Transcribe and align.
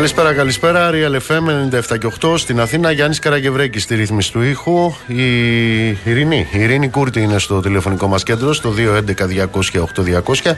Καλησπέρα, 0.00 0.34
καλησπέρα. 0.34 0.90
Real 0.92 1.14
FM 1.28 1.70
97 1.92 1.98
και 1.98 2.12
8 2.20 2.38
στην 2.38 2.60
Αθήνα. 2.60 2.90
Γιάννης 2.90 3.18
Καραγευρέκη 3.18 3.78
στη 3.78 3.94
ρύθμιση 3.94 4.32
του 4.32 4.42
ήχου. 4.42 4.92
Η 5.06 5.88
Ειρηνή, 5.88 6.46
η 6.52 6.60
Ειρήνη 6.60 6.88
Κούρτη 6.88 7.20
είναι 7.20 7.38
στο 7.38 7.60
τηλεφωνικό 7.60 8.06
μας 8.06 8.22
κέντρο 8.22 8.52
στο 8.52 8.70
211-200-8200. 8.70 10.56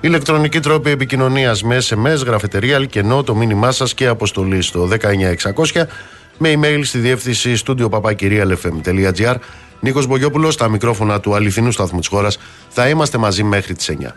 Ηλεκτρονική 0.00 0.60
τρόπη 0.60 0.90
επικοινωνίας 0.90 1.62
με 1.62 1.78
SMS, 1.88 2.24
γραφετερία, 2.26 2.84
κενό, 2.84 3.22
το 3.22 3.34
μήνυμά 3.34 3.72
σας 3.72 3.94
και 3.94 4.06
αποστολή 4.06 4.62
στο 4.62 4.86
19600 4.86 5.86
με 6.38 6.52
email 6.56 6.80
στη 6.82 6.98
διεύθυνση 6.98 7.56
στούντιο 7.56 7.88
παπακυρίαλfm.gr. 7.88 9.34
Νίκος 9.80 10.06
Μπογιόπουλος, 10.06 10.54
στα 10.54 10.68
μικρόφωνα 10.68 11.20
του 11.20 11.34
αληθινού 11.34 11.70
σταθμού 11.70 11.98
της 11.98 12.08
χώρας. 12.08 12.38
Θα 12.68 12.88
είμαστε 12.88 13.18
μαζί 13.18 13.42
μέχρι 13.42 13.74
τις 13.74 13.88
9. 13.88 14.16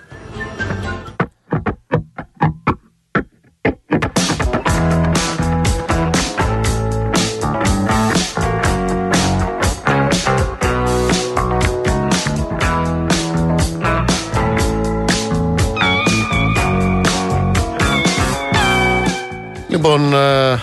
Λοιπόν, 19.92 20.14
ε, 20.14 20.60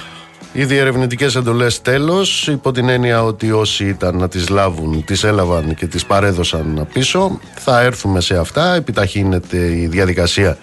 οι 0.52 0.64
διερευνητικέ 0.64 1.24
εντολές 1.24 1.82
τέλος, 1.82 2.48
υπό 2.48 2.72
την 2.72 2.88
έννοια 2.88 3.24
ότι 3.24 3.52
όσοι 3.52 3.84
ήταν 3.84 4.16
να 4.16 4.28
τις 4.28 4.48
λάβουν, 4.48 5.04
τις 5.04 5.24
έλαβαν 5.24 5.74
και 5.74 5.86
τις 5.86 6.06
παρέδωσαν 6.06 6.86
πίσω. 6.92 7.40
Θα 7.54 7.80
έρθουμε 7.80 8.20
σε 8.20 8.38
αυτά. 8.38 8.74
Επιταχύνεται 8.74 9.56
η 9.56 9.86
διαδικασία 9.86 10.58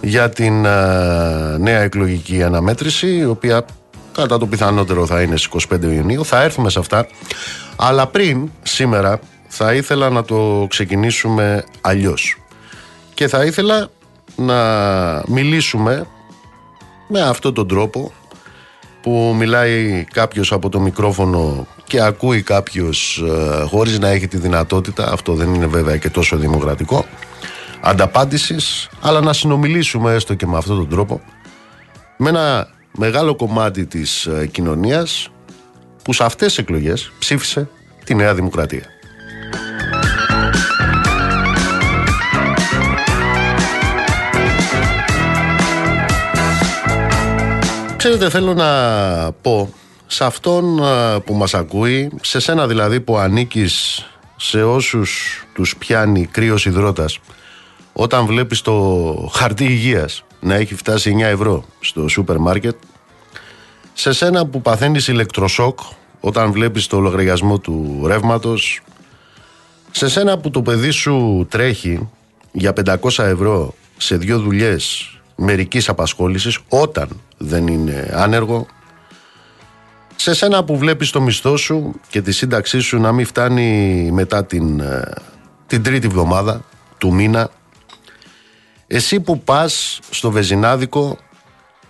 για 0.00 0.28
την 0.28 0.64
ε, 0.64 1.56
νέα 1.58 1.80
εκλογική 1.80 2.42
αναμέτρηση, 2.42 3.16
η 3.16 3.24
οποία 3.24 3.64
κατά 4.12 4.38
το 4.38 4.46
πιθανότερο 4.46 5.06
θα 5.06 5.22
είναι 5.22 5.36
στις 5.36 5.66
25 5.72 5.82
Ιουνίου. 5.82 6.24
Θα 6.24 6.42
έρθουμε 6.42 6.70
σε 6.70 6.78
αυτά. 6.78 7.06
Αλλά 7.76 8.06
πριν, 8.06 8.50
σήμερα, 8.62 9.20
θα 9.48 9.74
ήθελα 9.74 10.10
να 10.10 10.24
το 10.24 10.66
ξεκινήσουμε 10.68 11.64
αλλιώς. 11.80 12.36
Και 13.14 13.28
θα 13.28 13.44
ήθελα 13.44 13.88
να 14.36 14.54
μιλήσουμε 15.26 16.06
με 17.08 17.20
αυτόν 17.20 17.54
τον 17.54 17.68
τρόπο 17.68 18.12
που 19.02 19.34
μιλάει 19.38 20.04
κάποιος 20.12 20.52
από 20.52 20.68
το 20.68 20.80
μικρόφωνο 20.80 21.66
και 21.84 22.02
ακούει 22.02 22.42
κάποιος 22.42 23.24
ε, 23.28 23.64
χωρίς 23.64 23.98
να 23.98 24.08
έχει 24.08 24.28
τη 24.28 24.36
δυνατότητα, 24.36 25.12
αυτό 25.12 25.34
δεν 25.34 25.54
είναι 25.54 25.66
βέβαια 25.66 25.96
και 25.96 26.10
τόσο 26.10 26.36
δημοκρατικό, 26.36 27.04
ανταπάντησης, 27.80 28.88
αλλά 29.00 29.20
να 29.20 29.32
συνομιλήσουμε 29.32 30.14
έστω 30.14 30.34
και 30.34 30.46
με 30.46 30.56
αυτόν 30.56 30.76
τον 30.76 30.88
τρόπο 30.88 31.20
με 32.16 32.28
ένα 32.28 32.68
μεγάλο 32.98 33.36
κομμάτι 33.36 33.86
της 33.86 34.26
ε, 34.26 34.46
κοινωνίας 34.46 35.28
που 36.04 36.12
σε 36.12 36.24
αυτές 36.24 36.48
τις 36.48 36.58
εκλογές 36.58 37.12
ψήφισε 37.18 37.68
τη 38.04 38.14
Νέα 38.14 38.34
Δημοκρατία. 38.34 38.91
Ξέρετε 48.02 48.30
θέλω 48.30 48.54
να 48.54 49.32
πω 49.32 49.72
σε 50.06 50.24
αυτόν 50.24 50.80
που 51.24 51.34
μας 51.34 51.54
ακούει, 51.54 52.10
σε 52.22 52.40
σένα 52.40 52.66
δηλαδή 52.66 53.00
που 53.00 53.16
ανήκεις 53.16 54.04
σε 54.36 54.62
όσους 54.62 55.42
τους 55.54 55.76
πιάνει 55.76 56.26
κρύος 56.26 56.66
υδρότας 56.66 57.18
όταν 57.92 58.26
βλέπεις 58.26 58.60
το 58.60 59.30
χαρτί 59.32 59.64
υγείας 59.64 60.24
να 60.40 60.54
έχει 60.54 60.74
φτάσει 60.74 61.16
9 61.18 61.22
ευρώ 61.22 61.64
στο 61.80 62.08
σούπερ 62.08 62.36
μάρκετ 62.38 62.76
σε 63.92 64.12
σένα 64.12 64.46
που 64.46 64.62
παθαίνεις 64.62 65.08
ηλεκτροσόκ 65.08 65.78
όταν 66.20 66.52
βλέπεις 66.52 66.86
το 66.86 66.98
λογαριασμό 66.98 67.58
του 67.58 68.02
ρεύματος, 68.06 68.80
σε 69.90 70.08
σένα 70.08 70.38
που 70.38 70.50
το 70.50 70.62
παιδί 70.62 70.90
σου 70.90 71.46
τρέχει 71.50 72.08
για 72.52 72.72
500 72.84 73.24
ευρώ 73.24 73.74
σε 73.96 74.16
δύο 74.16 74.38
δουλειές 74.38 75.06
μερικής 75.42 75.88
απασχόλησης 75.88 76.58
όταν 76.68 77.08
δεν 77.36 77.66
είναι 77.66 78.10
άνεργο 78.14 78.66
σε 80.16 80.34
σένα 80.34 80.64
που 80.64 80.78
βλέπεις 80.78 81.10
το 81.10 81.20
μισθό 81.20 81.56
σου 81.56 82.00
και 82.08 82.22
τη 82.22 82.32
σύνταξή 82.32 82.80
σου 82.80 83.00
να 83.00 83.12
μην 83.12 83.26
φτάνει 83.26 84.08
μετά 84.12 84.44
την, 84.44 84.80
ε, 84.80 85.12
την 85.66 85.82
τρίτη 85.82 86.08
βδομάδα 86.08 86.64
του 86.98 87.12
μήνα 87.12 87.50
εσύ 88.86 89.20
που 89.20 89.40
πας 89.40 90.00
στο 90.10 90.30
Βεζινάδικο 90.30 91.18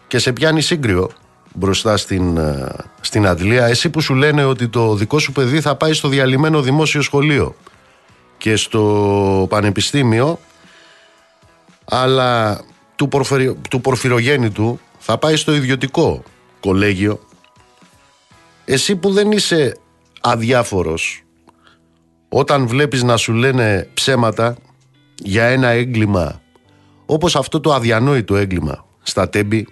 και 0.07 0.19
σε 0.19 0.33
πιάνει 0.33 0.61
σύγκριο 0.61 1.11
μπροστά 1.55 1.97
στην, 1.97 2.37
ε, 2.37 2.69
στην 3.01 3.27
Αντλία 3.27 3.67
εσύ 3.67 3.91
που 3.91 4.01
σου 4.01 4.15
λένε 4.15 4.45
ότι 4.45 4.69
το 4.69 4.95
δικό 4.95 5.19
σου 5.19 5.33
παιδί 5.33 5.61
θα 5.61 5.77
πάει 5.77 5.93
στο 5.93 6.09
διαλυμένο 6.09 6.63
δημόσιο 6.63 7.03
σχολείο 7.03 7.57
και 8.39 8.57
στο 8.57 9.47
πανεπιστήμιο 9.49 10.39
αλλά 11.85 12.61
του, 13.03 13.09
πορφυρο, 13.09 13.57
του 13.71 13.81
πορφυρογέννητου 13.81 14.79
θα 14.99 15.19
πάει 15.19 15.37
στο 15.37 15.55
ιδιωτικό 15.55 16.23
κολέγιο. 16.61 17.21
Εσύ 18.65 18.97
που 18.97 19.11
δεν 19.13 19.31
είσαι 19.31 19.77
αδιάφορος 20.21 21.25
όταν 22.29 22.67
βλέπεις 22.67 23.03
να 23.03 23.17
σου 23.17 23.33
λένε 23.33 23.89
ψέματα 23.95 24.57
για 25.23 25.45
ένα 25.45 25.69
έγκλημα 25.69 26.41
όπως 27.07 27.37
αυτό 27.37 27.61
το 27.61 27.73
αδιανόητο 27.73 28.37
έγκλημα 28.37 28.85
στα 29.03 29.29
τέμπη 29.29 29.67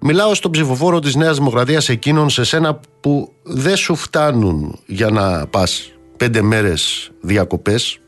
Μιλάω 0.00 0.34
στον 0.34 0.50
ψηφοφόρο 0.50 0.98
της 0.98 1.14
Νέας 1.14 1.36
Δημοκρατίας 1.36 1.88
εκείνων 1.88 2.30
σε 2.30 2.44
σένα 2.44 2.80
που 3.00 3.32
δεν 3.42 3.76
σου 3.76 3.94
φτάνουν 3.94 4.78
για 4.86 5.10
να 5.10 5.46
πας 5.46 5.92
πέντε 6.16 6.42
μέρες 6.42 7.10
διακοπές 7.20 7.98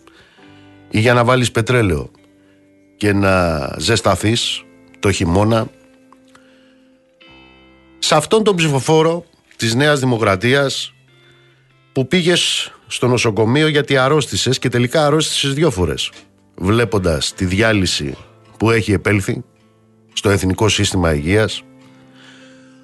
ή 0.91 1.00
για 1.00 1.15
να 1.15 1.25
βάλεις 1.25 1.50
πετρέλαιο 1.50 2.10
και 2.98 3.12
να 3.12 3.66
ζεσταθείς 3.78 4.62
το 4.98 5.12
χειμώνα 5.12 5.66
σε 7.98 8.14
αυτόν 8.14 8.44
τον 8.44 8.56
ψηφοφόρο 8.56 9.25
της 9.56 9.75
Νέας 9.75 10.00
Δημοκρατίας 10.00 10.92
που 11.92 12.06
πήγες 12.06 12.72
στο 12.86 13.06
νοσοκομείο 13.06 13.69
γιατί 13.69 13.97
αρρώστησες 13.97 14.59
και 14.59 14.69
τελικά 14.69 15.06
αρρώστησες 15.06 15.54
δυο 15.54 15.70
φορές 15.70 16.10
βλέποντας 16.56 17.34
τη 17.34 17.44
διάλυση 17.44 18.16
που 18.56 18.70
έχει 18.70 18.92
επέλθει 18.92 19.44
στο 20.12 20.30
Εθνικό 20.30 20.68
Σύστημα 20.68 21.15
Υγείας. 21.15 21.62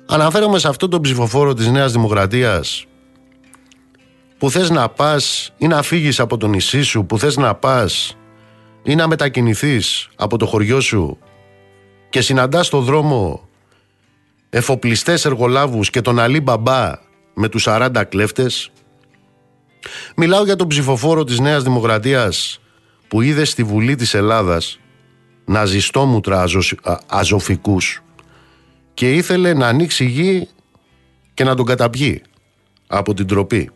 Αναφέρομαι 0.06 0.58
σε 0.58 0.68
αυτόν 0.68 0.90
τον 0.90 1.00
ψηφοφόρο 1.00 1.54
της 1.54 1.68
Νέας 1.68 1.92
Δημοκρατίας 1.92 2.86
που 4.38 4.50
θες 4.50 4.70
να 4.70 4.88
πας 4.88 5.52
ή 5.58 5.66
να 5.66 5.82
φύγεις 5.82 6.20
από 6.20 6.36
το 6.36 6.46
νησί 6.46 6.82
σου 6.82 7.06
που 7.06 7.18
θες 7.18 7.36
να 7.36 7.54
πας 7.54 8.16
ή 8.84 8.94
να 8.94 9.06
μετακινηθείς 9.06 10.08
από 10.14 10.38
το 10.38 10.46
χωριό 10.46 10.80
σου 10.80 11.18
και 12.10 12.20
συναντάς 12.20 12.66
στο 12.66 12.80
δρόμο 12.80 13.48
εφοπλιστές 14.50 15.24
εργολάβους 15.24 15.90
και 15.90 16.00
τον 16.00 16.18
Αλή 16.18 16.40
Μπαμπά 16.40 16.92
με 17.34 17.48
τους 17.48 17.66
40 17.68 18.04
κλέφτες; 18.08 18.70
Μιλάω 20.16 20.44
για 20.44 20.56
τον 20.56 20.68
ψηφοφόρο 20.68 21.24
της 21.24 21.38
Νέας 21.38 21.62
Δημοκρατίας 21.62 22.60
που 23.08 23.20
είδε 23.20 23.44
στη 23.44 23.62
Βουλή 23.62 23.94
της 23.94 24.14
Ελλάδας 24.14 24.78
ναζιστόμουτρα 25.44 26.42
αζω, 26.42 26.60
αζωφικούς 27.06 28.02
και 28.94 29.14
ήθελε 29.14 29.54
να 29.54 29.66
ανοίξει 29.66 30.04
γη 30.04 30.48
και 31.34 31.44
να 31.44 31.54
τον 31.54 31.66
καταπιεί 31.66 32.22
από 32.86 33.14
την 33.14 33.26
τροπή. 33.26 33.70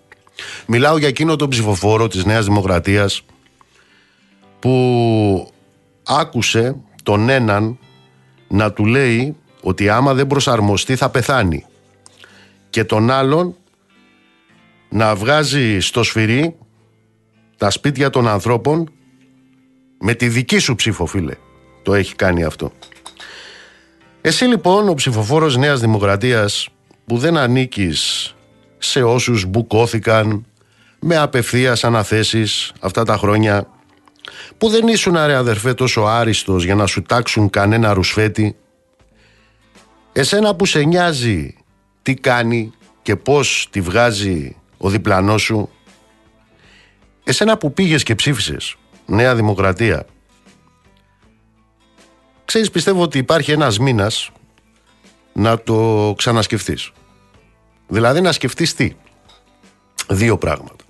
Μιλάω 0.67 0.99
για 0.99 1.09
εκείνο 1.09 1.37
τον 1.37 1.49
ψηφοφόρο 1.49 2.09
της 2.09 2.25
Νέας 2.25 2.45
Δημοκρατίας 2.45 3.23
που 4.59 5.53
άκουσε 6.07 6.77
τον 7.03 7.29
έναν 7.29 7.79
να 8.49 8.73
του 8.73 8.85
λέει 8.85 9.37
ότι 9.63 9.89
άμα 9.89 10.15
δεν 10.15 10.27
προσαρμοστεί 10.27 10.97
θα 10.97 11.11
πεθάνει. 11.11 11.65
Και 12.71 12.85
τον 12.85 13.11
άλλον 13.11 13.57
να 14.89 15.15
βγάζει 15.15 15.81
στο 15.81 16.03
σφυρί 16.03 16.57
τα 17.57 17.71
σπίτια 17.71 18.11
των 18.11 18.29
ανθρώπων 18.29 18.91
με 20.01 20.15
τη 20.15 20.29
δική 20.29 20.59
σου 20.59 20.75
ψήφο 20.75 21.07
φίλε. 21.07 21.35
Το 21.83 21.95
έχει 21.95 22.15
κάνει 22.15 22.45
αυτό. 22.45 22.73
Εσύ 24.21 24.45
λοιπόν 24.45 24.89
ο 24.89 24.95
ψηφοφόρος 24.95 25.57
Νέας 25.57 25.81
Δημοκρατίας 25.81 26.69
που 27.07 27.19
δεν 27.19 27.37
ανήκεις 27.37 28.35
σε 28.79 29.03
όσους 29.03 29.45
μπουκώθηκαν 29.47 30.47
με 31.01 31.17
απευθείας 31.17 31.85
αναθέσεις 31.85 32.73
αυτά 32.81 33.05
τα 33.05 33.17
χρόνια 33.17 33.69
που 34.59 34.69
δεν 34.69 34.89
ήσουν 34.89 35.17
ρε 35.27 35.35
αδερφέ 35.35 35.75
τόσο 35.75 36.01
άριστος 36.01 36.65
για 36.65 36.75
να 36.75 36.87
σου 36.87 37.03
τάξουν 37.03 37.51
κανένα 37.51 37.93
ρουσφέτη 37.93 38.57
εσένα 40.13 40.55
που 40.55 40.67
σε 40.67 40.83
νοιάζει 40.83 41.57
τι 42.03 42.15
κάνει 42.15 42.73
και 43.03 43.17
πώς 43.17 43.69
τη 43.71 43.81
βγάζει 43.81 44.57
ο 44.77 44.89
διπλανός 44.89 45.43
σου 45.43 45.71
εσένα 47.25 47.59
που 47.59 47.73
πήγες 47.73 48.03
και 48.03 48.15
ψήφισες 48.15 48.77
Νέα 49.07 49.35
Δημοκρατία 49.35 50.07
ξέρεις 52.45 52.71
πιστεύω 52.71 53.03
ότι 53.03 53.19
υπάρχει 53.19 53.53
ένας 53.53 53.79
μήνας 53.79 54.31
να 55.39 55.59
το 55.59 56.15
ξανασκεφτείς. 56.17 56.93
Δηλαδή 57.89 58.21
να 58.21 58.33
σκεφτείς 58.33 58.75
τι; 58.75 58.93
Δύο 60.09 60.39
πράγματα. 60.39 60.85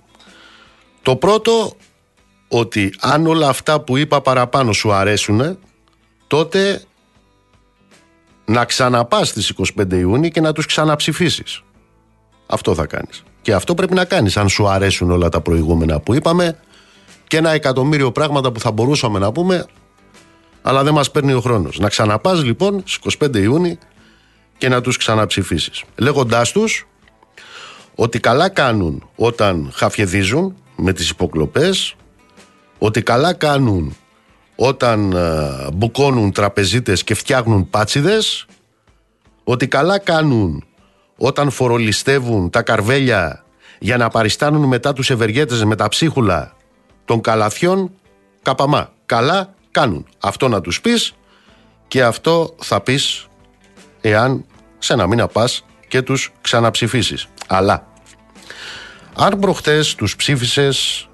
Το 1.01 1.15
πρώτο, 1.15 1.75
ότι 2.49 2.93
αν 2.99 3.27
όλα 3.27 3.49
αυτά 3.49 3.79
που 3.79 3.97
είπα 3.97 4.21
παραπάνω 4.21 4.71
σου 4.71 4.91
αρέσουν, 4.91 5.57
τότε 6.27 6.83
να 8.45 8.65
ξαναπάς 8.65 9.27
στις 9.27 9.53
25 9.77 9.93
Ιούνιου 9.93 10.29
και 10.29 10.41
να 10.41 10.53
τους 10.53 10.65
ξαναψηφίσεις. 10.65 11.63
Αυτό 12.45 12.75
θα 12.75 12.85
κάνεις. 12.85 13.23
Και 13.41 13.53
αυτό 13.53 13.73
πρέπει 13.73 13.93
να 13.93 14.05
κάνεις 14.05 14.37
αν 14.37 14.49
σου 14.49 14.67
αρέσουν 14.67 15.11
όλα 15.11 15.29
τα 15.29 15.41
προηγούμενα 15.41 15.99
που 15.99 16.13
είπαμε 16.13 16.59
και 17.27 17.37
ένα 17.37 17.49
εκατομμύριο 17.49 18.11
πράγματα 18.11 18.51
που 18.51 18.59
θα 18.59 18.71
μπορούσαμε 18.71 19.19
να 19.19 19.31
πούμε 19.31 19.65
αλλά 20.61 20.83
δεν 20.83 20.93
μας 20.93 21.11
παίρνει 21.11 21.33
ο 21.33 21.41
χρόνος. 21.41 21.79
Να 21.79 21.89
ξαναπάς 21.89 22.43
λοιπόν 22.43 22.83
στις 22.85 23.15
25 23.19 23.35
Ιούνιου 23.35 23.77
και 24.57 24.69
να 24.69 24.81
τους 24.81 24.97
ξαναψηφίσεις. 24.97 25.83
Λέγοντάς 25.97 26.51
τους 26.51 26.87
ότι 27.95 28.19
καλά 28.19 28.49
κάνουν 28.49 29.09
όταν 29.15 29.71
χαφιεδίζουν 29.73 30.55
με 30.75 30.93
τις 30.93 31.09
υποκλοπές, 31.09 31.95
ότι 32.79 33.01
καλά 33.01 33.33
κάνουν 33.33 33.95
όταν 34.55 35.11
ε, 35.11 35.67
μπουκώνουν 35.73 36.31
τραπεζίτες 36.31 37.03
και 37.03 37.13
φτιάχνουν 37.13 37.69
πάτσιδες, 37.69 38.45
ότι 39.43 39.67
καλά 39.67 39.99
κάνουν 39.99 40.63
όταν 41.17 41.49
φορολιστεύουν 41.49 42.49
τα 42.49 42.61
καρβέλια 42.61 43.43
για 43.79 43.97
να 43.97 44.09
παριστάνουν 44.09 44.65
μετά 44.65 44.93
τους 44.93 45.09
ευεργέτες 45.09 45.63
με 45.63 45.75
τα 45.75 45.87
ψίχουλα 45.87 46.55
των 47.05 47.21
καλαθιών, 47.21 47.91
καπαμά. 48.41 48.91
Καλά 49.05 49.53
κάνουν. 49.71 50.05
Αυτό 50.19 50.47
να 50.47 50.61
τους 50.61 50.81
πεις 50.81 51.13
και 51.87 52.03
αυτό 52.03 52.55
θα 52.59 52.81
πεις 52.81 53.27
εάν 54.01 54.45
σε 54.77 54.93
ένα 54.93 55.07
μήνα 55.07 55.27
πας 55.27 55.65
και 55.87 56.01
τους 56.01 56.31
ξαναψηφίσεις. 56.41 57.27
Αλλά 57.47 57.87
αν 59.15 59.39
προχτές 59.39 59.95
τους 59.95 60.15
ψήφισες 60.15 61.08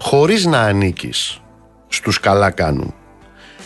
χωρίς 0.00 0.44
να 0.44 0.60
ανήκεις 0.60 1.40
στους 1.88 2.20
καλά 2.20 2.50
κάνουν. 2.50 2.94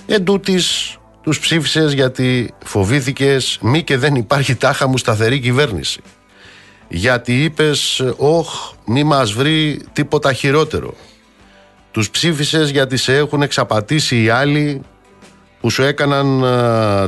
Εν 0.07 0.25
τούτης, 0.25 0.97
τους 1.23 1.41
ψήφισες 1.41 1.93
γιατί 1.93 2.55
φοβήθηκες 2.65 3.59
μη 3.63 3.83
και 3.83 3.97
δεν 3.97 4.15
υπάρχει 4.15 4.55
τάχα 4.55 4.87
μου 4.87 4.99
σταθερή 4.99 5.41
κυβέρνηση. 5.41 6.01
Γιατί 6.89 7.45
είπες, 7.45 8.03
όχ, 8.17 8.73
μη 8.87 9.05
μας 9.05 9.33
βρει 9.33 9.81
τίποτα 9.93 10.33
χειρότερο. 10.33 10.95
Τους 11.91 12.11
ψήφισες 12.11 12.71
γιατί 12.71 12.97
σε 12.97 13.17
έχουν 13.17 13.43
εξαπατήσει 13.43 14.23
οι 14.23 14.29
άλλοι 14.29 14.83
που 15.61 15.71
σου 15.71 15.83
έκαναν 15.83 16.41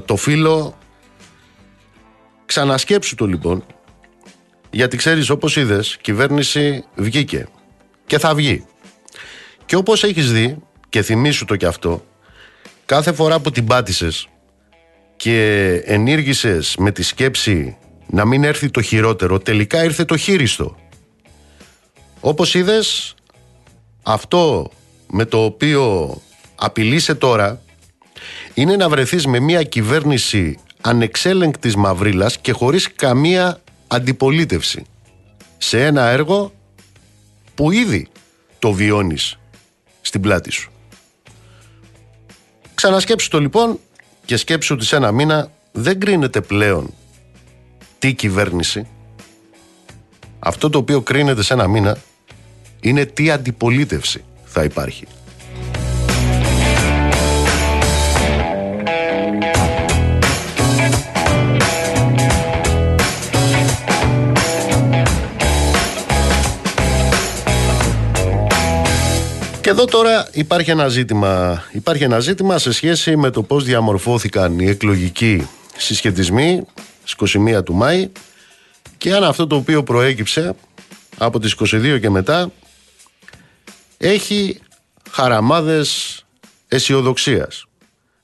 το 0.04 0.16
φίλο. 0.16 0.78
Ξανασκέψου 2.46 3.14
το 3.14 3.26
λοιπόν. 3.26 3.64
Γιατί 4.70 4.96
ξέρεις 4.96 5.30
όπως 5.30 5.56
είδες, 5.56 5.96
κυβέρνηση 6.00 6.84
βγήκε 6.94 7.46
και 8.06 8.18
θα 8.18 8.34
βγει. 8.34 8.66
Και 9.66 9.76
όπως 9.76 10.04
έχεις 10.04 10.32
δει, 10.32 10.58
και 10.88 11.02
θυμήσου 11.02 11.44
το 11.44 11.56
κι 11.56 11.66
αυτό, 11.66 12.04
κάθε 12.86 13.12
φορά 13.12 13.40
που 13.40 13.50
την 13.50 13.64
πάτησες 13.64 14.28
και 15.16 15.66
ενήργησες 15.84 16.76
με 16.78 16.90
τη 16.92 17.02
σκέψη 17.02 17.76
να 18.06 18.24
μην 18.24 18.44
έρθει 18.44 18.70
το 18.70 18.82
χειρότερο, 18.82 19.38
τελικά 19.38 19.84
ήρθε 19.84 20.04
το 20.04 20.16
χείριστο. 20.16 20.76
Όπως 22.20 22.54
είδες, 22.54 23.14
αυτό 24.02 24.70
με 25.10 25.24
το 25.24 25.44
οποίο 25.44 26.14
απειλείσαι 26.54 27.14
τώρα 27.14 27.62
είναι 28.54 28.76
να 28.76 28.88
βρεθείς 28.88 29.26
με 29.26 29.40
μια 29.40 29.62
κυβέρνηση 29.62 30.58
ανεξέλεγκτης 30.80 31.76
μαυρίλας 31.76 32.38
και 32.38 32.52
χωρίς 32.52 32.92
καμία 32.94 33.60
αντιπολίτευση 33.86 34.84
σε 35.58 35.84
ένα 35.84 36.02
έργο 36.08 36.52
που 37.54 37.70
ήδη 37.70 38.08
το 38.58 38.72
βιώνεις 38.72 39.38
στην 40.04 40.20
πλάτη 40.20 40.50
σου. 40.50 40.70
Ξανασκέψου 42.74 43.28
το 43.28 43.40
λοιπόν 43.40 43.78
και 44.24 44.36
σκέψου 44.36 44.74
ότι 44.74 44.84
σε 44.84 44.96
ένα 44.96 45.12
μήνα 45.12 45.50
δεν 45.72 46.00
κρίνεται 46.00 46.40
πλέον 46.40 46.94
τι 47.98 48.14
κυβέρνηση. 48.14 48.86
Αυτό 50.38 50.70
το 50.70 50.78
οποίο 50.78 51.00
κρίνεται 51.00 51.42
σε 51.42 51.52
ένα 51.52 51.68
μήνα 51.68 51.98
είναι 52.80 53.04
τι 53.04 53.30
αντιπολίτευση 53.30 54.24
θα 54.44 54.64
υπάρχει. 54.64 55.06
Και 69.64 69.70
εδώ 69.70 69.84
τώρα 69.84 70.28
υπάρχει 70.32 70.70
ένα 70.70 70.88
ζήτημα. 70.88 71.64
Υπάρχει 71.72 72.02
ένα 72.04 72.20
ζήτημα 72.20 72.58
σε 72.58 72.72
σχέση 72.72 73.16
με 73.16 73.30
το 73.30 73.42
πώς 73.42 73.64
διαμορφώθηκαν 73.64 74.58
οι 74.58 74.68
εκλογικοί 74.68 75.48
συσχετισμοί 75.76 76.64
στις 77.04 77.36
21 77.36 77.64
του 77.64 77.74
Μάη 77.74 78.10
και 78.98 79.14
αν 79.14 79.24
αυτό 79.24 79.46
το 79.46 79.56
οποίο 79.56 79.82
προέκυψε 79.82 80.54
από 81.18 81.38
τις 81.38 81.56
22 81.58 81.98
και 82.00 82.10
μετά 82.10 82.50
έχει 83.98 84.60
χαραμάδες 85.10 86.22
αισιοδοξίας. 86.68 87.64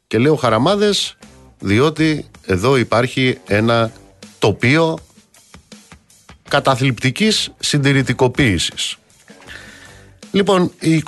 Και 0.07 0.19
λέω 0.19 0.35
χαραμάδες 0.35 1.17
διότι 1.59 2.27
εδώ 2.47 2.77
υπάρχει 2.77 3.39
ένα 3.47 3.93
τοπίο 4.39 4.99
καταθλιπτικής 6.49 7.53
συντηρητικοποίησης. 7.59 9.00
Λοιπόν, 10.33 10.73
η 10.81 11.03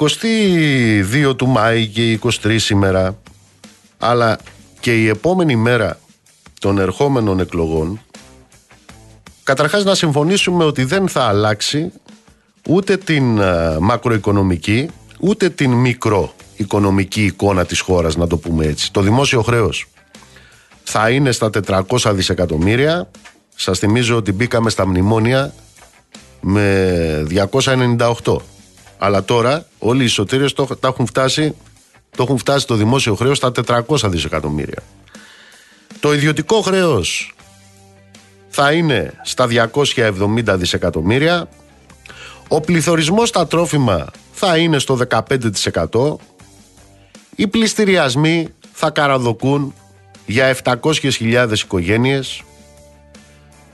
22 1.29 1.37
του 1.37 1.47
Μάη 1.47 1.87
και 1.87 2.11
η 2.11 2.21
23 2.23 2.57
σήμερα, 2.59 3.19
αλλά 3.99 4.38
και 4.81 5.00
η 5.02 5.09
επόμενη 5.09 5.57
μέρα 5.57 6.00
των 6.61 6.79
ερχόμενων 6.79 7.41
εκλογών, 7.41 8.00
καταρχάς 9.43 9.85
να 9.85 9.95
συμφωνήσουμε 9.95 10.64
ότι 10.64 10.85
δεν 10.85 11.09
θα 11.09 11.23
αλλάξει 11.23 11.93
ούτε 12.69 12.97
την 12.97 13.38
ε, 13.38 13.76
μακροοικονομική, 13.81 14.88
ούτε 15.21 15.49
την 15.49 15.73
μικροοικονομική 15.73 17.25
εικόνα 17.25 17.64
της 17.64 17.81
χώρας, 17.81 18.17
να 18.17 18.26
το 18.26 18.37
πούμε 18.37 18.67
έτσι. 18.67 18.93
Το 18.93 19.00
δημόσιο 19.00 19.43
χρέος 19.43 19.87
θα 20.83 21.11
είναι 21.11 21.33
στα 21.33 21.50
400 21.67 22.12
δισεκατομμύρια. 22.14 23.11
Σας 23.57 23.79
θυμίζω 23.79 24.17
ότι 24.17 24.33
μπήκαμε 24.33 24.71
στα 24.71 24.87
μνημόνια 24.87 25.55
με 26.41 27.26
298. 27.29 28.37
Αλλά 29.04 29.25
τώρα 29.25 29.66
όλοι 29.78 30.04
οι 30.04 30.06
σωτήρες 30.06 30.52
το, 30.52 30.68
έχουν 30.85 31.06
φτάσει, 31.06 31.54
το 32.16 32.23
έχουν 32.23 32.38
φτάσει 32.38 32.66
το 32.66 32.75
δημόσιο 32.75 33.14
χρέος 33.14 33.37
στα 33.37 33.52
400 33.66 33.82
δισεκατομμύρια. 34.04 34.82
Το 36.00 36.12
ιδιωτικό 36.12 36.61
χρέος 36.61 37.35
θα 38.49 38.73
είναι 38.73 39.21
στα 39.23 39.47
270 39.75 40.42
δισεκατομμύρια. 40.47 41.49
Ο 42.49 42.61
πληθωρισμός 42.61 43.28
στα 43.28 43.47
τρόφιμα 43.47 44.06
θα 44.32 44.56
είναι 44.56 44.78
στο 44.78 44.99
15%. 45.09 46.16
Οι 47.37 47.47
πληστηριασμοί 47.47 48.49
θα 48.73 48.90
καραδοκούν 48.90 49.75
για 50.26 50.56
700.000 50.64 51.49
οικογένειες. 51.52 52.42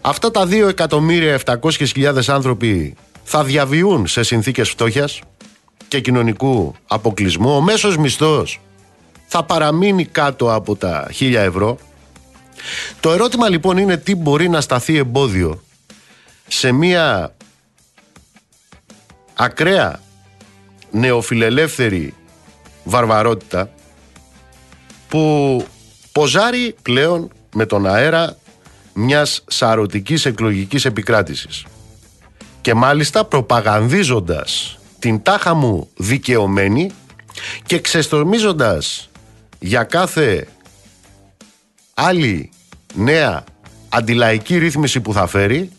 Αυτά 0.00 0.30
τα 0.30 0.48
2.700.000 0.50 2.22
άνθρωποι 2.26 2.96
θα 3.30 3.44
διαβιούν 3.44 4.06
σε 4.06 4.22
συνθήκες 4.22 4.70
φτώχειας 4.70 5.20
και 5.88 6.00
κοινωνικού 6.00 6.74
αποκλεισμού. 6.86 7.56
Ο 7.56 7.60
μέσος 7.60 7.96
μισθός 7.96 8.60
θα 9.26 9.44
παραμείνει 9.44 10.04
κάτω 10.04 10.54
από 10.54 10.76
τα 10.76 11.10
1000 11.18 11.34
ευρώ. 11.34 11.78
Το 13.00 13.12
ερώτημα 13.12 13.48
λοιπόν 13.48 13.76
είναι 13.76 13.96
τι 13.96 14.14
μπορεί 14.14 14.48
να 14.48 14.60
σταθεί 14.60 14.96
εμπόδιο 14.96 15.62
σε 16.46 16.72
μια 16.72 17.34
ακραία 19.34 20.00
νεοφιλελεύθερη 20.90 22.14
βαρβαρότητα 22.84 23.70
που 25.08 25.64
ποζάρει 26.12 26.74
πλέον 26.82 27.30
με 27.54 27.66
τον 27.66 27.86
αέρα 27.86 28.36
μιας 28.92 29.44
σαρωτικής 29.46 30.24
εκλογικής 30.24 30.84
επικράτησης 30.84 31.64
και 32.68 32.74
μάλιστα 32.74 33.24
προπαγανδίζοντας 33.24 34.78
την 34.98 35.22
τάχα 35.22 35.54
μου 35.54 35.88
δικαιωμένη 35.96 36.90
και 37.66 37.80
ξεστορμίζοντας 37.80 39.10
για 39.58 39.82
κάθε 39.84 40.48
άλλη 41.94 42.50
νέα 42.94 43.44
αντιλαϊκή 43.88 44.58
ρύθμιση 44.58 45.00
που 45.00 45.12
θα 45.12 45.26
φέρει 45.26 45.70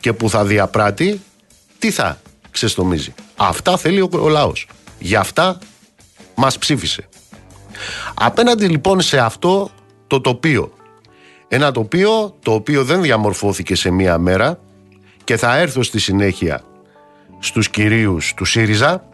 και 0.00 0.12
που 0.12 0.30
θα 0.30 0.44
διαπράττει, 0.44 1.20
τι 1.78 1.90
θα 1.90 2.20
ξεστομίζει. 2.50 3.14
Αυτά 3.36 3.76
θέλει 3.76 4.00
ο, 4.00 4.28
λαός. 4.28 4.68
Γι' 4.98 5.16
αυτά 5.16 5.58
μας 6.34 6.58
ψήφισε. 6.58 7.08
Απέναντι 8.14 8.66
λοιπόν 8.66 9.00
σε 9.00 9.18
αυτό 9.18 9.70
το 10.06 10.20
τοπίο 10.20 10.72
Ένα 11.48 11.72
τοπίο 11.72 12.36
το 12.42 12.52
οποίο 12.52 12.84
δεν 12.84 13.02
διαμορφώθηκε 13.02 13.74
σε 13.74 13.90
μία 13.90 14.18
μέρα 14.18 14.58
και 15.24 15.36
θα 15.36 15.56
έρθω 15.56 15.82
στη 15.82 16.00
συνέχεια 16.00 16.62
στους 17.38 17.68
κυρίους 17.68 18.34
του 18.34 18.44
ΣΥΡΙΖΑ 18.44 19.04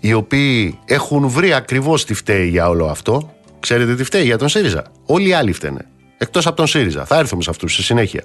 οι 0.00 0.12
οποίοι 0.12 0.78
έχουν 0.84 1.28
βρει 1.28 1.52
ακριβώς 1.52 2.04
τι 2.04 2.14
φταίει 2.14 2.48
για 2.48 2.68
όλο 2.68 2.86
αυτό. 2.86 3.34
Ξέρετε 3.60 3.94
τι 3.94 4.04
φταίει 4.04 4.24
για 4.24 4.38
τον 4.38 4.48
ΣΥΡΙΖΑ; 4.48 4.84
Όλοι 5.06 5.28
οι 5.28 5.32
άλλοι 5.32 5.52
φταίνε. 5.52 5.86
Εκτός 6.18 6.46
από 6.46 6.56
τον 6.56 6.66
ΣΥΡΙΖΑ. 6.66 7.04
Θα 7.04 7.16
έρθουμε 7.18 7.42
σε 7.42 7.50
αυτούς 7.50 7.72
στη 7.72 7.82
συνέχεια. 7.82 8.24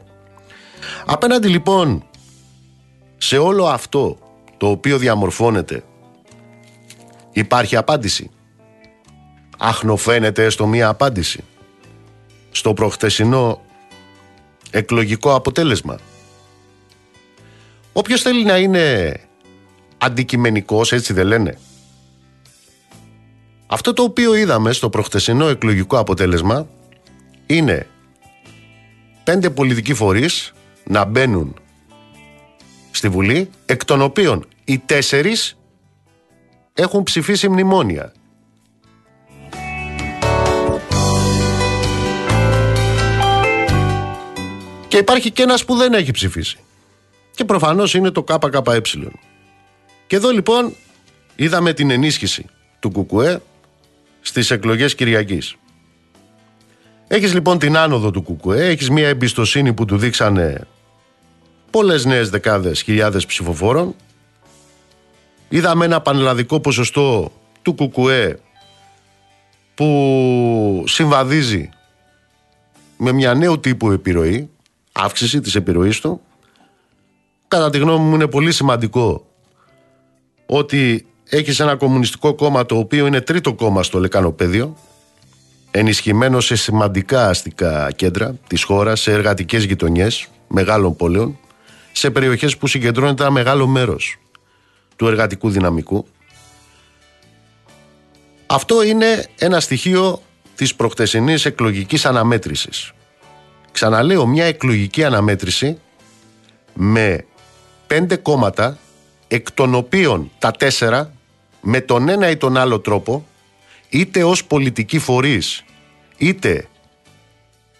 Απέναντι 1.05 1.47
λοιπόν 1.47 2.03
σε 3.17 3.37
όλο 3.37 3.65
αυτό 3.65 4.17
το 4.57 4.67
οποίο 4.67 4.97
διαμορφώνεται 4.97 5.83
υπάρχει 7.31 7.75
απάντηση. 7.75 8.29
Αχνοφαίνεται 9.57 10.49
στο 10.49 10.67
μία 10.67 10.87
απάντηση. 10.87 11.43
Στο 12.51 12.73
προχτεσινό 12.73 13.61
εκλογικό 14.71 15.35
αποτέλεσμα. 15.35 15.97
Όποιος 17.93 18.21
θέλει 18.21 18.43
να 18.43 18.57
είναι 18.57 19.15
αντικειμενικός, 19.97 20.91
έτσι 20.91 21.13
δεν 21.13 21.27
λένε. 21.27 21.57
Αυτό 23.67 23.93
το 23.93 24.03
οποίο 24.03 24.35
είδαμε 24.35 24.71
στο 24.71 24.89
προχτεσινό 24.89 25.47
εκλογικό 25.47 25.97
αποτέλεσμα 25.97 26.67
είναι 27.45 27.87
πέντε 29.23 29.49
πολιτικοί 29.49 29.93
φορείς 29.93 30.53
να 30.83 31.05
μπαίνουν 31.05 31.55
στη 32.91 33.09
Βουλή, 33.09 33.49
εκ 33.65 33.85
των 33.85 34.01
οποίων 34.01 34.45
οι 34.63 34.77
τέσσερις 34.77 35.57
έχουν 36.73 37.03
ψηφίσει 37.03 37.49
μνημόνια. 37.49 38.13
Και 44.87 44.97
υπάρχει 44.97 45.31
και 45.31 45.41
ένας 45.43 45.65
που 45.65 45.75
δεν 45.75 45.93
έχει 45.93 46.11
ψηφίσει. 46.11 46.57
Και 47.41 47.47
προφανώς 47.47 47.93
είναι 47.93 48.11
το 48.11 48.23
ΚΚΕ. 48.23 48.81
Και 50.07 50.15
εδώ 50.15 50.29
λοιπόν 50.29 50.73
είδαμε 51.35 51.73
την 51.73 51.91
ενίσχυση 51.91 52.45
του 52.79 52.91
ΚΚΕ 52.91 53.41
στις 54.21 54.51
εκλογές 54.51 54.95
Κυριακής. 54.95 55.55
Έχεις 57.07 57.33
λοιπόν 57.33 57.59
την 57.59 57.77
άνοδο 57.77 58.11
του 58.11 58.23
ΚΚΕ, 58.23 58.65
έχεις 58.65 58.89
μια 58.89 59.07
εμπιστοσύνη 59.07 59.73
που 59.73 59.85
του 59.85 59.97
δείξανε 59.97 60.67
πολλές 61.69 62.05
νέες 62.05 62.29
δεκάδες 62.29 62.81
χιλιάδες 62.81 63.25
ψηφοφόρων. 63.25 63.95
Είδαμε 65.49 65.85
ένα 65.85 66.01
πανελλαδικό 66.01 66.59
ποσοστό 66.59 67.31
του 67.61 67.75
ΚΚΕ 67.75 68.39
που 69.73 70.83
συμβαδίζει 70.87 71.69
με 72.97 73.11
μια 73.11 73.33
νέου 73.33 73.59
τύπου 73.59 73.91
επιρροή, 73.91 74.49
αύξηση 74.91 75.39
της 75.39 75.55
επιρροής 75.55 75.99
του. 75.99 76.21
Κατά 77.51 77.69
τη 77.69 77.77
γνώμη 77.77 78.03
μου 78.05 78.15
είναι 78.15 78.27
πολύ 78.27 78.51
σημαντικό 78.51 79.25
ότι 80.45 81.05
έχεις 81.29 81.59
ένα 81.59 81.75
κομμουνιστικό 81.75 82.33
κόμμα 82.33 82.65
το 82.65 82.77
οποίο 82.77 83.05
είναι 83.05 83.21
τρίτο 83.21 83.53
κόμμα 83.53 83.83
στο 83.83 83.99
λεκανοπέδιο, 83.99 84.77
ενισχυμένο 85.71 86.39
σε 86.39 86.55
σημαντικά 86.55 87.27
αστικά 87.27 87.91
κέντρα 87.91 88.35
της 88.47 88.63
χώρας, 88.63 89.01
σε 89.01 89.11
εργατικές 89.11 89.63
γειτονιές 89.63 90.27
μεγάλων 90.47 90.95
πόλεων, 90.95 91.37
σε 91.91 92.11
περιοχές 92.11 92.57
που 92.57 92.67
συγκεντρώνεται 92.67 93.23
ένα 93.23 93.31
μεγάλο 93.31 93.67
μέρος 93.67 94.17
του 94.95 95.07
εργατικού 95.07 95.49
δυναμικού. 95.49 96.05
Αυτό 98.45 98.83
είναι 98.83 99.25
ένα 99.37 99.59
στοιχείο 99.59 100.21
της 100.55 100.75
προχτεσινής 100.75 101.45
εκλογικής 101.45 102.05
αναμέτρησης. 102.05 102.91
Ξαναλέω, 103.71 104.27
μια 104.27 104.45
εκλογική 104.45 105.03
αναμέτρηση 105.03 105.77
με 106.73 107.25
πέντε 107.91 108.15
κόμματα, 108.15 108.77
εκ 109.27 109.51
των 109.51 109.75
οποίων 109.75 110.31
τα 110.39 110.51
τέσσερα, 110.51 111.13
με 111.61 111.81
τον 111.81 112.09
ένα 112.09 112.29
ή 112.29 112.37
τον 112.37 112.57
άλλο 112.57 112.79
τρόπο, 112.79 113.27
είτε 113.89 114.23
ως 114.23 114.45
πολιτικοί 114.45 114.99
φορείς, 114.99 115.63
είτε 116.17 116.67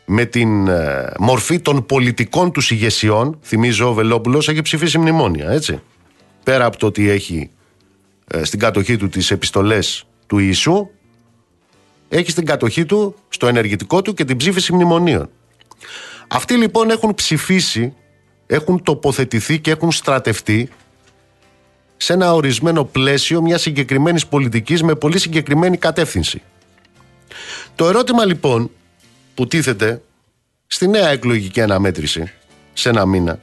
με 0.06 0.26
την 0.26 0.68
ε, 0.68 1.12
μορφή 1.20 1.60
των 1.60 1.86
πολιτικών 1.86 2.52
τους 2.52 2.72
ηγεσιών, 2.72 3.40
θυμίζω 3.44 3.90
ο 3.90 3.94
Βελόπουλος 3.94 4.48
έχει 4.48 4.62
ψηφίσει 4.62 4.98
μνημόνια, 4.98 5.50
έτσι. 5.50 5.82
Πέρα 6.44 6.66
από 6.66 6.78
το 6.78 6.86
ότι 6.86 7.10
έχει 7.10 7.50
ε, 8.28 8.44
στην 8.44 8.60
κατοχή 8.60 8.98
του 8.98 9.10
τις 9.10 9.32
επιστολές 9.32 10.08
του 10.28 10.38
Ιησού, 10.38 10.90
έχει 12.10 12.32
στην 12.32 12.46
κατοχή 12.46 12.86
του, 12.86 13.16
στο 13.30 13.48
ενεργητικό 13.48 14.02
του 14.02 14.14
και 14.14 14.26
την 14.26 14.38
ψήφιση 14.38 14.74
μνημονίων. 14.74 15.30
Αυτοί 16.28 16.54
λοιπόν 16.54 16.90
έχουν 16.90 17.16
ψηφίσει, 17.16 17.94
έχουν 18.54 18.84
τοποθετηθεί 18.84 19.60
και 19.60 19.72
έχουν 19.72 19.92
στρατευτεί 19.92 20.70
σε 21.98 22.14
ένα 22.14 22.34
ορισμένο 22.34 22.84
πλαίσιο 22.84 23.42
μιας 23.42 23.62
συγκεκριμένης 23.62 24.28
πολιτικής 24.28 24.84
με 24.84 24.96
πολύ 24.96 25.20
συγκεκριμένη 25.20 25.78
κατεύθυνση. 25.78 26.42
Το 27.76 27.88
ερώτημα 27.88 28.26
λοιπόν 28.26 28.72
που 29.36 29.48
τίθεται 29.48 30.02
στη 30.68 30.88
νέα 30.88 31.10
εκλογική 31.10 31.62
αναμέτρηση 31.62 32.32
σε 32.74 32.90
ένα 32.90 33.06
μήνα 33.06 33.40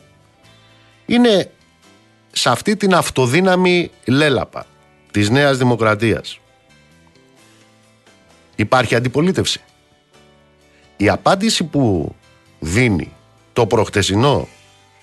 είναι 1.07 1.51
σε 2.33 2.51
αυτή 2.51 2.77
την 2.77 2.95
αυτοδύναμη 2.95 3.91
λέλαπα 4.05 4.67
της 5.11 5.31
νέας 5.31 5.59
δημοκρατίας. 5.59 6.41
Υπάρχει 8.57 8.95
αντιπολίτευση. 8.95 9.61
Η 10.97 11.09
απάντηση 11.09 11.65
που 11.65 12.15
δίνει 12.59 13.13
το 13.53 13.67
προχτεσινό 13.67 14.49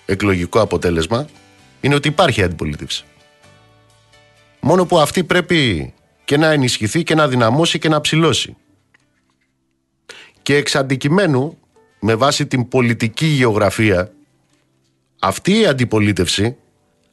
εκλογικό 0.06 0.60
αποτέλεσμα 0.60 1.26
είναι 1.80 1.94
ότι 1.94 2.08
υπάρχει 2.08 2.42
αντιπολίτευση. 2.42 3.04
Μόνο 4.60 4.86
που 4.86 4.98
αυτή 4.98 5.24
πρέπει 5.24 5.92
και 6.24 6.36
να 6.36 6.52
ενισχυθεί 6.52 7.02
και 7.02 7.14
να 7.14 7.28
δυναμώσει 7.28 7.78
και 7.78 7.88
να 7.88 8.00
ψηλώσει. 8.00 8.56
Και 10.42 10.56
εξ 10.56 10.74
αντικειμένου, 10.74 11.58
με 12.00 12.14
βάση 12.14 12.46
την 12.46 12.68
πολιτική 12.68 13.26
γεωγραφία, 13.26 14.12
αυτή 15.18 15.60
η 15.60 15.66
αντιπολίτευση, 15.66 16.56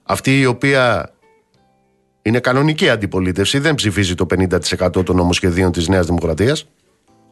αυτή 0.04 0.40
η 0.40 0.46
οποία 0.46 1.14
είναι 2.22 2.40
κανονική 2.40 2.90
αντιπολίτευση, 2.90 3.60
δεν 3.60 3.76
ψηφίζει 3.76 4.16
το 4.16 4.26
50% 4.26 5.06
των 5.06 5.16
νομοσχεδίων 5.16 5.72
της 5.72 5.88
Νέας 5.88 6.06
Δημοκρατίας, 6.06 6.66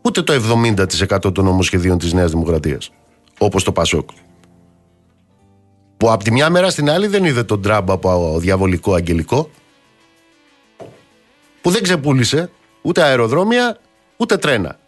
ούτε 0.01 0.21
το 0.21 0.33
70% 0.33 1.33
των 1.33 1.45
νομοσχεδίων 1.45 1.97
της 1.97 2.13
Νέας 2.13 2.31
Δημοκρατίας, 2.31 2.91
όπως 3.37 3.63
το 3.63 3.71
Πασόκ. 3.71 4.09
Που 6.01 6.11
από 6.11 6.23
τη 6.23 6.31
μια 6.31 6.49
μέρα 6.49 6.69
στην 6.69 6.89
άλλη 6.89 7.07
δεν 7.07 7.25
είδε 7.25 7.43
τον 7.43 7.61
Τραμπ 7.61 7.91
από 7.91 8.37
διαβολικό 8.39 8.93
αγγελικό, 8.93 9.49
που 11.61 11.69
δεν 11.69 11.83
ξεπούλησε 11.83 12.51
ούτε 12.81 13.03
αεροδρόμια, 13.03 13.79
ούτε 14.17 14.37
τρένα 14.37 14.79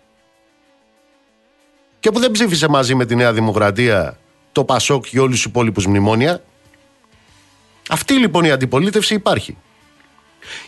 και 2.00 2.12
που 2.12 2.20
δεν 2.20 2.32
ψήφισε 2.32 2.68
μαζί 2.68 2.96
με 2.96 3.06
τη 3.06 3.16
Νέα 3.16 3.34
Δημοκρατία 3.34 4.18
το 4.52 4.64
Πασόκ 4.64 5.06
και 5.06 5.20
όλους 5.20 5.36
τους 5.36 5.46
υπόλοιπους 5.46 5.86
μνημόνια. 5.86 6.44
Αυτή 7.90 8.14
λοιπόν 8.14 8.44
η 8.44 8.52
αντιπολίτευση 8.52 9.14
υπάρχει. 9.14 9.58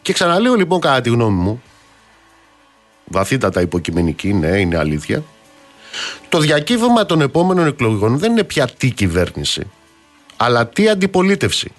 Και 0.01 0.13
ξαναλέω 0.13 0.55
λοιπόν 0.55 0.79
κατά 0.79 1.01
τη 1.01 1.09
γνώμη 1.09 1.41
μου, 1.41 1.61
βαθύτατα 3.05 3.61
υποκειμενική, 3.61 4.33
ναι, 4.33 4.47
είναι 4.59 4.77
αλήθεια, 4.77 5.23
το 6.29 6.39
διακύβευμα 6.39 7.05
των 7.05 7.21
επόμενων 7.21 7.67
εκλογών 7.67 8.17
δεν 8.17 8.31
είναι 8.31 8.43
πια 8.43 8.67
τι 8.67 8.89
κυβέρνηση, 8.89 9.71
αλλά 10.37 10.67
τι 10.67 10.89
αντιπολίτευση. 10.89 11.71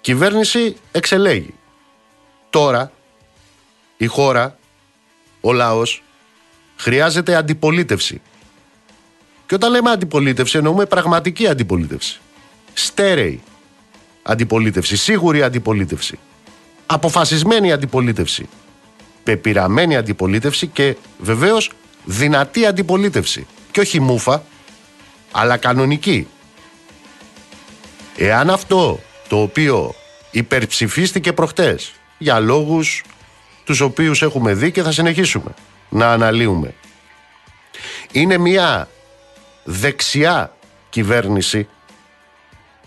Κυβέρνηση 0.00 0.76
εξελέγει. 0.92 1.54
Τώρα 2.50 2.92
η 3.96 4.06
χώρα, 4.06 4.58
ο 5.40 5.52
λαός, 5.52 6.02
χρειάζεται 6.76 7.34
αντιπολίτευση. 7.34 8.20
Και 9.46 9.54
όταν 9.54 9.70
λέμε 9.70 9.90
αντιπολίτευση, 9.90 10.58
εννοούμε 10.58 10.86
πραγματική 10.86 11.46
αντιπολίτευση. 11.46 12.20
Στέρεη 12.72 13.42
αντιπολίτευση, 14.22 14.96
σίγουρη 14.96 15.42
αντιπολίτευση. 15.42 16.18
Αποφασισμένη 16.86 17.72
αντιπολίτευση. 17.72 18.48
Πεπειραμένη 19.22 19.96
αντιπολίτευση 19.96 20.66
και 20.66 20.96
βεβαίως 21.18 21.70
δυνατή 22.04 22.66
αντιπολίτευση. 22.66 23.46
Και 23.70 23.80
όχι 23.80 24.00
μούφα, 24.00 24.42
αλλά 25.30 25.56
κανονική. 25.56 26.28
Εάν 28.22 28.50
αυτό 28.50 29.00
το 29.28 29.42
οποίο 29.42 29.94
υπερψηφίστηκε 30.30 31.32
προχτές 31.32 31.92
για 32.18 32.40
λόγους 32.40 33.02
τους 33.64 33.80
οποίους 33.80 34.22
έχουμε 34.22 34.54
δει 34.54 34.70
και 34.70 34.82
θα 34.82 34.92
συνεχίσουμε 34.92 35.54
να 35.88 36.12
αναλύουμε. 36.12 36.74
Είναι 38.12 38.38
μια 38.38 38.88
δεξιά 39.64 40.56
κυβέρνηση 40.88 41.68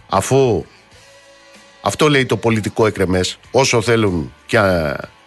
αφού 0.09 0.65
αυτό 1.81 2.09
λέει 2.09 2.25
το 2.25 2.37
πολιτικό 2.37 2.85
εκρεμές 2.85 3.39
όσο 3.51 3.81
θέλουν 3.81 4.33
και 4.45 4.59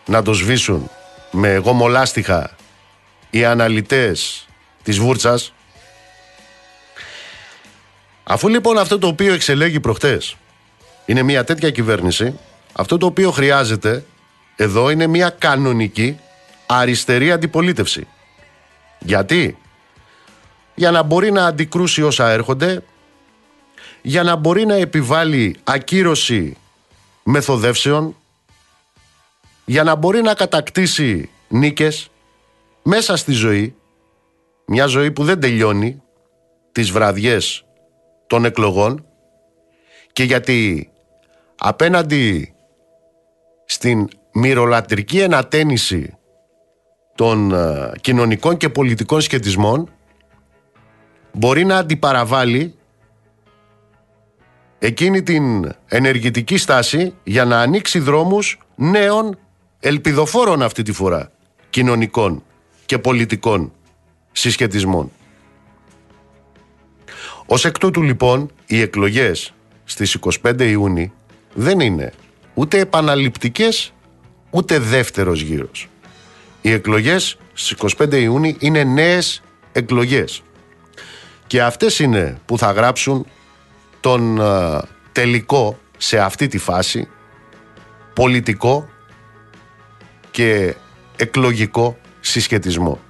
να 0.06 0.22
το 0.22 0.32
σβήσουν 0.32 0.90
με 1.30 1.56
γομολάστιχα 1.56 2.56
οι 3.30 3.44
αναλυτές 3.44 4.46
της 4.82 4.98
Βούρτσας. 4.98 5.54
Αφού 8.28 8.48
λοιπόν 8.48 8.78
αυτό 8.78 8.98
το 8.98 9.06
οποίο 9.06 9.32
εξελέγει 9.32 9.80
προχτές 9.80 10.36
είναι 11.06 11.22
μια 11.22 11.44
τέτοια 11.44 11.70
κυβέρνηση, 11.70 12.38
αυτό 12.72 12.98
το 12.98 13.06
οποίο 13.06 13.30
χρειάζεται 13.30 14.04
εδώ 14.56 14.90
είναι 14.90 15.06
μια 15.06 15.30
κανονική 15.30 16.18
αριστερή 16.66 17.32
αντιπολίτευση. 17.32 18.06
Γιατί; 18.98 19.58
Για 20.74 20.90
να 20.90 21.02
μπορεί 21.02 21.30
να 21.32 21.46
αντικρούσει 21.46 22.02
όσα 22.02 22.30
έρχονται, 22.30 22.82
για 24.02 24.22
να 24.22 24.36
μπορεί 24.36 24.66
να 24.66 24.74
επιβάλλει 24.74 25.56
ακύρωση 25.64 26.56
μεθοδεύσεων, 27.22 28.16
για 29.64 29.82
να 29.82 29.94
μπορεί 29.94 30.22
να 30.22 30.34
κατακτήσει 30.34 31.30
νίκες 31.48 32.08
μέσα 32.82 33.16
στη 33.16 33.32
ζωή, 33.32 33.74
μια 34.66 34.86
ζωή 34.86 35.10
που 35.10 35.24
δεν 35.24 35.40
τελειώνει 35.40 36.02
τις 36.72 36.90
βραδιές 36.90 37.65
των 38.26 38.44
εκλογών 38.44 39.06
και 40.12 40.22
γιατί 40.22 40.90
απέναντι 41.58 42.54
στην 43.64 44.08
μυρολατρική 44.32 45.20
ενατένιση 45.20 46.16
των 47.14 47.52
ε, 47.52 47.92
κοινωνικών 48.00 48.56
και 48.56 48.68
πολιτικών 48.68 49.20
σχετισμών 49.20 49.90
μπορεί 51.32 51.64
να 51.64 51.76
αντιπαραβάλει 51.76 52.74
εκείνη 54.78 55.22
την 55.22 55.72
ενεργητική 55.86 56.56
στάση 56.56 57.14
για 57.24 57.44
να 57.44 57.60
ανοίξει 57.60 57.98
δρόμους 57.98 58.58
νέων 58.74 59.38
ελπιδοφόρων 59.80 60.62
αυτή 60.62 60.82
τη 60.82 60.92
φορά 60.92 61.30
κοινωνικών 61.70 62.42
και 62.86 62.98
πολιτικών 62.98 63.72
συσχετισμών. 64.32 65.10
Ως 67.46 67.64
εκ 67.64 67.78
τούτου 67.78 68.02
λοιπόν 68.02 68.50
οι 68.66 68.80
εκλογές 68.80 69.54
στις 69.84 70.18
25 70.42 70.60
Ιούνιου 70.60 71.12
δεν 71.54 71.80
είναι 71.80 72.12
ούτε 72.54 72.78
επαναληπτικές 72.78 73.92
ούτε 74.50 74.78
δεύτερος 74.78 75.40
γύρος. 75.40 75.88
Οι 76.60 76.72
εκλογές 76.72 77.38
στις 77.52 77.96
25 77.98 78.12
Ιούνιου 78.12 78.56
είναι 78.58 78.84
νέες 78.84 79.42
εκλογές. 79.72 80.42
Και 81.46 81.62
αυτές 81.62 81.98
είναι 81.98 82.38
που 82.46 82.58
θα 82.58 82.70
γράψουν 82.70 83.26
τον 84.00 84.40
τελικό 85.12 85.78
σε 85.96 86.18
αυτή 86.18 86.46
τη 86.46 86.58
φάση 86.58 87.08
πολιτικό 88.14 88.88
και 90.30 90.74
εκλογικό 91.16 91.98
συσχετισμό. 92.20 93.00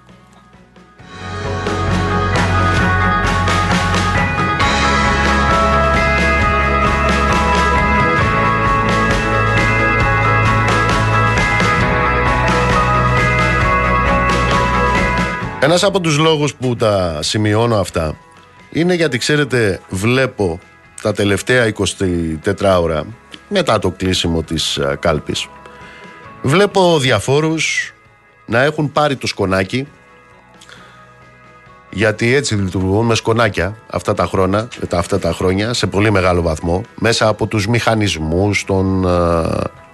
Ένας 15.66 15.84
από 15.84 16.00
τους 16.00 16.18
λόγους 16.18 16.54
που 16.54 16.76
τα 16.76 17.18
σημειώνω 17.22 17.76
αυτά 17.76 18.16
είναι 18.70 18.94
γιατί 18.94 19.18
ξέρετε 19.18 19.80
βλέπω 19.88 20.60
τα 21.02 21.12
τελευταία 21.12 21.72
24 22.54 22.80
ώρα 22.80 23.06
μετά 23.48 23.78
το 23.78 23.90
κλείσιμο 23.90 24.42
της 24.42 24.78
κάλπης. 25.00 25.48
Βλέπω 26.42 26.98
διαφόρους 26.98 27.94
να 28.46 28.62
έχουν 28.62 28.92
πάρει 28.92 29.16
το 29.16 29.26
σκονάκι 29.26 29.86
γιατί 31.90 32.34
έτσι 32.34 32.54
λειτουργούν 32.54 33.06
με 33.06 33.14
σκονάκια 33.14 33.76
αυτά 33.90 34.14
τα, 34.14 34.26
χρόνια, 34.26 34.68
αυτά 34.92 35.18
τα 35.18 35.32
χρόνια 35.32 35.74
σε 35.74 35.86
πολύ 35.86 36.10
μεγάλο 36.10 36.42
βαθμό 36.42 36.82
μέσα 37.00 37.28
από 37.28 37.46
τους 37.46 37.66
μηχανισμούς 37.66 38.64
των 38.64 39.04
ε, 39.04 39.84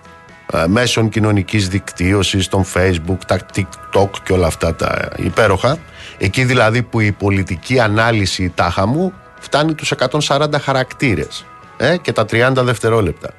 μέσων 0.67 1.09
κοινωνικής 1.09 1.69
δικτύωσης, 1.69 2.49
των 2.49 2.65
facebook, 2.75 3.19
τα 3.27 3.41
tiktok 3.55 4.11
και 4.25 4.33
όλα 4.33 4.47
αυτά 4.47 4.75
τα 4.75 5.09
υπέροχα. 5.17 5.79
Εκεί 6.19 6.45
δηλαδή 6.45 6.83
που 6.83 7.01
η 7.01 7.13
πολιτική 7.13 7.81
ανάλυση 7.81 8.53
τάχα 8.55 8.87
μου 8.87 9.13
φτάνει 9.41 9.75
τους 9.75 9.93
140 10.29 10.49
χαρακτήρες 10.61 11.45
ε, 11.77 11.97
και 11.97 12.13
τα 12.13 12.25
30 12.31 12.53
δευτερόλεπτα. 12.57 13.31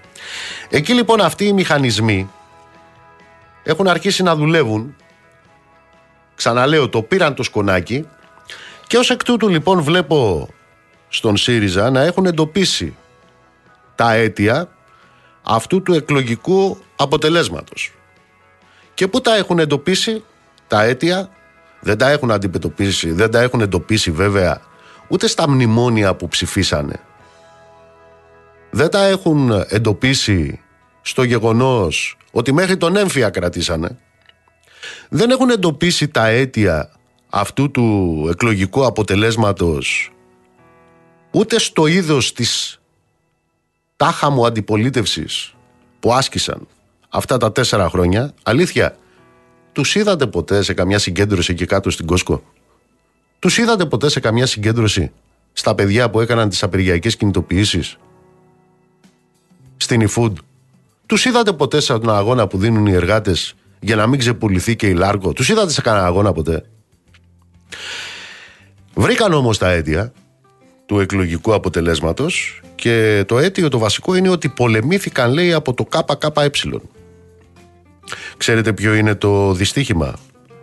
Εκεί 0.69 0.93
λοιπόν 0.93 1.21
αυτοί 1.21 1.45
οι 1.45 1.53
μηχανισμοί 1.53 2.29
έχουν 3.63 3.87
αρχίσει 3.87 4.23
να 4.23 4.35
δουλεύουν 4.35 4.95
ξαναλέω 6.35 6.89
το 6.89 7.01
πήραν 7.01 7.33
το 7.33 7.43
σκονάκι 7.43 8.07
και 8.87 8.97
ως 8.97 9.09
εκ 9.09 9.23
τούτου 9.23 9.49
λοιπόν 9.49 9.81
βλέπω 9.81 10.47
στον 11.09 11.37
ΣΥΡΙΖΑ 11.37 11.89
να 11.89 12.01
έχουν 12.01 12.25
εντοπίσει 12.25 12.95
τα 13.95 14.13
αίτια 14.13 14.67
αυτού 15.43 15.81
του 15.81 15.93
εκλογικού 15.93 16.77
αποτελέσματος. 16.95 17.93
Και 18.93 19.07
πού 19.07 19.21
τα 19.21 19.35
έχουν 19.35 19.59
εντοπίσει 19.59 20.23
τα 20.67 20.83
αίτια, 20.83 21.29
δεν 21.79 21.97
τα 21.97 22.09
έχουν 22.09 22.31
αντιμετωπίσει, 22.31 23.11
δεν 23.11 23.31
τα 23.31 23.41
έχουν 23.41 23.61
εντοπίσει 23.61 24.11
βέβαια 24.11 24.61
ούτε 25.07 25.27
στα 25.27 25.49
μνημόνια 25.49 26.15
που 26.15 26.27
ψηφίσανε. 26.27 26.99
Δεν 28.71 28.89
τα 28.89 29.05
έχουν 29.05 29.65
εντοπίσει 29.67 30.59
στο 31.01 31.23
γεγονός 31.23 32.17
ότι 32.31 32.51
μέχρι 32.51 32.77
τον 32.77 32.95
έμφυα 32.95 33.29
κρατήσανε. 33.29 33.97
Δεν 35.09 35.29
έχουν 35.29 35.49
εντοπίσει 35.49 36.07
τα 36.07 36.27
αίτια 36.27 36.91
αυτού 37.29 37.71
του 37.71 38.27
εκλογικού 38.31 38.85
αποτελέσματος 38.85 40.11
ούτε 41.31 41.59
στο 41.59 41.87
είδος 41.87 42.33
της 42.33 42.81
τάχα 43.95 44.29
μου 44.29 44.45
αντιπολίτευσης 44.45 45.55
που 45.99 46.13
άσκησαν 46.13 46.67
αυτά 47.15 47.37
τα 47.37 47.51
τέσσερα 47.51 47.89
χρόνια, 47.89 48.33
αλήθεια, 48.43 48.97
τους 49.71 49.95
είδατε 49.95 50.27
ποτέ 50.27 50.61
σε 50.61 50.73
καμιά 50.73 50.99
συγκέντρωση 50.99 51.51
εκεί 51.51 51.65
κάτω 51.65 51.89
στην 51.89 52.05
Κόσκο; 52.05 52.43
Τους 53.39 53.57
είδατε 53.57 53.85
ποτέ 53.85 54.09
σε 54.09 54.19
καμιά 54.19 54.45
συγκέντρωση 54.45 55.11
στα 55.53 55.75
παιδιά 55.75 56.09
που 56.09 56.19
έκαναν 56.19 56.49
τις 56.49 56.63
απεργιακές 56.63 57.15
κινητοποιήσεις; 57.15 57.97
Στην 59.77 60.09
eFood; 60.09 60.33
Τους 61.05 61.25
είδατε 61.25 61.53
ποτέ 61.53 61.79
σε 61.79 61.93
έναν 61.93 62.15
αγώνα 62.15 62.47
που 62.47 62.57
δίνουν 62.57 62.85
οι 62.85 62.93
εργάτες 62.93 63.55
για 63.79 63.95
να 63.95 64.07
μην 64.07 64.19
ξεπουληθεί 64.19 64.75
και 64.75 64.87
η 64.87 64.93
Λάρκο; 64.93 65.33
Τους 65.33 65.49
είδατε 65.49 65.71
σε 65.71 65.81
κανένα 65.81 66.05
αγώνα 66.05 66.33
ποτέ; 66.33 66.65
Βρήκαν 68.93 69.33
όμως 69.33 69.57
τα 69.57 69.69
αίτια 69.69 70.13
του 70.85 70.99
εκλογικού 70.99 71.53
αποτελέσματος 71.53 72.61
και 72.75 73.23
το 73.27 73.39
αίτιο 73.39 73.69
το 73.69 73.77
βασικό 73.77 74.15
είναι 74.15 74.29
ότι 74.29 74.49
πολεμήθηκαν 74.49 75.33
λέει 75.33 75.53
από 75.53 75.73
το 75.73 75.85
ΚΚΕ. 75.85 76.81
Ξέρετε 78.37 78.73
ποιο 78.73 78.93
είναι 78.93 79.15
το 79.15 79.53
δυστύχημα 79.53 80.13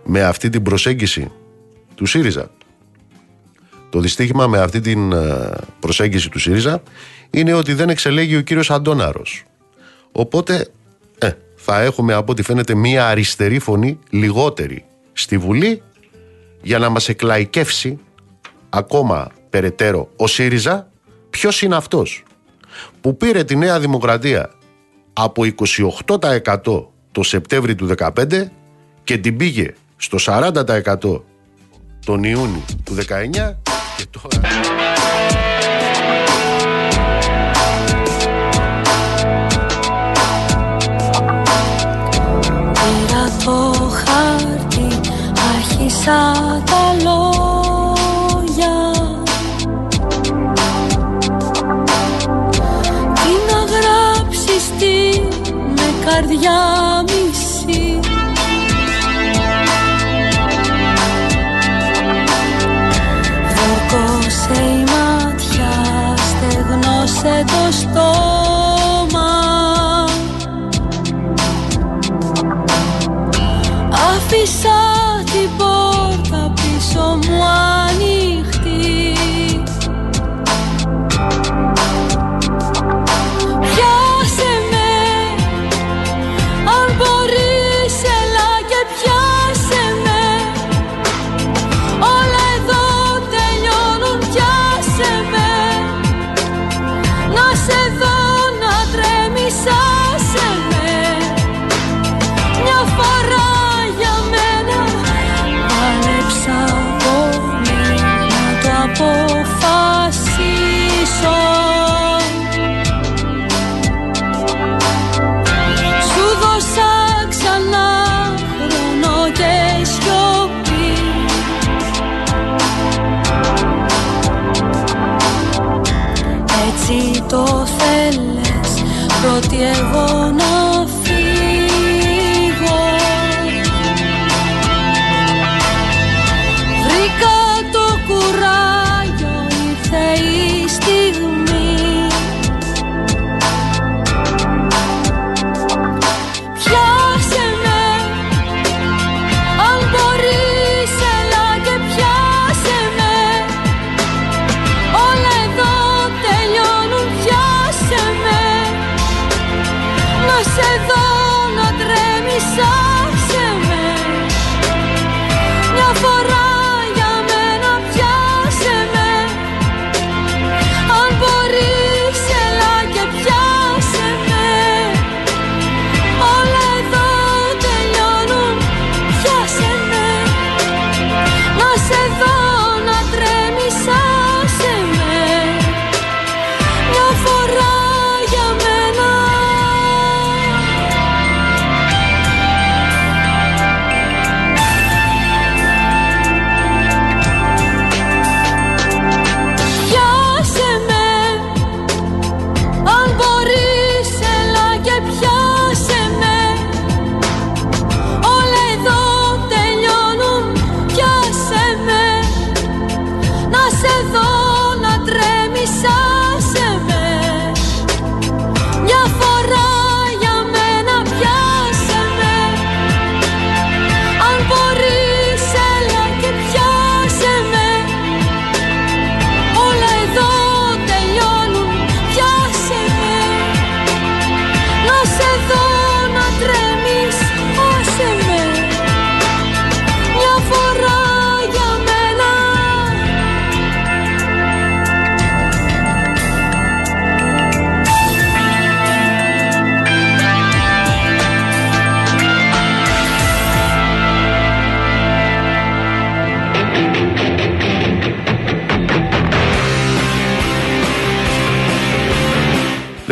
με 0.05 0.23
αυτή 0.23 0.49
την 0.49 0.63
προσέγγιση 0.63 1.31
του 1.95 2.07
ΣΥΡΙΖΑ; 2.07 2.51
Το 3.91 4.01
δυστύχημα 4.01 4.47
με 4.47 4.59
αυτή 4.59 4.81
την 4.81 5.13
ε, 5.13 5.51
προσέγγιση 5.81 6.29
του 6.29 6.39
ΣΥΡΙΖΑ 6.39 6.83
είναι 7.31 7.53
ότι 7.53 7.75
δεν 7.75 7.89
εξελέγει 7.89 8.37
ο 8.37 8.41
κύριος 8.41 8.71
Αντώναρος. 8.71 9.45
Οπότε 10.13 10.69
ε, 11.19 11.31
θα 11.57 11.81
έχουμε 11.81 12.15
από 12.15 12.33
ό,τι 12.33 12.43
φαίνεται 12.43 12.75
μία 12.75 13.09
αριστερή 13.09 13.59
φωνή 13.59 13.99
λιγότερη 14.11 14.85
στη 15.13 15.39
Βουλή 15.39 15.83
για 16.63 16.79
να 16.79 16.89
μας 16.89 17.09
εκλαϊκεύσει 17.09 17.99
ακόμα 18.69 19.31
περαιτέρω 19.51 20.11
ο 20.17 20.27
ΣΥΡΙΖΑ 20.27 20.91
ποιος 21.31 21.63
είναι 21.63 21.77
αυτός 21.77 22.23
που 23.01 23.17
πήρε 23.17 23.45
τη 23.45 23.57
Νέα 23.57 23.81
Δημοκρατία 23.81 24.51
από 25.13 25.43
28% 26.07 26.87
το 27.13 27.23
Σεπτέμβρη 27.23 27.75
του 27.75 27.91
2015 27.99 28.45
και 29.05 29.19
την 29.19 29.37
πήγε 29.37 29.75
στο 29.97 30.19
40% 30.25 31.21
τον 32.05 32.25
Ιούνιο 32.25 32.65
του 32.85 32.95
19 32.95 33.05
και 33.97 34.07
τώρα... 34.11 34.41
Πήρα 42.73 43.31
το 43.45 43.73
χάρτη, 43.91 45.01
άρχισα 45.55 46.35
τα 46.65 46.95
λόγια. 47.03 48.75
Τι 53.15 53.33
να 53.53 53.61
γράψεις 53.65 54.71
τι 54.79 55.21
με 55.75 55.89
καρδιά 56.05 56.90
το 67.45 67.73
στόμα 67.73 68.40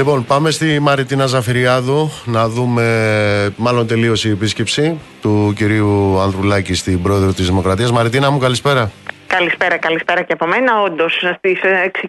Λοιπόν, 0.09 0.25
πάμε 0.27 0.51
στη 0.51 0.81
Μαριτίνα 0.81 1.27
Ζαφυριάδου 1.27 2.11
να 2.25 2.49
δούμε, 2.49 3.55
μάλλον 3.57 3.87
τελείωσε 3.87 4.29
η 4.29 4.31
επίσκεψη 4.31 4.99
του 5.21 5.53
κυρίου 5.57 6.19
Ανδρουλάκη 6.21 6.75
στην 6.75 7.03
πρόεδρο 7.03 7.33
της 7.33 7.47
Δημοκρατίας. 7.47 7.93
Μαριτίνα 7.93 8.31
μου, 8.31 8.39
καλησπέρα. 8.39 8.93
Καλησπέρα, 9.37 9.77
καλησπέρα 9.77 10.23
και 10.23 10.33
από 10.33 10.47
μένα. 10.47 10.81
Όντως, 10.83 11.13
στις 11.37 11.61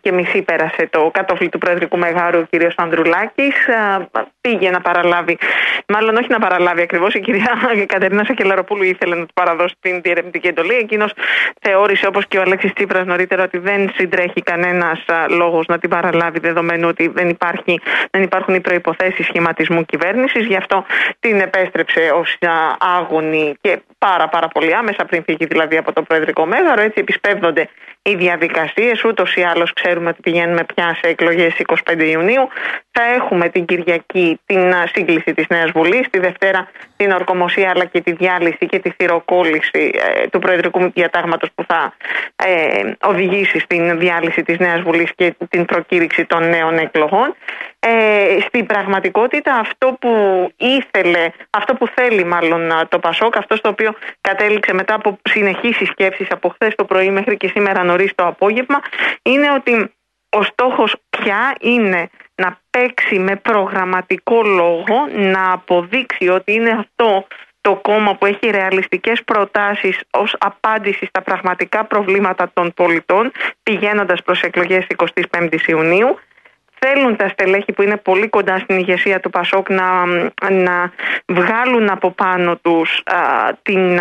6.30 0.03 0.41
πέρασε 0.45 0.87
το 0.89 1.09
κατόφλι 1.13 1.49
του 1.49 1.57
Προεδρικού 1.57 1.97
Μεγάρου 1.97 2.39
ο 2.39 2.47
κ. 2.49 2.71
Ανδρουλάκης. 2.75 3.55
Πήγε 4.41 4.69
να 4.69 4.81
παραλάβει, 4.81 5.37
μάλλον 5.87 6.15
όχι 6.15 6.27
να 6.29 6.39
παραλάβει 6.39 6.81
ακριβώς, 6.81 7.13
η 7.13 7.19
κυρία 7.19 7.57
Κατερίνα 7.85 8.23
Σακελαροπούλου 8.23 8.83
ήθελε 8.83 9.15
να 9.15 9.25
του 9.25 9.33
παραδώσει 9.33 9.75
την 9.79 10.01
διερευνητική 10.01 10.47
εντολή. 10.47 10.73
Εκείνος 10.73 11.13
θεώρησε, 11.61 12.07
όπως 12.07 12.27
και 12.27 12.37
ο 12.37 12.41
Αλέξης 12.41 12.73
Τσίπρας 12.73 13.05
νωρίτερα, 13.05 13.43
ότι 13.43 13.57
δεν 13.57 13.91
συντρέχει 13.95 14.41
κανένας 14.41 15.05
λόγος 15.29 15.65
να 15.67 15.77
την 15.77 15.89
παραλάβει, 15.89 16.39
δεδομένου 16.39 16.87
ότι 16.87 17.07
δεν, 17.07 17.29
υπάρχει, 17.29 17.79
δεν 18.11 18.23
υπάρχουν 18.23 18.53
οι 18.53 18.59
προποθέσει 18.59 19.23
σχηματισμού 19.23 19.85
κυβέρνησης. 19.85 20.45
Γι' 20.45 20.55
αυτό 20.55 20.85
την 21.19 21.39
επέστρεψε 21.39 22.11
ως 22.13 22.37
άγωνη 22.97 23.53
και 23.61 23.79
πάρα, 23.99 24.27
πάρα 24.27 24.47
πολύ 24.47 24.75
άμεσα 24.75 25.05
πριν 25.05 25.23
φύγει 25.23 25.45
δηλαδή 25.45 25.77
από 25.77 25.93
το 25.93 26.01
Προεδρικό 26.01 26.45
Μέγαρο. 26.45 26.81
Έτσι 26.81 26.99
επισπεύδονται 26.99 27.69
οι 28.01 28.15
διαδικασίες. 28.15 29.03
Ούτως 29.03 29.35
ή 29.35 29.41
άλλως 29.41 29.73
ξέρουμε 29.73 30.09
ότι 30.09 30.21
πηγαίνουμε 30.21 30.65
πια 30.75 30.97
σε 31.01 31.09
εκλογές 31.09 31.53
25 31.85 32.03
Ιουνίου. 32.03 32.47
Θα 32.91 33.03
έχουμε 33.15 33.49
την 33.49 33.65
Κυριακή 33.65 34.39
την 34.45 34.73
σύγκληση 34.93 35.33
της 35.33 35.45
Νέας 35.49 35.71
Βουλής, 35.71 36.09
τη 36.09 36.19
Δευτέρα 36.19 36.69
την 36.95 37.11
ορκομοσία 37.11 37.69
αλλά 37.69 37.85
και 37.85 38.01
τη 38.01 38.11
διάλυση 38.11 38.65
και 38.65 38.79
τη 38.79 38.89
θηροκόλληση 38.89 39.91
ε, 39.93 40.27
του 40.27 40.39
Προεδρικού 40.39 40.91
Διατάγματος 40.93 41.49
που 41.55 41.63
θα 41.67 41.93
ε, 42.35 42.81
οδηγήσει 43.01 43.59
στην 43.59 43.99
διάλυση 43.99 44.43
της 44.43 44.57
Νέας 44.57 44.81
Βουλής 44.81 45.11
και 45.15 45.35
την 45.49 45.65
προκήρυξη 45.65 46.25
των 46.25 46.49
νέων 46.49 46.77
εκλογών. 46.77 47.35
Ε, 47.81 48.37
στην 48.47 48.65
πραγματικότητα 48.65 49.55
αυτό 49.55 49.97
που 49.99 50.11
ήθελε, 50.57 51.29
αυτό 51.49 51.73
που 51.73 51.87
θέλει 51.87 52.23
μάλλον 52.23 52.71
το 52.87 52.99
Πασόκ, 52.99 53.37
αυτό 53.37 53.55
στο 53.55 53.69
οποίο 53.69 53.93
κατέληξε 54.21 54.73
μετά 54.73 54.93
από 54.93 55.17
συνεχείς 55.29 55.77
σκέψεις 55.89 56.27
από 56.31 56.49
χθες 56.49 56.75
το 56.75 56.85
πρωί 56.85 57.09
μέχρι 57.09 57.37
και 57.37 57.47
σήμερα 57.47 57.83
νωρίς 57.83 58.15
το 58.15 58.25
απόγευμα, 58.25 58.79
είναι 59.21 59.51
ότι 59.51 59.93
ο 60.29 60.43
στόχος 60.43 60.95
πια 61.09 61.55
είναι 61.59 62.09
να 62.35 62.59
παίξει 62.69 63.19
με 63.19 63.35
προγραμματικό 63.35 64.43
λόγο, 64.43 65.07
να 65.11 65.51
αποδείξει 65.51 66.29
ότι 66.29 66.53
είναι 66.53 66.69
αυτό 66.69 67.27
το 67.61 67.75
κόμμα 67.75 68.15
που 68.15 68.25
έχει 68.25 68.49
ρεαλιστικές 68.49 69.23
προτάσεις 69.23 69.99
ως 70.11 70.35
απάντηση 70.39 71.05
στα 71.05 71.21
πραγματικά 71.21 71.85
προβλήματα 71.85 72.51
των 72.53 72.73
πολιτών 72.73 73.31
πηγαίνοντας 73.63 74.23
προς 74.23 74.41
εκλογές 74.41 74.85
25 75.31 75.57
Ιουνίου 75.67 76.19
θέλουν 76.79 77.15
τα 77.15 77.27
στελέχη 77.27 77.71
που 77.71 77.81
είναι 77.81 77.97
πολύ 77.97 78.27
κοντά 78.27 78.57
στην 78.57 78.77
ηγεσία 78.77 79.19
του 79.19 79.29
Πασόκ 79.29 79.69
να, 79.69 80.05
να 80.49 80.91
βγάλουν 81.25 81.89
από 81.89 82.11
πάνω 82.11 82.55
τους 82.55 83.03
την 83.61 83.99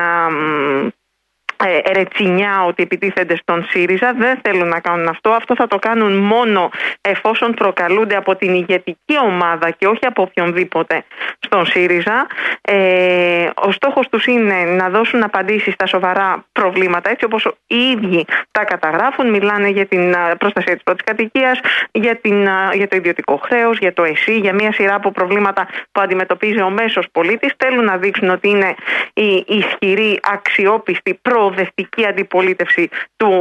ε, 1.65 1.93
ρετσινιά 1.93 2.65
ότι 2.65 2.83
επιτίθενται 2.83 3.37
στον 3.37 3.67
ΣΥΡΙΖΑ. 3.69 4.15
Δεν 4.19 4.39
θέλουν 4.43 4.69
να 4.69 4.81
κάνουν 4.81 5.09
αυτό. 5.09 5.31
Αυτό 5.31 5.55
θα 5.55 5.67
το 5.67 5.79
κάνουν 5.79 6.17
μόνο 6.17 6.71
εφόσον 7.01 7.55
προκαλούνται 7.55 8.17
από 8.17 8.37
την 8.37 8.55
ηγετική 8.55 9.19
ομάδα 9.23 9.71
και 9.71 9.87
όχι 9.87 10.07
από 10.07 10.23
οποιονδήποτε 10.23 11.05
στον 11.39 11.67
ΣΥΡΙΖΑ. 11.67 12.27
Ε, 12.61 13.49
ο 13.55 13.73
στόχος 13.73 14.09
τους 14.09 14.27
είναι 14.27 14.55
να 14.55 14.89
δώσουν 14.89 15.23
απαντήσεις 15.23 15.73
στα 15.73 15.87
σοβαρά 15.87 16.45
προβλήματα 16.53 17.11
έτσι 17.11 17.25
όπως 17.25 17.49
οι 17.67 17.77
ίδιοι 17.77 18.25
τα 18.51 18.65
καταγράφουν. 18.65 19.31
Μιλάνε 19.31 19.69
για 19.69 19.87
την 19.87 20.15
προστασία 20.39 20.75
της 20.75 20.83
πρώτης 20.83 21.05
κατοικίας, 21.05 21.61
για, 21.93 22.17
την, 22.17 22.49
για 22.73 22.89
το 22.89 22.97
ιδιωτικό 22.97 23.41
χρέος, 23.45 23.79
για 23.79 23.93
το 23.93 24.05
ΕΣΥ, 24.05 24.39
για 24.39 24.55
μια 24.55 24.73
σειρά 24.73 24.95
από 24.95 25.11
προβλήματα 25.11 25.69
που 25.93 26.01
αντιμετωπίζει 26.01 26.61
ο 26.61 26.71
μέσος 26.71 27.07
πολίτης. 27.13 27.53
Θέλουν 27.57 27.85
να 27.85 27.97
δείξουν 27.97 28.29
ότι 28.31 28.49
είναι 28.49 28.75
η 29.13 29.45
ισχυρή, 29.47 30.21
αξιόπιστη, 30.23 31.19
προ 31.23 31.48
προοδευτική 31.49 32.07
αντιπολίτευση 32.07 32.89
του, 33.17 33.33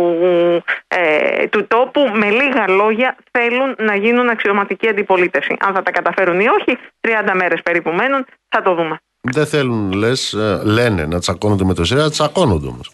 ε, 0.88 1.48
του 1.48 1.67
τόπου. 1.67 2.02
Με 2.13 2.30
λίγα 2.30 2.67
λόγια 2.67 3.17
θέλουν 3.32 3.76
να 3.78 3.96
γίνουν 3.96 4.30
αξιωματική 4.30 4.88
αντιπολίτευση. 4.88 5.56
Αν 5.60 5.74
θα 5.74 5.82
τα 5.84 5.91
καταφέρουν 5.91 6.39
ή 6.39 6.46
όχι, 6.48 6.78
30 7.02 7.34
μέρες 7.34 7.62
περίπου 7.62 7.91
μένουν, 7.91 8.26
θα 8.50 8.62
το 8.62 8.76
δούμε. 8.76 8.98
Δεν 9.22 9.46
θέλουν, 9.46 9.91
λες, 9.91 10.34
ε, 10.34 10.62
λένε 10.63 11.06
να 11.06 11.20
τσακώνονται 11.20 11.63
με 11.63 11.74
το 11.74 11.84
ΣΥΡΙΖΑ, 11.84 12.10
τσακώνονται 12.10 12.67
όμως. 12.67 12.91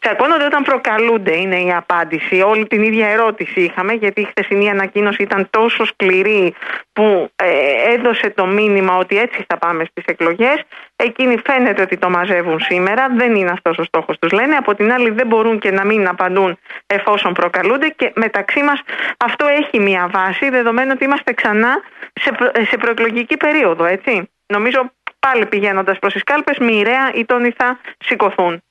Τσακώνονται 0.00 0.44
όταν 0.44 0.62
προκαλούνται, 0.62 1.36
είναι 1.36 1.60
η 1.60 1.72
απάντηση. 1.72 2.40
Όλη 2.40 2.66
την 2.66 2.82
ίδια 2.82 3.08
ερώτηση 3.08 3.60
είχαμε, 3.60 3.92
γιατί 3.92 4.20
η 4.20 4.24
χθεσινή 4.24 4.70
ανακοίνωση 4.70 5.22
ήταν 5.22 5.48
τόσο 5.50 5.84
σκληρή 5.84 6.54
που 6.92 7.30
ε, 7.36 7.92
έδωσε 7.92 8.30
το 8.30 8.46
μήνυμα 8.46 8.96
ότι 8.96 9.18
έτσι 9.18 9.44
θα 9.48 9.58
πάμε 9.58 9.84
στις 9.84 10.04
εκλογές. 10.06 10.62
Εκείνοι 10.96 11.36
φαίνεται 11.46 11.82
ότι 11.82 11.96
το 11.96 12.10
μαζεύουν 12.10 12.60
σήμερα. 12.60 13.08
Δεν 13.16 13.34
είναι 13.34 13.50
αυτός 13.50 13.78
ο 13.78 13.82
στόχος 13.82 14.18
τους, 14.18 14.32
λένε. 14.32 14.56
Από 14.56 14.74
την 14.74 14.92
άλλη, 14.92 15.10
δεν 15.10 15.26
μπορούν 15.26 15.58
και 15.58 15.70
να 15.70 15.84
μην 15.84 16.08
απαντούν 16.08 16.58
εφόσον 16.86 17.32
προκαλούνται. 17.32 17.88
Και 17.88 18.12
μεταξύ 18.14 18.62
μας, 18.62 18.80
αυτό 19.18 19.46
έχει 19.46 19.80
μία 19.80 20.08
βάση, 20.12 20.50
δεδομένου 20.50 20.90
ότι 20.94 21.04
είμαστε 21.04 21.32
ξανά 21.32 21.80
σε, 22.12 22.32
προ, 22.32 22.50
σε 22.54 22.76
προεκλογική 22.76 23.36
περίοδο, 23.36 23.84
έτσι. 23.84 24.30
Νομίζω 24.46 24.92
πάλι 25.18 25.46
πηγαίνοντας 25.46 25.98
προς 25.98 26.12
τις 26.12 26.24
κάλπες, 26.24 26.58
μοιραία 26.58 27.10
οι 27.14 27.24
τόνοι 27.24 27.54
θα 27.56 27.80
σηκωθούν. 27.98 28.62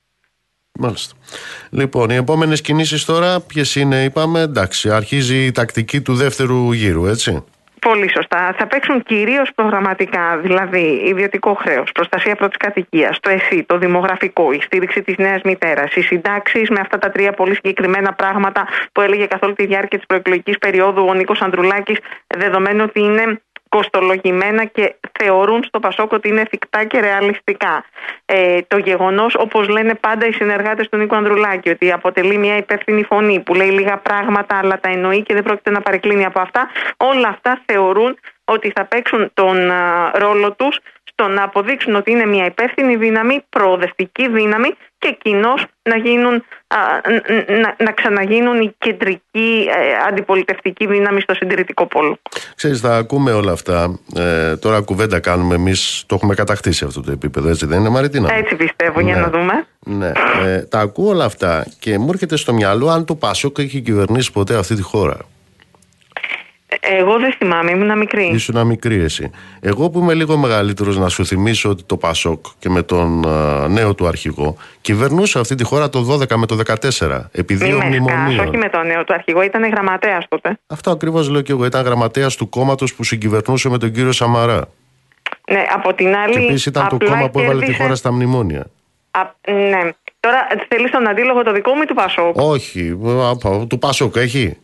Μάλιστα. 0.79 1.13
Λοιπόν, 1.69 2.09
οι 2.09 2.15
επόμενες 2.15 2.61
κινήσεις 2.61 3.05
τώρα, 3.05 3.39
ποιες 3.39 3.75
είναι, 3.75 4.03
είπαμε, 4.03 4.39
εντάξει, 4.39 4.89
αρχίζει 4.91 5.45
η 5.45 5.51
τακτική 5.51 6.01
του 6.01 6.15
δεύτερου 6.15 6.71
γύρου, 6.71 7.05
έτσι. 7.05 7.43
Πολύ 7.81 8.09
σωστά. 8.09 8.55
Θα 8.57 8.67
παίξουν 8.67 9.03
κυρίως 9.03 9.49
προγραμματικά, 9.55 10.37
δηλαδή 10.37 11.01
ιδιωτικό 11.05 11.53
χρέος, 11.53 11.91
προστασία 11.91 12.35
πρώτης 12.35 12.57
κατοικίας, 12.57 13.19
το 13.19 13.29
ΕΣΥ, 13.29 13.63
το 13.63 13.77
δημογραφικό, 13.77 14.51
η 14.51 14.61
στήριξη 14.61 15.01
της 15.01 15.17
νέας 15.17 15.41
μητέρας, 15.43 15.95
οι 15.95 16.01
συντάξεις 16.01 16.69
με 16.69 16.79
αυτά 16.79 16.97
τα 16.97 17.09
τρία 17.09 17.31
πολύ 17.31 17.53
συγκεκριμένα 17.53 18.13
πράγματα 18.13 18.67
που 18.91 19.01
έλεγε 19.01 19.25
καθ' 19.25 19.43
όλη 19.43 19.53
τη 19.53 19.65
διάρκεια 19.65 19.97
της 19.97 20.07
προεκλογικής 20.07 20.57
περίοδου 20.57 21.05
ο 21.09 21.13
Νίκος 21.13 21.41
Ανδρουλάκης, 21.41 21.97
δεδομένου 22.37 22.83
ότι 22.87 22.99
είναι 22.99 23.41
κοστολογημένα 23.77 24.65
και 24.65 24.95
θεωρούν 25.19 25.63
στο 25.63 25.79
Πασόκ 25.79 26.11
ότι 26.11 26.27
είναι 26.27 26.41
εφικτά 26.41 26.83
και 26.83 26.99
ρεαλιστικά. 26.99 27.85
Ε, 28.25 28.61
το 28.67 28.77
γεγονός, 28.77 29.35
όπως 29.35 29.67
λένε 29.67 29.93
πάντα 29.95 30.27
οι 30.27 30.31
συνεργάτες 30.31 30.89
του 30.89 30.97
Νίκο 30.97 31.15
Ανδρουλάκη, 31.15 31.69
ότι 31.69 31.91
αποτελεί 31.91 32.37
μια 32.37 32.57
υπεύθυνη 32.57 33.03
φωνή 33.03 33.39
που 33.39 33.53
λέει 33.53 33.69
λίγα 33.69 33.97
πράγματα 33.97 34.57
αλλά 34.57 34.79
τα 34.79 34.89
εννοεί 34.89 35.21
και 35.23 35.33
δεν 35.33 35.43
πρόκειται 35.43 35.71
να 35.71 35.81
παρεκκλίνει 35.81 36.25
από 36.25 36.39
αυτά, 36.39 36.69
όλα 36.97 37.27
αυτά 37.27 37.61
θεωρούν 37.65 38.17
ότι 38.45 38.71
θα 38.75 38.85
παίξουν 38.85 39.31
τον 39.33 39.71
ρόλο 40.13 40.51
τους 40.51 40.79
στο 41.19 41.27
να 41.27 41.43
αποδείξουν 41.43 41.95
ότι 41.95 42.11
είναι 42.11 42.25
μια 42.25 42.45
υπεύθυνη 42.45 42.95
δύναμη, 42.95 43.43
προοδευτική 43.49 44.29
δύναμη 44.29 44.69
και 44.97 45.17
κοινώς 45.21 45.65
να, 45.83 45.97
γίνουν, 45.97 46.43
να, 47.61 47.75
να 47.85 47.91
ξαναγίνουν 47.91 48.61
η 48.61 48.75
κεντρική 48.77 49.67
ε, 49.67 50.07
αντιπολιτευτική 50.07 50.87
δύναμη 50.87 51.21
στο 51.21 51.33
συντηρητικό 51.33 51.85
πόλο. 51.85 52.19
Ξέρεις, 52.55 52.79
θα 52.79 52.97
ακούμε 52.97 53.31
όλα 53.31 53.51
αυτά. 53.51 53.99
Ε, 54.15 54.57
τώρα 54.57 54.81
κουβέντα 54.81 55.19
κάνουμε 55.19 55.55
εμείς, 55.55 56.03
το 56.05 56.15
έχουμε 56.15 56.35
κατακτήσει 56.35 56.85
αυτό 56.85 57.01
το 57.01 57.11
επίπεδο, 57.11 57.49
έτσι 57.49 57.65
δεν 57.65 57.79
είναι 57.79 57.89
Μαριτίνα. 57.89 58.33
Έτσι 58.33 58.55
πιστεύω, 58.55 58.99
για 58.99 59.15
ναι. 59.15 59.21
να 59.21 59.29
δούμε. 59.29 59.65
Ναι, 59.79 60.11
ε, 60.45 60.61
τα 60.61 60.79
ακούω 60.79 61.09
όλα 61.09 61.25
αυτά 61.25 61.65
και 61.79 61.97
μου 61.97 62.09
έρχεται 62.09 62.37
στο 62.37 62.53
μυαλό 62.53 62.89
αν 62.89 63.05
το 63.05 63.15
Πασόκ 63.15 63.57
έχει 63.57 63.81
κυβερνήσει 63.81 64.31
ποτέ 64.31 64.57
αυτή 64.57 64.75
τη 64.75 64.81
χώρα. 64.81 65.17
Εγώ 66.79 67.19
δεν 67.19 67.33
θυμάμαι, 67.37 67.71
ήμουν 67.71 67.97
μικρή. 67.97 68.31
Ήσουν 68.33 68.65
μικρή 68.65 68.95
εσύ. 68.95 69.31
Εγώ 69.59 69.89
που 69.89 69.99
είμαι 69.99 70.13
λίγο 70.13 70.37
μεγαλύτερος, 70.37 70.97
να 70.97 71.09
σου 71.09 71.25
θυμίσω 71.25 71.69
ότι 71.69 71.83
το 71.83 71.97
Πασόκ 71.97 72.45
και 72.59 72.69
με 72.69 72.81
τον 72.81 73.25
νέο 73.69 73.95
του 73.95 74.07
αρχηγό 74.07 74.57
κυβερνούσε 74.81 75.39
αυτή 75.39 75.55
τη 75.55 75.63
χώρα 75.63 75.89
το 75.89 76.13
12 76.13 76.35
με 76.35 76.45
το 76.45 76.57
14. 76.99 77.29
Επί 77.31 77.55
δύο 77.55 77.79
μνημονίων. 77.85 78.47
Όχι 78.47 78.57
με 78.57 78.69
τον 78.69 78.87
νέο 78.87 79.03
του 79.03 79.13
αρχηγό, 79.13 79.41
ήταν 79.41 79.69
γραμματέας 79.69 80.25
τότε. 80.27 80.59
Αυτό 80.67 80.91
ακριβώς 80.91 81.29
λέω 81.29 81.41
και 81.41 81.51
εγώ. 81.51 81.65
Ήταν 81.65 81.85
γραμματέας 81.85 82.35
του 82.35 82.49
κόμματος 82.49 82.93
που 82.93 83.03
συγκυβερνούσε 83.03 83.69
με 83.69 83.77
τον 83.77 83.91
κύριο 83.91 84.11
Σαμαρά. 84.11 84.67
Ναι, 85.51 85.65
από 85.73 85.93
την 85.93 86.15
άλλη. 86.15 86.33
Και 86.33 86.39
επίσης 86.39 86.65
ήταν 86.65 86.87
το 86.87 86.97
κόμμα 87.05 87.29
που 87.29 87.39
έβαλε 87.39 87.65
τη 87.65 87.73
χώρα 87.73 87.95
στα 87.95 88.11
μνημόνια. 88.11 88.65
Α, 89.11 89.21
ναι. 89.51 89.89
Τώρα 90.19 90.47
θέλεις 90.67 90.91
τον 90.91 91.07
αντίλογο 91.07 91.43
το 91.43 91.53
δικό 91.53 91.73
μου 91.73 91.81
ή 91.81 91.85
του 91.85 91.93
Πασόκ; 91.93 92.37
Όχι, 92.37 92.97
του 93.67 93.79
Πασόκ 93.79 94.15
έχει. 94.15 94.57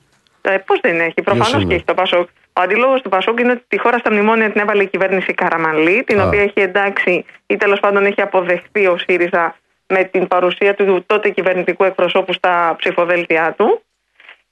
Ε, 0.46 0.58
Πώς 0.58 0.80
δεν 0.82 1.00
έχει, 1.00 1.22
προφανώς 1.24 1.66
και 1.66 1.74
έχει 1.74 1.84
το 1.84 1.94
Πασόκ. 1.94 2.28
Ο 2.54 2.62
αντίλογο 2.62 3.02
του 3.02 3.10
Πασόκ 3.10 3.40
είναι 3.40 3.52
ότι 3.52 3.64
τη 3.68 3.80
χώρα 3.80 3.98
στα 3.98 4.12
μνημόνια 4.12 4.52
την 4.52 4.62
έβαλε 4.62 4.84
η 4.84 4.88
κυβέρνηση 4.88 5.34
Καραμαλή, 5.34 6.04
την 6.04 6.22
οποία 6.22 6.42
έχει 6.42 6.60
εντάξει 6.60 7.26
ή 7.46 7.58
τέλος 7.58 7.80
πάντων 7.80 8.06
έχει 8.06 8.22
αποδεχθεί 8.22 8.88
ο 8.88 8.98
ΣΥΡΙΖΑ 8.98 9.56
με 9.88 10.04
την 10.04 10.28
παρουσία 10.28 10.74
του 10.74 11.04
τότε 11.06 11.30
κυβερνητικού 11.30 11.84
εκπροσώπου 11.84 12.34
στα 12.34 12.76
ψηφοδέλτια 12.78 13.54
του. 13.58 13.84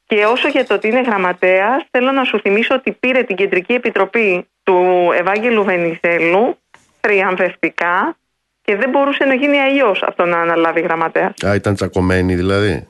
Και 0.06 0.26
όσο 0.26 0.48
για 0.48 0.66
το 0.66 0.74
ότι 0.74 0.88
είναι 0.88 1.02
γραμματέας, 1.02 1.84
θέλω 1.92 2.12
να 2.12 2.24
σου 2.24 2.40
θυμίσω 2.40 2.76
ότι 2.76 2.92
πήρε 2.92 3.24
την 3.24 3.36
κεντρική 3.36 3.74
επιτροπή 3.74 4.48
του 4.64 5.10
Ευάγγελου 5.20 5.64
Βενιζέλου 5.64 6.58
θριαμβευτικά 7.00 8.18
και 8.62 8.76
δεν 8.76 8.90
μπορούσε 8.90 9.26
να 9.26 9.34
γίνει 9.34 9.60
αλλιώς 9.60 10.04
αυτό 10.04 10.26
να 10.26 10.38
αναλάβει 10.38 10.82
γραμματέας. 10.82 11.34
Α, 11.46 11.56
ήταν 11.56 11.76
τσακωμένη 11.76 12.36
δηλαδή; 12.36 12.88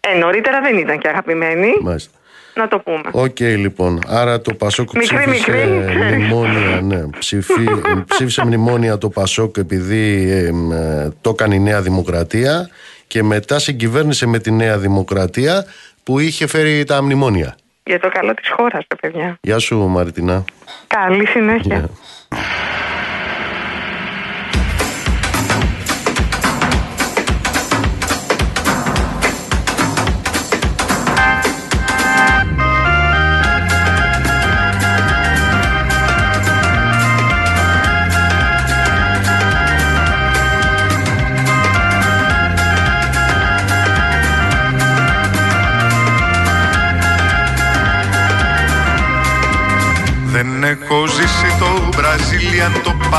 Ε, 0.00 0.18
νωρίτερα 0.18 0.60
δεν 0.60 0.78
ήταν 0.78 0.98
και 0.98 1.08
αγαπημένη. 1.08 1.72
Μάλιστα. 1.80 2.17
Να 2.58 2.68
το 2.68 2.78
πούμε. 2.78 3.10
Οκ, 3.10 3.40
λοιπόν. 3.40 3.98
Άρα 4.06 4.40
το 4.40 4.54
Πασόκ 4.54 4.88
Μικρή, 4.92 5.16
ψήφισε 5.16 5.50
μικρή, 5.50 5.84
ξέρεις. 5.86 6.16
μνημόνια. 6.16 6.80
Ναι, 6.82 7.06
ψηφί, 7.18 7.68
ψήφισε 8.06 8.44
μνημόνια 8.44 8.98
το 8.98 9.08
Πασόκ 9.08 9.56
επειδή 9.56 10.30
ε, 10.30 10.52
μ, 10.52 10.72
ε, 10.72 11.12
το 11.20 11.30
έκανε 11.30 11.54
η 11.54 11.58
Νέα 11.58 11.80
Δημοκρατία 11.82 12.68
και 13.06 13.22
μετά 13.22 13.58
συγκυβέρνησε 13.58 14.26
με 14.26 14.38
τη 14.38 14.50
Νέα 14.50 14.78
Δημοκρατία 14.78 15.64
που 16.02 16.18
είχε 16.18 16.46
φέρει 16.46 16.84
τα 16.84 17.02
μνημόνια. 17.02 17.56
Για 17.84 18.00
το 18.00 18.08
καλό 18.08 18.34
της 18.34 18.50
χώρας, 18.56 18.84
τα 18.86 18.96
παιδιά. 18.96 19.38
Γεια 19.40 19.58
σου 19.58 19.78
Μαριτινά. 19.78 20.44
Καλή 20.86 21.26
συνέχεια. 21.26 21.76
Ναι. 21.78 21.86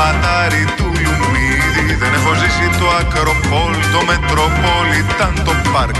το 0.00 0.06
πατάρι 0.06 0.64
του 0.76 0.88
Λουμίδη 1.02 1.94
Δεν 2.00 2.12
έχω 2.18 2.32
ζήσει 2.40 2.66
το 2.80 2.86
Ακροπόλ, 3.00 3.72
το 3.94 4.00
Metropolitan, 4.08 5.34
το 5.44 5.52
Park 5.72 5.96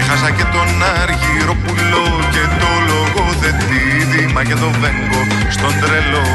Έχασα 0.00 0.30
και 0.30 0.46
τον 0.54 0.68
Αργυροπουλό 1.02 2.06
και 2.34 2.44
το 2.60 2.70
λογοθετήδι 2.88 4.32
Μα 4.34 4.42
και 4.44 4.54
το 4.54 4.70
Βέγκο 4.80 5.22
στον 5.54 5.72
τρελό. 5.80 6.26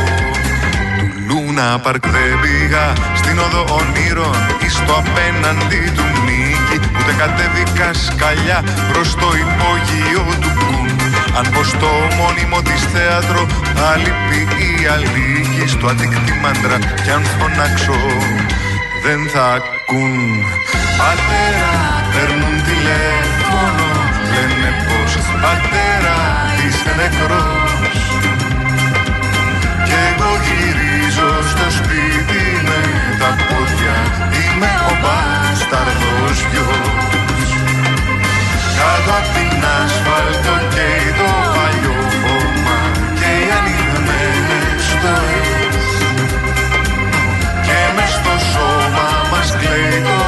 Του 0.97 1.07
Λούνα 1.27 1.79
Παρκ 1.79 2.07
δεν 2.07 2.33
πήγα 2.41 2.85
στην 3.19 3.39
οδό 3.45 3.63
ονείρων 3.79 4.37
ή 4.65 4.69
στο 4.69 4.93
απέναντι 5.03 5.81
του 5.95 6.05
νίκη. 6.25 6.77
Ούτε 6.97 7.13
κατέβηκα 7.21 7.93
σκαλιά 7.93 8.59
προς 8.91 9.09
το 9.21 9.29
υπόγειο 9.43 10.23
του 10.41 10.51
Κουν 10.59 11.06
αν 11.37 11.45
πω 11.53 11.63
στο 11.63 11.91
μόνιμο 12.19 12.59
της 12.67 12.81
θέατρο 12.93 13.41
θα 13.75 13.89
λείπει 14.03 14.41
η 14.71 14.85
αλήκη 14.93 15.65
στο 15.73 15.87
αντικτήμαντρα 15.87 16.77
κι 17.03 17.11
αν 17.15 17.23
φωνάξω 17.35 17.99
δεν 19.05 19.19
θα 19.33 19.45
ακούν. 19.57 20.13
Πατέρα 20.99 21.73
παίρνουν 22.13 22.55
τηλέφωνο 22.69 23.87
λένε 24.33 24.69
πως 24.87 25.11
πατέρα 25.43 26.17
είσαι 26.61 26.91
νεκρός. 26.99 27.97
Κι 29.87 29.97
εγώ 30.09 30.31
γυρίζω 30.45 31.29
στο 31.51 31.67
σπίτι 31.77 32.43
με 32.67 32.81
τα 33.19 33.29
πόδια 33.47 33.97
Είμαι 34.39 34.71
ο 34.89 34.93
μπάσταρδος 35.01 36.37
γιος. 36.51 37.49
Κάτω 38.77 39.11
απ' 39.19 39.46
την 39.57 39.65
ασφάλτο 39.83 40.55
καίει 40.73 41.09
το 41.19 41.29
παλιό 41.55 41.97
χώμα 42.21 42.79
Και 43.19 43.29
οι 43.41 43.47
ανοιγμένες 43.57 44.81
στοές 44.91 45.87
Και 47.65 47.79
μες 47.95 48.11
στο 48.17 48.35
σώμα 48.51 49.07
μας 49.31 49.49
κλαίει 49.59 50.01
το 50.07 50.26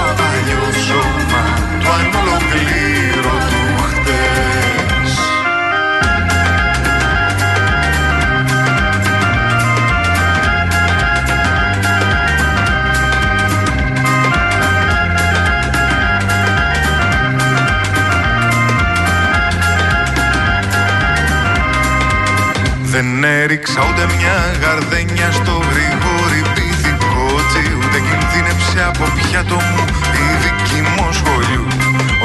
Δεν 22.99 23.23
έριξα 23.23 23.81
ούτε 23.89 24.03
μια 24.15 24.37
γαρδένια 24.61 25.29
στο 25.39 25.55
γρήγορη 25.71 26.41
πίθηκότσι 26.55 27.63
Ούτε 27.81 27.97
κινδύνεψε 28.07 28.79
από 28.91 29.05
πιάτο 29.15 29.59
μου 29.69 29.83
η 30.23 30.25
δική 30.43 30.79
μου 30.89 31.05
σχολείου 31.19 31.67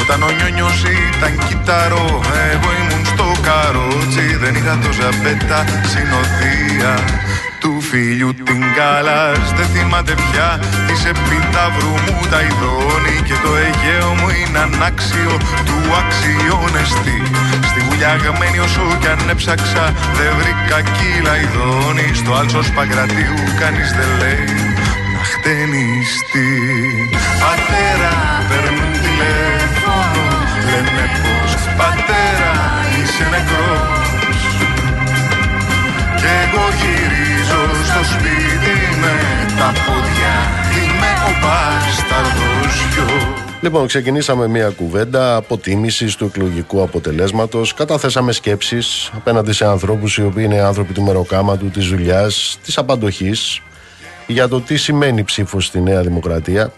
Όταν 0.01 0.19
ο 0.29 0.31
νιόνιος 0.37 0.79
ήταν 1.09 1.33
κυταρό, 1.47 2.07
εγώ 2.53 2.69
ήμουν 2.81 3.05
στο 3.13 3.27
καρότσι. 3.47 4.27
Δεν 4.43 4.55
είχα 4.59 4.75
το 4.85 4.91
ζαπέτα 4.99 5.61
συνοδεία 5.93 6.93
του 7.61 7.73
φίλιου 7.89 8.35
την 8.35 8.63
καλάς. 8.79 9.45
Δεν 9.57 9.69
θυμάται 9.75 10.15
πια 10.25 10.49
της 10.87 11.01
επιταύρου 11.13 11.95
μου 12.05 12.17
τα 12.31 12.41
ειδώνει. 12.47 13.17
Και 13.29 13.37
το 13.45 13.51
Αιγαίο 13.63 14.11
μου 14.19 14.29
είναι 14.39 14.61
ανάξιο 14.67 15.33
του 15.69 15.77
αξιώνεστη 16.01 17.19
Στη 18.05 18.13
βουλιαγμένη 18.17 18.59
όσο 18.59 18.85
κι 19.01 19.09
αν 19.13 19.29
έψαξα 19.29 19.85
Δεν 20.19 20.33
βρήκα 20.39 20.79
κύλα 20.97 21.35
ειδώνει 21.43 22.09
Στο 22.21 22.33
άλσο 22.41 22.63
Παγκρατίου 22.77 23.39
κανείς 23.61 23.91
δεν 23.99 24.11
λέει 24.21 24.47
να 25.15 25.23
χτενιστεί. 25.33 26.51
Πατέρα 27.43 28.15
παίρνουν 28.49 28.93
τηλέφωνο 29.05 30.25
Λένε 30.71 31.05
πως 31.23 31.53
πατέρα 31.79 32.55
είσαι 32.97 33.25
νεκρός 33.33 34.43
κι 36.21 36.31
εγώ 36.43 36.65
γυρίζω 36.81 37.63
στο 37.89 38.03
σπίτι 38.13 38.77
με 39.03 39.15
τα 39.59 39.69
πόδια 39.85 40.35
Είμαι 40.79 41.11
ο 41.29 41.31
μπάσταρδος. 41.41 42.25
γιος 42.25 42.34
Λοιπόν, 43.65 43.87
ξεκινήσαμε 43.87 44.49
μια 44.49 44.69
κουβέντα 44.69 45.37
αποτίμησης 45.37 46.17
του 46.17 46.25
εκλογικού 46.25 46.83
αποτελέσματος. 46.83 47.75
Καταθέσαμε 47.75 48.33
σκέψεις 48.33 49.11
απέναντι 49.15 49.53
σε 49.53 49.67
ανθρώπους 49.67 50.17
οι 50.17 50.23
οποίοι 50.23 50.45
είναι 50.47 50.61
άνθρωποι 50.61 50.93
του 50.93 51.03
μεροκάματου, 51.03 51.71
της 51.71 51.87
δουλειάς, 51.87 52.59
της 52.65 52.79
απαντοχής 52.79 53.61
για 54.27 54.49
το 54.49 54.61
τι 54.61 54.77
σημαίνει 54.77 55.25
ψήφος 55.25 55.65
στη 55.67 55.81
Νέα 55.81 56.03
Δημοκρατία. 56.03 56.73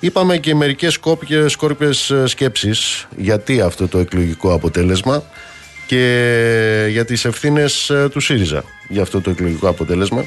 Είπαμε 0.00 0.36
και 0.36 0.54
μερικές 0.54 0.98
σκόρπιες 1.46 2.12
σκέψεις 2.24 3.08
γιατί 3.16 3.60
αυτό 3.60 3.88
το 3.88 3.98
εκλογικό 3.98 4.52
αποτέλεσμα 4.52 5.22
και 5.86 6.86
για 6.90 7.04
τις 7.04 7.24
ευθύνες 7.24 7.90
ε, 7.90 8.08
του 8.10 8.20
ΣΥΡΙΖΑ 8.20 8.64
για 8.88 9.02
αυτό 9.02 9.20
το 9.20 9.30
εκλογικό 9.30 9.68
αποτέλεσμα. 9.68 10.24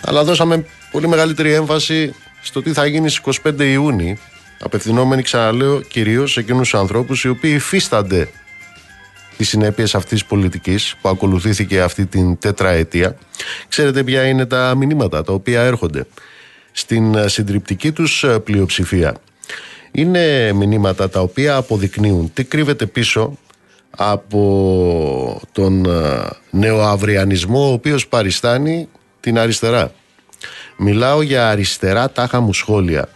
Αλλά 0.00 0.24
δώσαμε 0.24 0.64
πολύ 0.90 1.08
μεγαλύτερη 1.08 1.52
έμφαση 1.52 2.14
στο 2.42 2.62
τι 2.62 2.72
θα 2.72 2.86
γίνει 2.86 3.08
στις 3.08 3.40
25 3.44 3.60
Ιούνιου 3.60 4.18
απευθυνόμενοι 4.58 5.22
ξαναλέω 5.22 5.80
κυρίως 5.80 6.32
σε 6.32 6.40
εκείνους 6.40 6.70
τους 6.70 6.80
ανθρώπους 6.80 7.24
οι 7.24 7.28
οποίοι 7.28 7.52
υφίστανται 7.54 8.28
τις 9.36 9.48
συνέπειες 9.48 9.94
αυτής 9.94 10.18
της 10.18 10.24
πολιτικής 10.24 10.96
που 11.00 11.08
ακολουθήθηκε 11.08 11.80
αυτή 11.80 12.06
την 12.06 12.38
τετραετία. 12.38 13.16
Ξέρετε 13.68 14.04
ποια 14.04 14.24
είναι 14.24 14.46
τα 14.46 14.74
μηνύματα 14.76 15.22
τα 15.22 15.32
οποία 15.32 15.62
έρχονται 15.62 16.06
στην 16.72 17.14
ε, 17.14 17.28
συντριπτική 17.28 17.92
τους 17.92 18.24
ε, 18.24 18.38
πλειοψηφία. 18.38 19.14
Είναι 19.90 20.52
μηνύματα 20.52 21.08
τα 21.08 21.20
οποία 21.20 21.56
αποδεικνύουν 21.56 22.30
τι 22.32 22.44
κρύβεται 22.44 22.86
πίσω 22.86 23.38
από 23.90 25.40
τον 25.52 25.84
ε, 25.84 26.28
νεοαυριανισμό 26.50 27.68
ο 27.68 27.72
οποίος 27.72 28.06
παριστάνει 28.06 28.88
την 29.20 29.38
αριστερά. 29.38 29.92
Μιλάω 30.76 31.22
για 31.22 31.48
αριστερά 31.48 32.10
τάχα 32.10 32.40
μου 32.40 32.52
σχόλια 32.52 33.08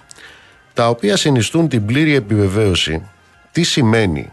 τα 0.78 0.88
οποία 0.88 1.16
συνιστούν 1.16 1.68
την 1.68 1.86
πλήρη 1.86 2.14
επιβεβαίωση 2.14 3.08
τι 3.52 3.62
σημαίνει 3.62 4.30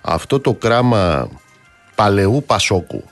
αυτό 0.00 0.40
το 0.40 0.54
κράμα 0.54 1.28
παλαιού 1.94 2.44
Πασόκου; 2.46 3.04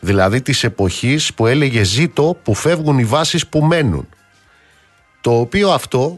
Δηλαδή 0.00 0.42
της 0.42 0.64
εποχής 0.64 1.34
που 1.34 1.46
έλεγε 1.46 1.82
ζήτω 1.82 2.36
που 2.42 2.54
φεύγουν 2.54 2.98
οι 2.98 3.04
βάσεις 3.04 3.46
που 3.46 3.62
μένουν 3.62 4.08
το 5.20 5.38
οποίο 5.38 5.70
αυτό 5.70 6.14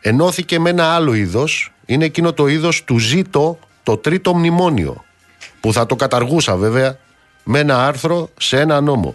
ενώθηκε 0.00 0.58
με 0.58 0.70
ένα 0.70 0.94
άλλο 0.94 1.14
είδος 1.14 1.72
είναι 1.86 2.04
εκείνο 2.04 2.32
το 2.32 2.46
είδος 2.46 2.84
του 2.84 2.98
ζήτω 2.98 3.58
το 3.82 3.96
τρίτο 3.96 4.34
μνημόνιο 4.34 5.04
που 5.60 5.72
θα 5.72 5.86
το 5.86 5.96
καταργούσα 5.96 6.56
βέβαια 6.56 6.98
με 7.44 7.58
ένα 7.58 7.86
άρθρο 7.86 8.30
σε 8.38 8.60
ένα 8.60 8.80
νόμο. 8.80 9.14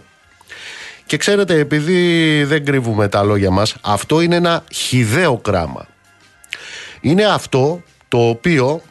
Και 1.06 1.16
ξέρετε 1.16 1.58
επειδή 1.58 2.44
δεν 2.44 2.64
κρύβουμε 2.64 3.08
τα 3.08 3.22
λόγια 3.22 3.50
μας 3.50 3.76
αυτό 3.80 4.20
είναι 4.20 4.36
ένα 4.36 4.64
χιδαίο 4.72 5.36
κράμα. 5.36 5.89
Είναι 7.00 7.24
αυτό 7.24 7.82
το 8.08 8.28
οποίο 8.28 8.82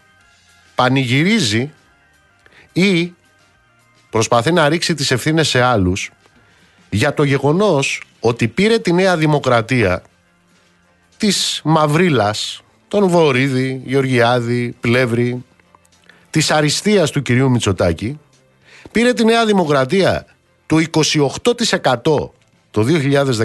πανηγυρίζει 0.76 1.72
ή 2.74 3.14
προσπαθεί 4.10 4.52
να 4.52 4.70
ρίξει 4.70 4.94
τις 4.94 5.12
ευθύνες 5.12 5.48
σε 5.48 5.62
άλλους 5.62 6.12
για 6.90 7.14
το 7.14 7.24
γεγονός 7.24 8.04
ότι 8.20 8.48
πήρε 8.48 8.80
τη 8.80 8.94
Νέα 8.94 9.18
Δημοκρατία 9.18 10.04
της 11.18 11.62
Μαυρίλας, 11.64 12.62
τον 12.88 13.08
Βορύδη, 13.08 13.82
Γεωργιάδη, 13.86 14.76
Πλεύρη, 14.80 15.44
της 16.30 16.52
αριστείας 16.52 17.12
του 17.12 17.22
κυρίου 17.22 17.50
Μητσοτάκη, 17.50 18.20
Πήρε 18.92 19.14
τη 19.14 19.26
Νέα 19.26 19.46
Δημοκρατία 19.46 20.26
το 20.66 20.84
28% 20.92 22.32
το 22.72 22.86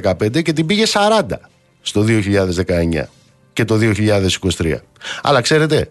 2015 0.03 0.43
και 0.43 0.53
την 0.53 0.67
πήγε 0.67 0.85
40% 0.93 1.23
στο 1.83 2.05
2019 2.09 3.03
και 3.55 3.65
το 3.65 3.79
2023. 3.81 4.75
Αλλά 5.23 5.41
ξέρετε, 5.41 5.91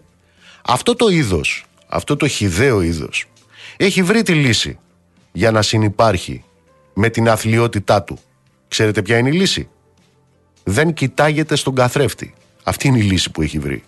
αυτό 0.64 0.94
το 0.94 1.08
είδος, 1.08 1.64
αυτό 1.86 2.16
το 2.16 2.28
χιδαίο 2.28 2.80
είδος, 2.80 3.24
έχει 3.76 4.02
βρει 4.02 4.22
τη 4.22 4.34
λύση 4.34 4.78
για 5.32 5.50
να 5.50 5.62
συνυπάρχει 5.62 6.44
με 6.94 7.08
την 7.08 7.28
αθλειότητά 7.28 8.02
του. 8.02 8.18
Ξέρετε 8.68 9.02
ποια 9.02 9.18
είναι 9.18 9.28
η 9.28 9.32
λύση; 9.32 9.68
Δεν 10.64 10.92
κοιτάγεται 10.92 11.56
στον 11.56 11.74
καθρέφτη. 11.74 12.34
Αυτή 12.62 12.88
είναι 12.88 12.98
η 12.98 13.02
λύση 13.02 13.30
που 13.30 13.42
έχει 13.42 13.58
βρει. 13.58 13.84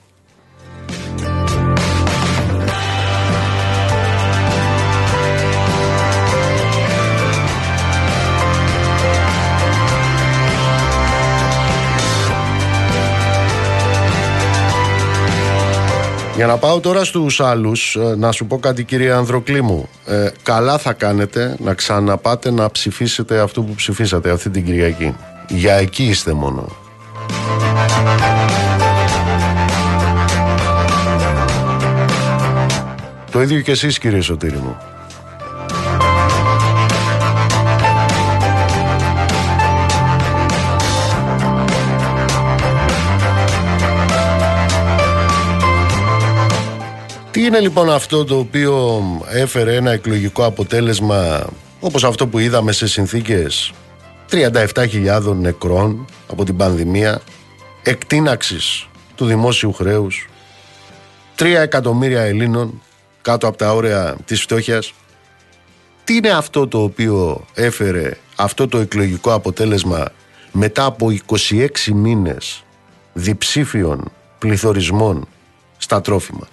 Για 16.37 16.47
να 16.47 16.57
πάω 16.57 16.81
τώρα 16.81 17.05
στους 17.05 17.41
άλλους, 17.41 17.97
ε, 17.97 18.15
να 18.17 18.33
σου 18.33 18.47
πω 18.47 18.59
κάτι 18.59 18.85
κύριε 18.85 19.13
Ανδροκλήμου. 19.13 19.89
Ε, 20.07 20.29
καλά 20.43 20.79
θα 20.79 20.93
κάνετε 20.93 21.57
να 21.59 21.75
ξαναπάτε 21.75 22.51
να 22.51 22.71
ψηφίσετε 22.71 23.39
αυτό 23.39 23.63
που 23.63 23.75
ψηφίσατε 23.75 24.31
αυτή 24.31 24.51
την 24.51 24.65
Κυριακή. 24.65 25.15
Για 25.49 25.75
εκεί 25.75 26.05
είστε 26.05 26.33
μόνο. 26.33 26.69
Το 33.31 33.43
ίδιο 33.43 33.61
και 33.61 33.71
εσείς 33.71 33.99
κύριε 33.99 34.21
Σωτήρη 34.21 34.57
μου. 34.57 34.77
Είναι 47.47 47.61
λοιπόν 47.61 47.91
αυτό 47.91 48.25
το 48.25 48.39
οποίο 48.39 49.03
έφερε 49.29 49.75
ένα 49.75 49.91
εκλογικό 49.91 50.45
αποτέλεσμα 50.45 51.47
όπως 51.81 52.05
αυτό 52.05 52.27
που 52.27 52.39
είδαμε 52.39 52.73
σε 52.73 52.87
συνθήκες 52.87 53.73
37.000 54.31 55.35
νεκρών 55.37 56.05
από 56.31 56.45
την 56.45 56.57
πανδημία, 56.57 57.21
εκτείναξης 57.83 58.89
του 59.15 59.27
δημόσιου 59.27 59.73
χρέους, 59.73 60.29
3 61.39 61.45
εκατομμύρια 61.45 62.21
Ελλήνων 62.21 62.83
κάτω 63.23 63.47
από 63.47 63.57
τα 63.57 63.73
όρια 63.73 64.17
της 64.25 64.41
φτώχειας. 64.41 64.93
Τι 66.05 66.15
είναι 66.15 66.31
αυτό 66.31 66.69
το 66.69 66.83
οποίο 66.83 67.45
έφερε 67.55 68.17
αυτό 68.37 68.69
το 68.69 68.79
εκλογικό 68.79 69.33
αποτέλεσμα 69.33 70.09
μετά 70.53 70.85
από 70.85 71.07
26 71.27 71.69
μήνες 71.95 72.65
διψήφιων 73.13 74.13
πληθωρισμών 74.39 75.29
στα 75.77 76.01
τρόφιμα; 76.01 76.49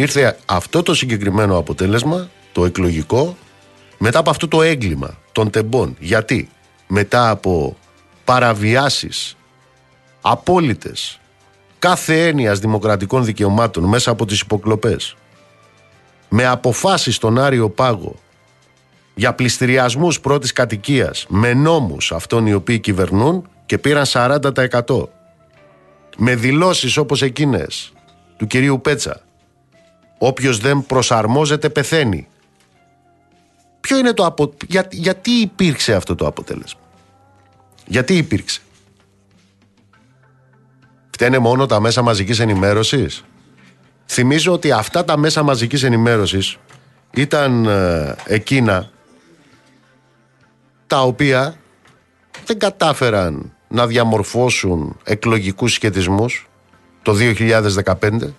Ήρθε 0.00 0.36
αυτό 0.46 0.82
το 0.82 0.94
συγκεκριμένο 0.94 1.56
αποτέλεσμα, 1.58 2.30
το 2.52 2.64
εκλογικό, 2.64 3.36
μετά 3.98 4.18
από 4.18 4.30
αυτό 4.30 4.48
το 4.48 4.62
έγκλημα 4.62 5.18
των 5.32 5.50
τεμπών. 5.50 5.96
Γιατί; 5.98 6.48
Μετά 6.86 7.30
από 7.30 7.76
παραβιάσεις 8.24 9.36
απόλυτες 10.20 11.20
κάθε 11.78 12.26
έννοιας 12.26 12.58
δημοκρατικών 12.58 13.24
δικαιωμάτων 13.24 13.84
μέσα 13.84 14.10
από 14.10 14.26
τις 14.26 14.40
υποκλοπές 14.40 15.16
με 16.28 16.46
αποφάσεις 16.46 17.14
στον 17.14 17.38
Άριο 17.38 17.70
Πάγο 17.70 18.14
για 19.14 19.34
πληστηριασμούς 19.34 20.20
πρώτης 20.20 20.52
κατοικίας 20.52 21.26
με 21.28 21.54
νόμους 21.54 22.12
αυτών 22.12 22.46
οι 22.46 22.54
οποίοι 22.54 22.78
κυβερνούν 22.78 23.48
και 23.66 23.78
πήραν 23.78 24.04
40% 24.06 25.08
με 26.16 26.34
δηλώσεις 26.34 26.96
όπως 26.96 27.22
εκείνες 27.22 27.92
του 28.36 28.46
κυρίου 28.46 28.80
Πέτσα 28.80 29.22
όποιος 30.22 30.58
δεν 30.58 30.86
προσαρμόζεται 30.86 31.68
πεθαίνει 31.68 32.28
Ποιο 33.80 33.98
είναι 33.98 34.12
το 34.12 34.24
απο... 34.24 34.52
Για... 34.66 34.86
Γιατί 34.90 35.30
υπήρξε 35.30 35.94
αυτό 35.94 36.14
το 36.14 36.26
αποτέλεσμα; 36.26 36.80
Γιατί 37.86 38.16
υπήρξε; 38.16 38.60
Φταίνε 41.10 41.38
μόνο 41.38 41.66
τα 41.66 41.80
μέσα 41.80 42.02
μαζικής 42.02 42.38
ενημέρωσης. 42.38 43.24
Θυμίζω 44.06 44.52
ότι 44.52 44.72
αυτά 44.72 45.04
τα 45.04 45.16
μέσα 45.16 45.42
μαζικής 45.42 45.82
ενημέρωσης 45.82 46.56
ήταν 47.14 47.64
ε, 47.66 48.16
εκείνα 48.24 48.90
τα 50.86 51.02
οποία 51.02 51.56
δεν 52.44 52.58
κατάφεραν 52.58 53.52
να 53.68 53.86
διαμορφώσουν 53.86 54.96
εκλογικούς 55.04 55.72
σχετισμούς 55.72 56.48
το 57.02 57.16
2015 57.84 58.32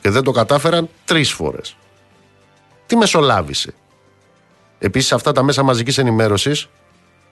και 0.00 0.10
δεν 0.10 0.22
το 0.22 0.30
κατάφεραν 0.30 0.88
τρεις 1.04 1.32
φορές. 1.32 1.76
Τι 2.86 2.96
μεσολάβησε. 2.96 3.74
Επίσης 4.78 5.12
αυτά 5.12 5.32
τα 5.32 5.42
μέσα 5.42 5.62
μαζικής 5.62 5.98
ενημέρωσης 5.98 6.68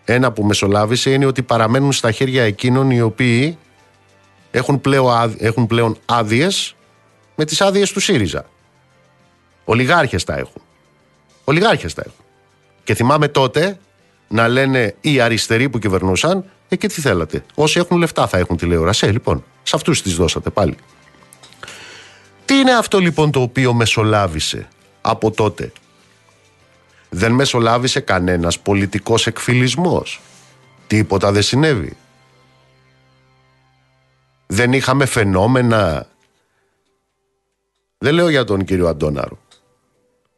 ένα 0.04 0.32
που 0.32 0.44
μεσολάβησε 0.44 1.10
είναι 1.10 1.26
ότι 1.26 1.42
παραμένουν 1.42 1.92
στα 1.92 2.10
χέρια 2.10 2.42
εκείνων 2.42 2.90
οι 2.90 3.00
οποίοι 3.00 3.58
έχουν 4.50 4.80
πλέον, 4.80 5.34
έχουν 5.38 5.66
πλέον 5.66 5.96
άδειες 6.04 6.74
με 7.34 7.44
τις 7.44 7.60
άδειες 7.60 7.92
του 7.92 8.00
ΣΥΡΙΖΑ. 8.00 8.46
Ολιγάρχες 9.64 10.24
τα 10.24 10.36
έχουν. 10.36 10.62
Ολιγάρχες 11.44 11.94
τα 11.94 12.02
έχουν. 12.06 12.24
Και 12.84 12.94
θυμάμαι 12.94 13.28
τότε 13.28 13.78
να 14.28 14.48
λένε 14.48 14.94
οι 15.00 15.20
αριστεροί 15.20 15.68
που 15.68 15.78
κυβερνούσαν, 15.78 16.44
ε 16.68 16.76
και 16.76 16.86
τι 16.86 17.00
θέλατε. 17.00 17.44
Όσοι 17.54 17.78
έχουν 17.78 17.96
λεφτά 17.98 18.26
θα 18.26 18.38
έχουν 18.38 18.56
τηλεόραση. 18.56 19.06
Ε, 19.06 19.10
λοιπόν, 19.10 19.44
σε 19.62 19.76
αυτούς 19.76 20.02
τις 20.02 20.14
δώσατε 20.14 20.50
πάλι. 20.50 20.76
Τι 22.46 22.54
είναι 22.54 22.72
αυτό 22.72 22.98
λοιπόν 22.98 23.30
το 23.30 23.40
οποίο 23.40 23.72
μεσολάβησε 23.72 24.68
από 25.00 25.30
τότε; 25.30 25.72
Δεν 27.08 27.32
μεσολάβησε 27.32 28.00
κανένας 28.00 28.58
πολιτικός 28.58 29.26
εκφυλισμός. 29.26 30.20
Τίποτα 30.86 31.32
δεν 31.32 31.42
συνέβη. 31.42 31.96
Δεν 34.46 34.72
είχαμε 34.72 35.06
φαινόμενα. 35.06 36.06
Δεν 37.98 38.14
λέω 38.14 38.28
για 38.28 38.44
τον 38.44 38.64
κύριο 38.64 38.88
Αντώναρο. 38.88 39.38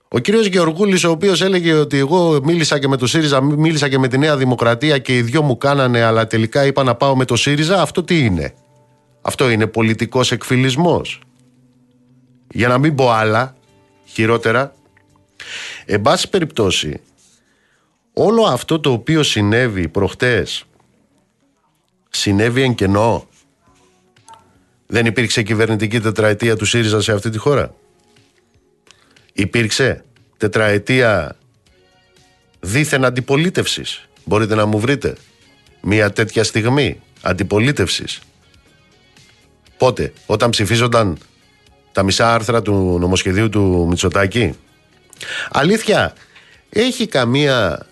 Ο 0.09 0.19
κύριος 0.19 0.47
Γεωργούλης 0.47 1.05
ο 1.05 1.11
οποίος 1.11 1.43
έλεγε 1.43 1.73
ότι 1.73 1.99
εγώ 1.99 2.41
μίλησα 2.43 2.79
και 2.79 2.89
με 2.89 2.97
το 2.97 3.07
ΣΥΡΙΖΑ, 3.07 3.41
μίλησα 3.43 3.89
και 3.89 3.99
με 3.99 4.09
τη 4.09 4.19
Νέα 4.19 4.37
Δημοκρατία 4.37 4.99
και 4.99 5.17
οι 5.17 5.23
δυο 5.23 5.43
μου 5.43 5.57
κάνανε 5.57 6.03
αλλά 6.03 6.27
τελικά 6.27 6.67
είπα 6.67 6.83
να 6.83 6.95
πάω 6.95 7.17
με 7.17 7.25
το 7.25 7.37
ΣΥΡΙΖΑ, 7.37 7.83
αυτό 7.83 8.03
τι 8.05 8.25
είναι; 8.25 8.55
Αυτό 9.23 9.51
είναι 9.51 9.67
πολιτικός 9.67 10.33
εκφυλισμός. 10.33 11.21
Για 12.51 12.69
να 12.69 12.79
μην 12.79 12.95
πω 12.95 13.11
άλλα, 13.11 13.57
χειρότερα, 14.05 14.73
Εν 15.85 16.03
πάση 16.03 16.29
περιπτώσει, 16.29 17.01
όλο 18.13 18.43
αυτό 18.43 18.81
το 18.81 18.93
οποίο 18.93 19.23
συνέβη 19.23 19.89
προχτές 19.89 20.65
συνέβη 22.11 22.63
εν 22.63 22.75
κενό. 22.75 23.29
Δεν 24.87 25.07
υπήρξε 25.07 25.43
κυβερνητική 25.43 26.01
τετραετία 26.01 26.57
του 26.57 26.65
ΣΥΡΙΖΑ 26.65 27.01
σε 27.01 27.13
αυτή 27.13 27.31
τη 27.31 27.39
χώρα; 27.39 27.75
Υπήρξε 29.33 30.05
τετραετία 30.37 31.37
δίθεν 32.61 33.05
αντιπολίτευσης; 33.05 34.09
Μπορείτε 34.25 34.55
να 34.55 34.67
μου 34.67 34.81
βρείτε 34.81 35.17
μια 35.81 36.13
τέτοια 36.13 36.45
στιγμή 36.45 37.01
αντιπολίτευσης; 37.23 38.21
Πότε, 39.79 40.13
όταν 40.27 40.51
ψηφίζονταν 40.51 41.19
τα 41.93 42.03
μισά 42.03 42.35
άρθρα 42.35 42.63
του 42.63 42.97
νομοσχεδίου 43.01 43.49
του 43.49 43.87
Μητσοτάκη 43.89 44.55
Αλήθεια, 45.51 46.13
έχει 46.71 47.07
καμία 47.07 47.87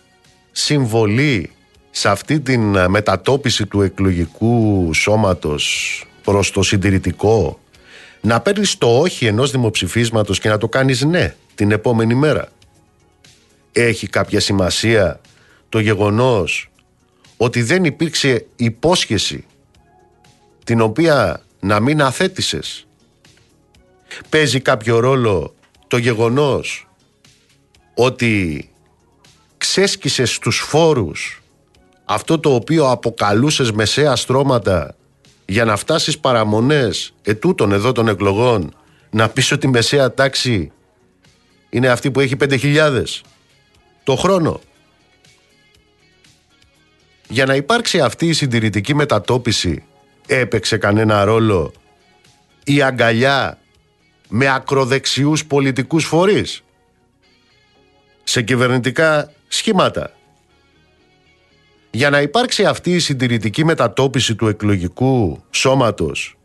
συμβολή 0.53 1.51
σε 1.91 2.09
αυτή 2.09 2.41
την 2.41 2.91
μετατόπιση 2.91 3.67
του 3.67 3.83
εκλογικού 3.83 4.91
σώματος 4.95 6.05
προς 6.23 6.51
το 6.51 6.63
συντηρητικό 6.63 7.61
να 8.21 8.41
παίρνεις 8.41 8.79
το 8.79 8.99
όχι 8.99 9.27
ενός 9.27 9.51
δημοψηφίσματος 9.51 10.39
και 10.39 10.49
να 10.49 10.59
το 10.59 10.69
κάνεις 10.69 11.05
ναι 11.05 11.35
την 11.55 11.71
επόμενη 11.71 12.15
μέρα; 12.15 12.49
Έχει 13.73 14.07
κάποια 14.07 14.41
σημασία 14.41 15.21
το 15.69 15.79
γεγονός 15.79 16.71
ότι 17.37 17.63
δεν 17.63 17.85
υπήρξε 17.85 18.47
υπόσχεση 18.57 19.45
την 20.65 20.81
οποία 20.81 21.43
να 21.61 21.81
μην 21.81 22.03
αθέτησες. 22.03 22.86
Παίζει 24.29 24.61
κάποιο 24.61 24.99
ρόλο 24.99 25.55
το 25.87 25.97
γεγονός 25.97 26.89
ότι 27.95 28.69
ξέσκισες 29.57 30.35
στους 30.35 30.59
φόρους 30.59 31.43
αυτό 32.05 32.39
το 32.39 32.55
οποίο 32.55 32.91
αποκαλούσες 32.91 33.73
μεσαία 33.73 34.17
στρώματα 34.17 34.97
για 35.47 35.65
να 35.65 35.77
φτάσεις 35.77 36.19
παραμονές 36.19 37.15
ετούτων 37.23 37.73
εδώ 37.73 37.93
των 37.93 38.09
εκλογών 38.09 38.75
να 39.11 39.29
πεις 39.29 39.53
ότι 39.53 39.67
η 39.67 39.71
μεσαία 39.71 40.15
τάξη 40.15 40.73
Είναι 41.71 41.89
αυτή 41.89 42.11
που 42.11 42.21
έχει 42.21 42.37
5.000 42.41 43.03
το 44.05 44.17
χρόνο. 44.17 44.61
Για 47.29 47.47
να 47.47 47.55
υπάρξει 47.55 48.01
αυτή 48.01 48.27
η 48.27 48.33
συντηρητική 48.33 48.95
μετατόπιση 48.95 49.85
έπαιξε 50.27 50.77
κανένα 50.77 51.25
ρόλο 51.25 51.73
η 52.65 52.83
αγκαλιά 52.83 53.59
με 54.29 54.49
ακροδεξιούς 54.49 55.47
πολιτικούς 55.47 56.05
φορείς 56.05 56.65
σε 58.25 58.43
κυβερνητικά 58.43 59.33
σχήματα. 59.49 60.11
Για 61.91 62.11
να 62.11 62.21
υπάρξει 62.21 62.65
αυτή 62.65 62.95
η 62.95 62.99
συντηρητική 62.99 63.65
μετατόπιση 63.65 64.35
του 64.35 64.49
εκλογικού 64.49 65.43
σώματος 65.51 66.37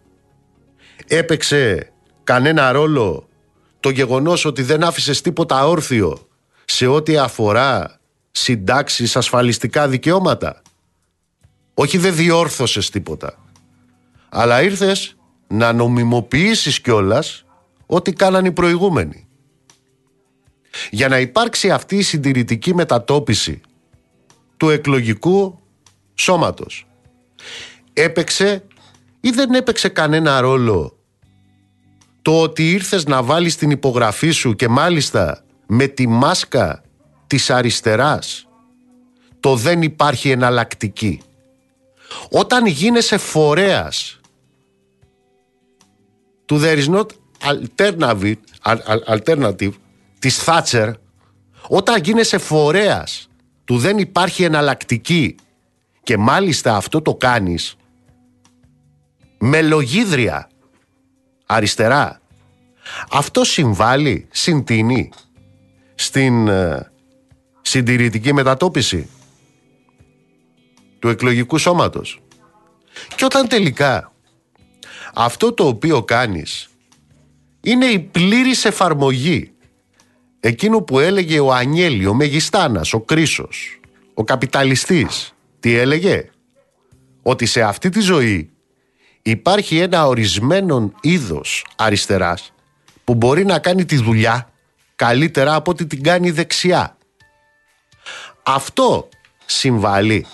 έπαιξε 1.07 1.91
κανένα 2.23 2.71
ρόλο 2.71 3.27
το 3.79 3.89
γεγονός 3.89 4.45
ότι 4.45 4.61
δεν 4.61 4.83
άφησες 4.83 5.21
τίποτα 5.21 5.67
όρθιο 5.67 6.27
σε 6.65 6.87
ό,τι 6.87 7.17
αφορά 7.17 7.99
συντάξεις 8.31 9.15
ασφαλιστικά 9.15 9.87
δικαιώματα. 9.87 10.61
Όχι 11.73 11.97
δεν 11.97 12.15
διόρθωσες 12.15 12.89
τίποτα. 12.89 13.39
Αλλά 14.29 14.61
ήρθες 14.61 15.15
να 15.47 15.73
νομιμοποιήσεις 15.73 16.81
κιόλας 16.81 17.45
ό,τι 17.93 18.13
κάναν 18.13 18.45
οι 18.45 18.51
προηγούμενοι. 18.51 19.27
Για 20.89 21.07
να 21.07 21.19
υπάρξει 21.19 21.71
αυτή 21.71 21.95
η 21.97 22.01
συντηρητική 22.01 22.75
μετατόπιση 22.75 23.61
του 24.57 24.69
εκλογικού 24.69 25.59
σώματος. 26.13 26.87
Έπαιξε 27.93 28.63
ή 29.21 29.29
δεν 29.29 29.53
έπαιξε 29.53 29.89
κανένα 29.89 30.41
ρόλο 30.41 30.97
το 32.21 32.41
ότι 32.41 32.71
ήρθες 32.71 33.05
να 33.05 33.23
βάλεις 33.23 33.55
την 33.55 33.69
υπογραφή 33.69 34.29
σου 34.29 34.55
και 34.55 34.67
μάλιστα 34.67 35.43
με 35.67 35.87
τη 35.87 36.07
μάσκα 36.07 36.83
της 37.27 37.49
αριστεράς 37.49 38.47
το 39.39 39.55
δεν 39.55 39.81
υπάρχει 39.81 40.29
εναλλακτική. 40.29 41.21
Όταν 42.29 42.65
γίνεσαι 42.65 43.17
φορέας 43.17 44.19
του 46.45 46.59
there 46.63 46.85
is 46.85 46.95
not 46.95 47.05
alternative, 47.43 48.35
alternative 49.07 49.71
της 50.19 50.37
Θάτσερ 50.37 50.89
όταν 51.67 52.01
γίνεσαι 52.01 52.37
φορέας 52.37 53.29
του 53.63 53.77
δεν 53.77 53.97
υπάρχει 53.97 54.43
εναλλακτική 54.43 55.35
και 56.03 56.17
μάλιστα 56.17 56.75
αυτό 56.75 57.01
το 57.01 57.15
κάνεις 57.15 57.75
με 59.39 59.61
λογίδρια 59.61 60.49
αριστερά 61.45 62.21
αυτό 63.11 63.43
συμβάλλει, 63.43 64.27
συντείνει 64.31 65.09
στην 65.95 66.47
ε, 66.47 66.91
συντηρητική 67.61 68.33
μετατόπιση 68.33 69.09
του 70.99 71.09
εκλογικού 71.09 71.57
σώματος. 71.57 72.21
Και 73.15 73.25
όταν 73.25 73.47
τελικά 73.47 74.11
αυτό 75.13 75.53
το 75.53 75.67
οποίο 75.67 76.03
κάνεις 76.03 76.69
είναι 77.61 77.85
η 77.85 77.99
πλήρης 77.99 78.65
εφαρμογή 78.65 79.51
εκείνου 80.39 80.83
που 80.83 80.99
έλεγε 80.99 81.39
ο 81.39 81.53
Ανιέλη, 81.53 82.07
ο 82.07 82.13
Μεγιστάνας, 82.13 82.93
ο 82.93 82.99
Κρίσος, 82.99 83.79
ο 84.13 84.23
καπιταλιστής. 84.23 85.33
Τι 85.59 85.75
έλεγε; 85.75 86.29
Ότι 87.21 87.45
σε 87.45 87.61
αυτή 87.61 87.89
τη 87.89 87.99
ζωή 87.99 88.49
υπάρχει 89.21 89.77
ένα 89.77 90.07
ορισμένο 90.07 90.91
είδος 91.01 91.65
αριστεράς 91.75 92.53
που 93.03 93.15
μπορεί 93.15 93.45
να 93.45 93.59
κάνει 93.59 93.85
τη 93.85 93.95
δουλειά 93.95 94.49
καλύτερα 94.95 95.55
από 95.55 95.71
ότι 95.71 95.85
την 95.85 96.03
κάνει 96.03 96.31
δεξιά. 96.31 96.97
Αυτό 98.43 99.09
συμβάλλει 99.45 100.25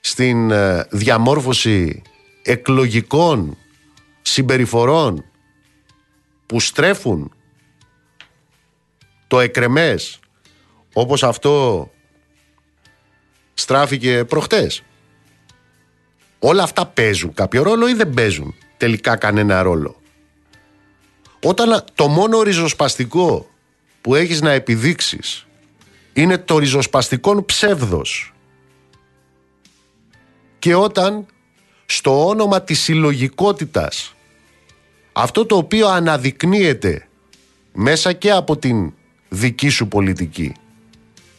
στην 0.00 0.50
ε, 0.50 0.86
διαμόρφωση 0.90 2.02
εκλογικών 2.42 3.56
συμπεριφορών 4.22 5.24
που 6.48 6.60
στρέφουν 6.60 7.32
το 9.26 9.40
εκρεμές 9.40 10.18
όπως 10.92 11.22
αυτό 11.22 11.90
στράφηκε 13.54 14.24
προχτές. 14.24 14.82
Όλα 16.38 16.62
αυτά 16.62 16.86
παίζουν 16.86 17.34
κάποιο 17.34 17.62
ρόλο 17.62 17.88
ή 17.88 17.92
δεν 17.92 18.10
παίζουν 18.10 18.54
τελικά 18.76 19.16
κανένα 19.16 19.62
ρόλο; 19.62 20.00
Όταν 21.44 21.84
το 21.94 22.08
μόνο 22.08 22.42
ριζοσπαστικό 22.42 23.50
που 24.00 24.14
έχεις 24.14 24.40
να 24.40 24.50
επιδείξεις 24.50 25.46
είναι 26.12 26.38
το 26.38 26.58
ριζοσπαστικό 26.58 27.44
ψεύδος 27.44 28.32
και 30.58 30.74
όταν 30.74 31.26
στο 31.86 32.26
όνομα 32.26 32.62
της 32.62 32.80
συλλογικότητας, 32.80 34.14
αυτό 35.20 35.46
το 35.46 35.56
οποίο 35.56 35.88
αναδεικνύεται 35.88 37.08
μέσα 37.72 38.12
και 38.12 38.30
από 38.30 38.56
την 38.56 38.92
δική 39.28 39.68
σου 39.68 39.88
πολιτική 39.88 40.54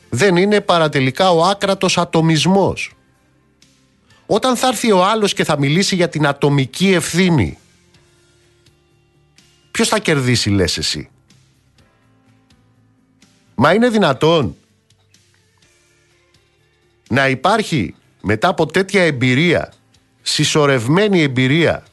δεν 0.10 0.36
είναι 0.36 0.62
παρατελικά 0.62 1.32
ο 1.32 1.44
άκρατος 1.44 1.98
ατομισμός. 1.98 2.94
Όταν 4.26 4.56
θα 4.56 4.68
έρθει 4.68 4.92
ο 4.92 5.06
άλλος 5.06 5.34
και 5.34 5.44
θα 5.44 5.60
μιλήσει 5.60 5.96
για 5.96 6.10
την 6.10 6.28
ατομική 6.28 6.92
ευθύνη 6.92 7.58
ποιος 9.72 9.88
θα 9.88 10.00
κερδίσει 10.00 10.50
λες 10.50 10.78
εσύ; 10.78 11.10
Μα 13.56 13.74
είναι 13.74 13.90
δυνατόν 13.90 14.56
να 17.10 17.30
υπάρχει 17.30 17.96
μετά 18.22 18.48
από 18.48 18.66
τέτοια 18.66 19.04
εμπειρία, 19.04 19.74
συσσωρευμένη 20.22 21.22
εμπειρία 21.22 21.84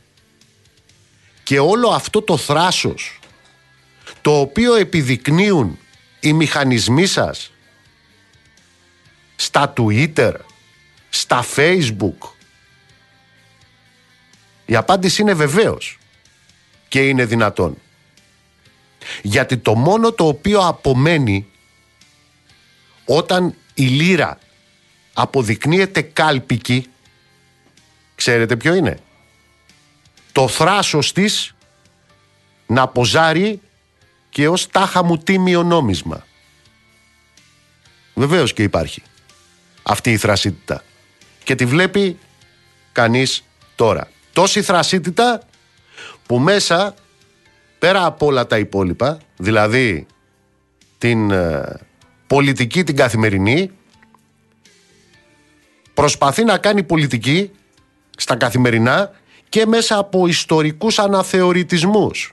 και 1.47 1.59
όλο 1.59 1.89
αυτό 1.89 2.23
το 2.23 2.37
θράσος 2.37 3.19
το 4.21 4.41
οποίο 4.41 4.75
επιδεικνύουν 4.75 5.79
οι 6.21 6.33
μηχανισμοί 6.33 7.07
σας 7.07 7.53
στα 9.37 9.73
Twitter, 9.77 10.33
στα 11.09 11.45
Facebook. 11.57 12.31
Η 14.67 14.77
απάντηση 14.77 15.23
είναι 15.23 15.35
βεβαίως 15.35 15.99
και 16.89 17.09
είναι 17.09 17.25
δυνατόν. 17.25 17.79
Γιατί 19.23 19.57
το 19.57 19.75
μόνο 19.75 20.13
το 20.13 20.27
οποίο 20.27 20.61
απομένει 20.61 21.47
όταν 23.05 23.55
η 23.75 23.87
λύρα 23.87 24.39
αποδεικνύεται 25.13 26.03
κάλπικη, 26.03 26.87
ξέρετε 28.15 28.57
ποιο 28.57 28.75
είναι; 28.75 29.01
Το 30.37 30.49
θράσος 30.49 31.13
της 31.13 31.55
να 32.67 32.89
ποζάρει 32.89 33.61
και 34.29 34.49
ως 34.49 34.67
τάχα 34.67 35.05
μου 35.05 35.19
τίμιο 35.19 35.63
νόμισμα. 35.63 36.27
Βεβαίως 38.15 38.53
και 38.53 38.63
υπάρχει 38.63 39.03
αυτή 39.83 40.13
η 40.13 40.17
θρασίτητα. 40.17 40.83
Και 41.45 41.55
τη 41.55 41.67
βλέπει 41.67 42.19
κανείς 42.93 43.45
τώρα. 43.75 44.09
Τόση 44.33 44.63
θρασίτητα 44.63 45.43
που 46.27 46.39
μέσα 46.39 46.95
πέρα 47.79 48.05
από 48.05 48.27
όλα 48.27 48.47
τα 48.47 48.59
υπόλοιπα, 48.59 49.19
δηλαδή 49.37 50.07
την 50.99 51.31
ε, 51.31 51.81
πολιτική 52.27 52.85
την 52.85 52.97
καθημερινή, 52.97 53.71
προσπαθεί 55.95 56.45
να 56.45 56.59
κάνει 56.59 56.83
πολιτική 56.83 57.51
στα 58.17 58.37
καθημερινά 58.37 59.11
και 59.49 59.67
μέσα 59.67 59.99
από 59.99 60.27
ιστορικούς 60.27 60.99
αναθεωρητισμούς. 60.99 62.31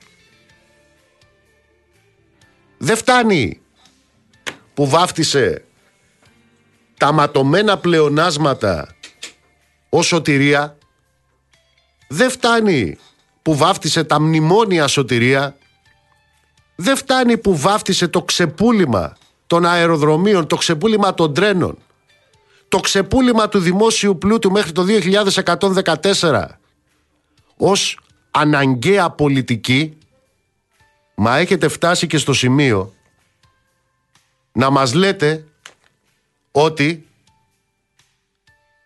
Δεν 2.78 2.96
φτάνει 2.96 3.60
που 4.74 4.88
βάφτισε 4.88 5.64
τα 6.98 7.12
ματωμένα 7.12 7.78
πλεονάσματα 7.78 8.94
ως 9.88 10.06
σωτηρία. 10.06 10.78
Δεν 12.08 12.30
φτάνει 12.30 12.98
που 13.42 13.56
βάφτισε 13.56 14.04
τα 14.04 14.20
μνημόνια 14.20 14.86
σωτηρία. 14.86 15.56
Δεν 16.74 16.96
φτάνει 16.96 17.38
που 17.38 17.56
βάφτισε 17.56 18.08
το 18.08 18.22
ξεπούλημα 18.22 19.16
των 19.46 19.66
αεροδρομίων, 19.66 20.46
το 20.46 20.56
ξεπούλημα 20.56 21.14
των 21.14 21.34
τρένων 21.34 21.78
το 22.74 22.80
ξεπούλημα 22.80 23.48
του 23.48 23.58
δημόσιου 23.58 24.18
πλούτου 24.18 24.50
μέχρι 24.50 24.72
το 24.72 24.84
2114 26.20 26.44
ως 27.56 27.98
αναγκαία 28.30 29.10
πολιτική 29.10 29.98
μα 31.14 31.36
έχετε 31.36 31.68
φτάσει 31.68 32.06
και 32.06 32.18
στο 32.18 32.32
σημείο 32.32 32.94
να 34.52 34.70
μας 34.70 34.94
λέτε 34.94 35.44
ότι 36.50 37.06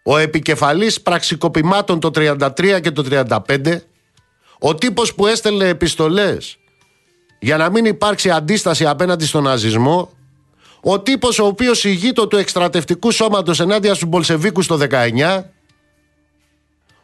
ο 0.05 0.17
επικεφαλής 0.17 1.01
πραξικοπημάτων 1.01 2.01
το 2.01 2.11
33 2.15 2.81
και 2.83 2.91
το 2.91 3.27
35 3.47 3.79
ο 4.59 4.75
τύπος 4.75 5.15
που 5.15 5.27
έστελνε 5.27 5.69
επιστολές 5.69 6.59
για 7.39 7.57
να 7.57 7.71
μην 7.71 7.85
υπάρξει 7.85 8.31
αντίσταση 8.31 8.87
απέναντι 8.87 9.27
στον 9.27 9.43
ναζισμό 9.43 10.11
ο 10.81 11.01
τύπος 11.01 11.39
ο 11.39 11.47
οποίος 11.47 11.85
ηγείτο 11.85 12.27
του 12.27 12.37
εκστρατευτικού 12.37 13.11
σώματος 13.11 13.61
ενάντια 13.61 13.95
στους 13.95 14.09
Μπολσεβίκους 14.09 14.67
το 14.67 14.79
19 14.91 15.43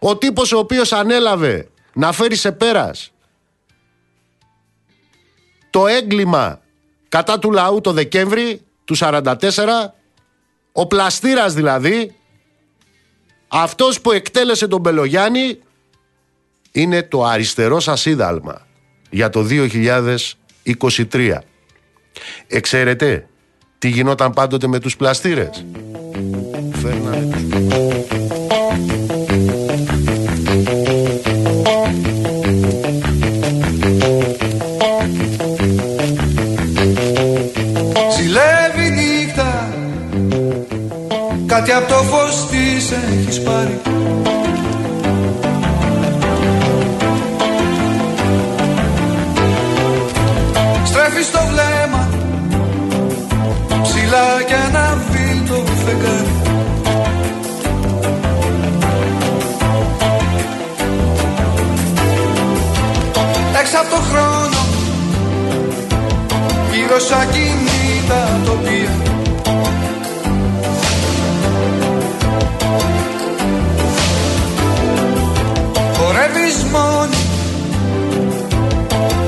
ο 0.06 0.16
τύπος 0.16 0.52
ο 0.52 0.58
οποίος 0.58 0.92
ανέλαβε 0.92 1.68
να 1.94 2.12
φέρει 2.12 2.36
σε 2.36 2.52
πέρας 2.52 3.12
το 5.70 5.86
έγκλημα 5.86 6.60
κατά 7.08 7.38
του 7.38 7.50
λαού 7.50 7.80
το 7.80 7.92
Δεκέμβρη 7.92 8.60
του 8.84 8.96
44 8.98 9.34
ο 10.72 10.86
πλαστήρας 10.86 11.54
δηλαδή 11.54 12.14
αυτός 13.48 14.00
που 14.00 14.12
εκτέλεσε 14.12 14.68
τον 14.68 14.80
Μπελογιάννη 14.80 15.58
είναι 16.72 17.02
το 17.02 17.24
αριστερό 17.24 17.80
σας 17.80 18.06
είδαλμα 18.06 18.66
για 19.10 19.30
το 19.30 19.46
2023. 21.12 21.38
Εξαίρετε 22.46 23.28
τι 23.78 23.88
γινόταν 23.88 24.32
πάντοτε 24.32 24.66
με 24.66 24.78
τους 24.78 24.96
πλαστήρες; 24.96 25.64
Φέρνανε 26.72 27.34
Ζηλεύει 27.38 28.13
Κάτι 41.66 41.76
από 41.76 41.88
το 41.88 42.02
φως 42.02 42.46
της 42.50 42.90
έχεις 42.90 43.42
πάρει. 43.42 43.80
Στρέφεις 50.84 51.30
το 51.30 51.38
βλέμμα 51.50 52.08
Ψηλά 53.82 54.42
και 54.46 54.54
αναβεί 54.54 55.42
το 55.48 55.64
φεγγάρι. 55.84 56.28
Έξω 63.60 63.76
από 63.80 63.90
το 63.90 64.00
χρόνο 64.10 64.66
Γύρω 66.72 66.98
σαν 66.98 67.28
κινήτα 67.30 68.40
τοπία 68.44 69.03
Χορεύεις 76.54 76.64
μόνη 76.72 77.16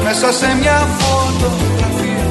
Μέσα 0.04 0.32
σε 0.32 0.56
μια 0.60 0.88
φωτογραφία. 0.98 2.24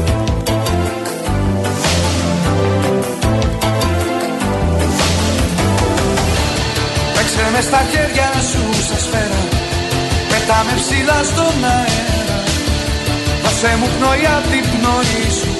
Παίξε 7.13 7.49
με 7.51 7.61
στα 7.61 7.81
χέρια 7.91 8.31
σου 8.51 8.83
σε 8.87 8.99
σφαίρα. 8.99 9.41
Πετάμε 10.29 10.73
ψηλά 10.81 11.19
στον 11.23 11.65
αέρα. 11.75 12.37
Δώσε 13.43 13.77
μου 13.79 13.89
πνοή 13.97 14.25
απ' 14.37 14.49
την 14.51 14.65
πνοή 14.71 15.23
σου. 15.39 15.51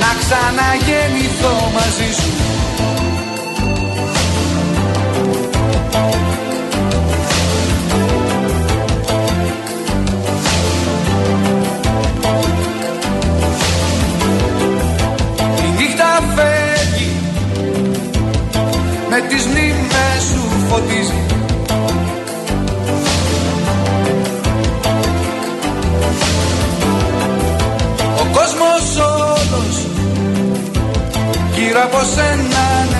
Να 0.00 0.10
ξαναγεννηθώ 0.20 1.54
μαζί 1.74 2.10
σου 2.20 2.45
τις 19.28 19.46
μνήμες 19.46 20.22
σου 20.32 20.40
φωτίζει. 20.68 21.20
Ο 28.20 28.24
κόσμος 28.32 28.96
όλος 28.96 29.86
Γύρω 31.54 31.82
από 31.82 31.98
σένα 32.14 32.95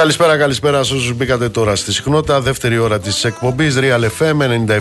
Καλησπέρα, 0.00 0.36
καλησπέρα 0.36 0.82
σε 0.82 0.94
όσους 0.94 1.14
μπήκατε 1.14 1.48
τώρα 1.48 1.76
στη 1.76 1.92
συχνότητα. 1.92 2.40
Δεύτερη 2.40 2.78
ώρα 2.78 3.00
της 3.00 3.24
εκπομπής 3.24 3.76
Real 3.78 4.04
FM 4.18 4.36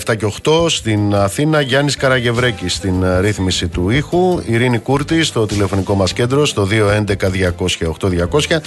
97 0.08 0.16
και 0.18 0.26
8 0.44 0.70
στην 0.70 1.16
Αθήνα. 1.16 1.62
Γιάννης 1.62 1.96
Καραγευρέκης 1.96 2.74
στην 2.74 3.04
ε, 3.04 3.20
ρύθμιση 3.20 3.68
του 3.68 3.90
ήχου. 3.90 4.42
Ειρήνη 4.46 4.80
Κούρτη 4.80 5.24
στο 5.24 5.46
τηλεφωνικό 5.46 5.96
μας 5.96 6.14
κέντρο 6.14 6.46
στο 6.46 6.68
211-200-8200. 6.72 8.58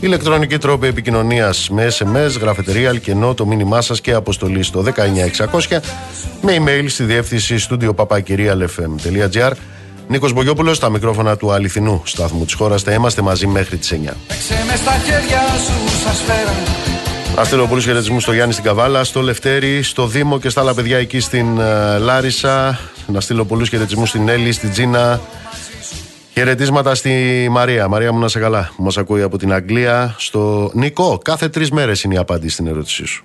Ηλεκτρονική 0.00 0.58
τρόπη 0.58 0.86
επικοινωνίας 0.86 1.68
με 1.70 1.88
SMS, 1.98 2.40
γραφετερία, 2.40 2.88
αλκενό, 2.88 3.34
το 3.34 3.46
μήνυμά 3.46 3.80
σας 3.80 4.00
και 4.00 4.12
αποστολή 4.12 4.62
στο 4.62 4.84
19600 5.68 5.80
με 6.42 6.56
email 6.58 6.84
στη 6.88 7.04
διεύθυνση 7.04 7.56
studio 7.70 7.90
papakirialfm.gr 10.08 10.10
Νίκος 10.10 10.32
Μπογιόπουλος 10.32 10.76
στα 10.76 10.90
μικρόφωνα 10.90 11.36
του 11.36 11.52
αληθινού 11.52 12.02
σταθμού 12.04 12.44
της 12.44 12.54
χώρας. 12.54 12.82
Θα 12.82 12.92
είμαστε 12.92 13.22
μαζί 13.22 13.46
μέχρι 13.46 13.76
τις 13.76 13.92
9. 13.92 14.16
Παίξε 14.28 14.64
με 14.68 14.76
στα 14.76 14.92
χέρια 14.92 15.40
σου 15.40 16.02
σαν 16.04 16.14
σφαίρα 16.14 16.52
Να 17.36 17.44
στείλω 17.44 17.66
πολλού 17.66 17.80
χαιρετισμούς 17.80 18.22
στο 18.22 18.32
Γιάννη 18.32 18.52
στην 18.52 18.64
Καβάλα, 18.64 19.04
στο 19.04 19.20
Λευτέρη, 19.20 19.82
στο 19.82 20.06
Δήμο 20.06 20.38
και 20.38 20.48
στα 20.48 20.60
άλλα 20.60 20.74
παιδιά 20.74 20.98
εκεί 20.98 21.20
στην 21.20 21.58
ε, 21.58 21.98
Λάρισα. 21.98 22.80
Να 23.06 23.20
στείλω 23.20 23.44
πολλούς 23.44 23.68
χαιρετισμούς 23.68 24.08
στην 24.08 24.28
Έλλη, 24.28 24.52
στην 24.52 24.70
Τζίνα. 24.70 25.20
Χαιρετίσματα 26.32 26.94
στη 26.94 27.46
Μαρία. 27.50 27.88
Μαρία 27.88 28.12
μου 28.12 28.18
να 28.18 28.28
σε 28.28 28.38
καλά. 28.38 28.70
Μας 28.76 28.96
ακούει 28.96 29.22
από 29.22 29.38
την 29.38 29.52
Αγγλία. 29.52 30.14
Στο 30.18 30.70
Νικό, 30.74 31.18
κάθε 31.24 31.48
τρεις 31.48 31.70
μέρες 31.70 32.02
είναι 32.02 32.14
η 32.14 32.18
απάντηση 32.18 32.52
στην 32.52 32.66
ερώτησή 32.66 33.04
σου. 33.06 33.24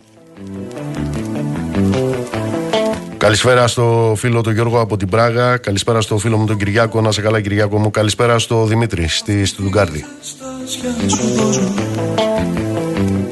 Καλησπέρα 3.23 3.67
στο 3.67 4.13
φίλο 4.17 4.41
τον 4.41 4.53
Γιώργο 4.53 4.79
από 4.79 4.97
την 4.97 5.09
Πράγα. 5.09 5.57
Καλησπέρα 5.57 6.01
στο 6.01 6.17
φίλο 6.17 6.37
μου 6.37 6.45
τον 6.45 6.57
Κυριάκο. 6.57 7.01
Να 7.01 7.11
σε 7.11 7.21
καλά, 7.21 7.41
Κυριάκο 7.41 7.79
μου. 7.79 7.91
Καλησπέρα 7.91 8.39
στο 8.39 8.65
Δημήτρη 8.65 9.07
στη 9.07 9.45
Στουτγκάρδη. 9.45 10.05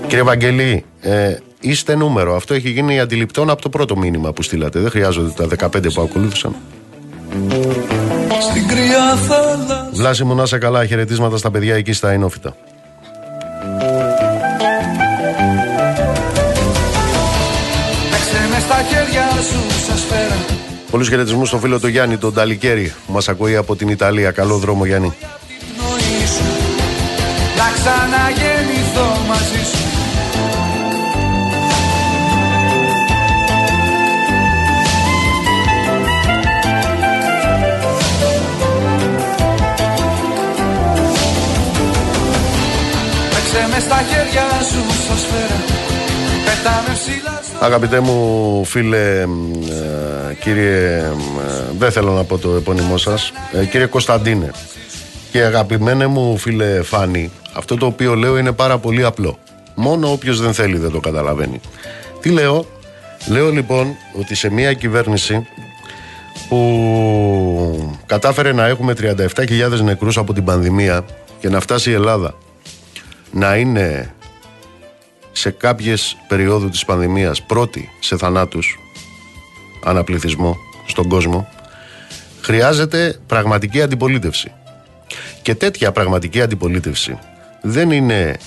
Κύριε 0.07 0.23
Βαγγελή, 0.23 0.85
ε, 1.01 1.35
είστε 1.59 1.95
νούμερο. 1.95 2.35
Αυτό 2.35 2.53
έχει 2.53 2.69
γίνει 2.69 2.99
αντιληπτόν 2.99 3.49
από 3.49 3.61
το 3.61 3.69
πρώτο 3.69 3.97
μήνυμα 3.97 4.33
που 4.33 4.41
στείλατε. 4.41 4.79
Δεν 4.79 4.89
χρειάζονται 4.89 5.29
τα 5.29 5.69
15 5.69 5.93
που 5.93 6.01
ακολούθησαν. 6.01 6.55
Στην 8.49 8.67
κρυά 8.67 9.15
θάλασσα 9.15 9.89
Βλάση 9.93 10.23
μου 10.23 10.35
να 10.35 10.45
σε 10.45 10.57
καλά. 10.57 10.85
Χαιρετίσματα 10.85 11.37
στα 11.37 11.51
παιδιά 11.51 11.75
εκεί 11.75 11.93
στα 11.93 12.13
Ινόφυτα. 12.13 12.55
Πολλούς 20.91 21.09
χαιρετισμούς 21.09 21.47
στο 21.47 21.57
φίλο 21.57 21.79
του 21.79 21.87
Γιάννη, 21.87 22.17
τον 22.17 22.33
Ταλικέρη, 22.33 22.93
που 23.05 23.13
μας 23.13 23.29
ακούει 23.29 23.55
από 23.55 23.75
την 23.75 23.87
Ιταλία. 23.87 24.31
Καλό 24.31 24.57
δρόμο, 24.57 24.85
Γιάννη. 24.85 25.13
πνοή 25.75 26.27
σου 26.27 26.43
Να 27.57 27.67
ξαναγεννηθώ 27.73 29.07
μαζί 29.27 29.63
σου 29.71 29.79
Παίξε 43.29 43.67
μες 43.71 43.83
στα 43.83 44.03
χέρια 44.09 44.43
σου 44.69 45.07
σαν 45.07 45.17
σφαίρα 45.17 45.59
Πετάμε 45.59 45.70
ψηλά 45.70 45.70
στο 45.70 45.70
Αγαπητέ 47.59 47.99
μου 47.99 48.65
φίλε, 48.65 49.25
μ, 49.25 49.53
ε, 49.53 50.33
κύριε, 50.33 51.01
μ, 51.15 51.39
ε, 51.39 51.77
δεν 51.77 51.91
θέλω 51.91 52.11
να 52.11 52.23
πω 52.23 52.37
το 52.37 52.55
επώνυμό 52.55 52.97
σας, 52.97 53.31
ε, 53.51 53.65
κύριε 53.65 53.85
Κωνσταντίνε 53.85 54.51
και 55.31 55.41
αγαπημένε 55.41 56.07
μου 56.07 56.37
φίλε 56.37 56.81
Φάνη, 56.83 57.31
αυτό 57.53 57.77
το 57.77 57.85
οποίο 57.85 58.15
λέω 58.15 58.37
είναι 58.37 58.51
πάρα 58.51 58.77
πολύ 58.77 59.05
απλό. 59.05 59.37
Μόνο 59.75 60.11
όποιος 60.11 60.41
δεν 60.41 60.53
θέλει 60.53 60.77
δεν 60.77 60.91
το 60.91 60.99
καταλαβαίνει. 60.99 61.59
Τι 62.21 62.29
λέω, 62.29 62.65
λέω 63.27 63.51
λοιπόν 63.51 63.95
ότι 64.19 64.35
σε 64.35 64.49
μια 64.49 64.73
κυβέρνηση 64.73 65.47
που 66.49 67.97
κατάφερε 68.05 68.53
να 68.53 68.67
έχουμε 68.67 68.93
37.000 69.01 69.81
νεκρούς 69.83 70.17
από 70.17 70.33
την 70.33 70.43
πανδημία 70.43 71.05
και 71.39 71.49
να 71.49 71.59
φτάσει 71.59 71.89
η 71.89 71.93
Ελλάδα 71.93 72.35
να 73.31 73.55
είναι 73.55 74.13
σε 75.31 75.51
κάποιες 75.51 76.17
περιόδου 76.27 76.69
της 76.69 76.85
πανδημίας 76.85 77.41
πρώτη 77.41 77.89
σε 77.99 78.17
θανάτους 78.17 78.79
αναπληθυσμό 79.83 80.57
στον 80.85 81.07
κόσμο 81.07 81.47
χρειάζεται 82.41 83.19
πραγματική 83.27 83.81
αντιπολίτευση 83.81 84.51
και 85.41 85.55
τέτοια 85.55 85.91
πραγματική 85.91 86.41
αντιπολίτευση 86.41 87.19
δεν 87.61 87.91
είναι 87.91 88.37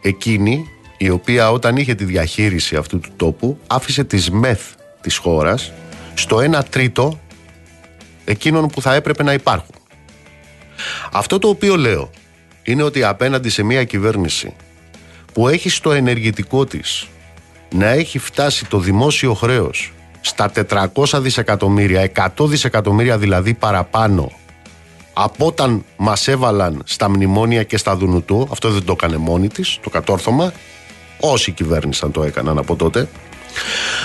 εκείνη 0.00 0.64
η 0.98 1.10
οποία 1.10 1.50
όταν 1.50 1.76
είχε 1.76 1.94
τη 1.94 2.04
διαχείριση 2.04 2.76
αυτού 2.76 3.00
του 3.00 3.10
τόπου 3.16 3.58
άφησε 3.66 4.04
τις 4.04 4.30
ΜΕΘ 4.30 4.60
της 5.00 5.16
χώρας 5.16 5.72
στο 6.14 6.36
1 6.36 6.60
τρίτο 6.70 7.18
εκείνων 8.24 8.68
που 8.68 8.82
θα 8.82 8.94
έπρεπε 8.94 9.22
να 9.22 9.32
υπάρχουν. 9.32 9.74
Αυτό 11.12 11.38
το 11.38 11.48
οποίο 11.48 11.76
λέω 11.76 12.10
είναι 12.62 12.82
ότι 12.82 13.04
απέναντι 13.04 13.48
σε 13.48 13.62
μια 13.62 13.84
κυβέρνηση 13.84 14.54
που 15.38 15.48
έχει 15.48 15.68
στο 15.68 15.92
ενεργητικό 15.92 16.64
της 16.64 17.08
να 17.70 17.88
έχει 17.88 18.18
φτάσει 18.18 18.66
το 18.66 18.78
δημόσιο 18.78 19.34
χρέος 19.34 19.92
στα 20.20 20.50
400 20.70 21.20
δισεκατομμύρια, 21.20 22.10
100 22.36 22.48
δισεκατομμύρια 22.48 23.18
δηλαδή 23.18 23.54
παραπάνω 23.54 24.32
από 25.12 25.46
όταν 25.46 25.84
μας 25.96 26.28
έβαλαν 26.28 26.82
στα 26.84 27.10
μνημόνια 27.10 27.62
και 27.62 27.76
στα 27.76 27.96
Δουνουτού, 27.96 28.48
αυτό 28.50 28.70
δεν 28.70 28.84
το 28.84 28.92
έκανε 28.92 29.16
μόνη 29.16 29.48
της, 29.48 29.78
το 29.82 29.90
κατόρθωμα, 29.90 30.52
όσοι 31.20 31.52
κυβέρνησαν 31.52 32.12
το 32.12 32.22
έκαναν 32.22 32.58
από 32.58 32.76
τότε. 32.76 33.08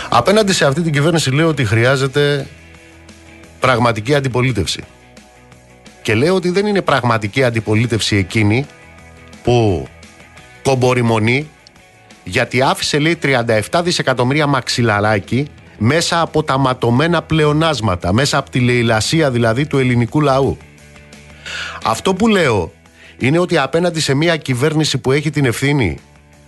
Απέναντι 0.09 0.53
σε 0.53 0.65
αυτή 0.65 0.81
την 0.81 0.91
κυβέρνηση 0.91 1.31
λέω 1.31 1.47
ότι 1.47 1.65
χρειάζεται 1.65 2.47
πραγματική 3.59 4.15
αντιπολίτευση. 4.15 4.83
Και 6.01 6.15
λέω 6.15 6.35
ότι 6.35 6.49
δεν 6.49 6.65
είναι 6.65 6.81
πραγματική 6.81 7.43
αντιπολίτευση 7.43 8.15
εκείνη 8.15 8.65
που 9.43 9.87
κομπορημονεί 10.63 11.49
γιατί 12.23 12.61
άφησε 12.61 12.99
λέει 12.99 13.17
37 13.71 13.81
δισεκατομμύρια 13.83 14.47
μαξιλαράκι 14.47 15.47
μέσα 15.77 16.21
από 16.21 16.43
τα 16.43 16.57
ματωμένα 16.57 17.21
πλεονάσματα, 17.21 18.13
μέσα 18.13 18.37
από 18.37 18.49
τη 18.49 18.59
λαιλασία 18.59 19.31
δηλαδή 19.31 19.65
του 19.65 19.77
ελληνικού 19.77 20.21
λαού. 20.21 20.57
Αυτό 21.83 22.13
που 22.13 22.27
λέω 22.27 22.71
είναι 23.17 23.39
ότι 23.39 23.57
απέναντι 23.57 23.99
σε 23.99 24.13
μια 24.13 24.37
κυβέρνηση 24.37 24.97
που 24.97 25.11
έχει 25.11 25.29
την 25.29 25.45
ευθύνη 25.45 25.97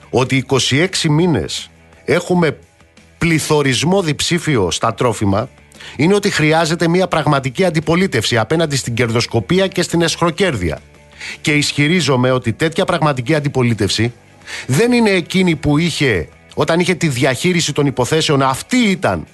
ότι 0.10 0.46
26 0.70 0.88
μήνες 1.10 1.70
έχουμε 2.06 2.58
πληθωρισμό 3.18 4.02
διψήφιο 4.02 4.72
στα 4.72 4.94
τρόφιμα 4.94 5.50
είναι 5.96 6.14
ότι 6.14 6.30
χρειάζεται 6.30 6.88
μια 6.88 7.08
πραγματική 7.08 7.66
αντιπολίτευση 7.66 8.38
απέναντι 8.38 8.76
στην 8.76 8.94
κερδοσκοπία 8.94 9.68
και 9.68 9.82
στην 9.82 10.02
εσχροκέρδεια. 10.02 10.80
Και 11.42 11.54
ισχυρίζομαι 11.54 12.32
ότι 12.32 12.54
τέτοια 12.54 12.86
πραγματική 12.86 13.36
αντιπολίτευση 13.36 14.14
δεν 14.68 14.92
είναι 14.92 15.10
εκείνη 15.10 15.56
που 15.56 15.78
είχε 15.78 16.28
όταν 16.56 16.80
είχε 16.80 16.94
τη 16.96 17.08
διαχείριση 17.08 17.74
των 17.74 17.86
υποθέσεων 17.86 18.42
αυτή 18.42 18.78
ήταν 18.78 19.28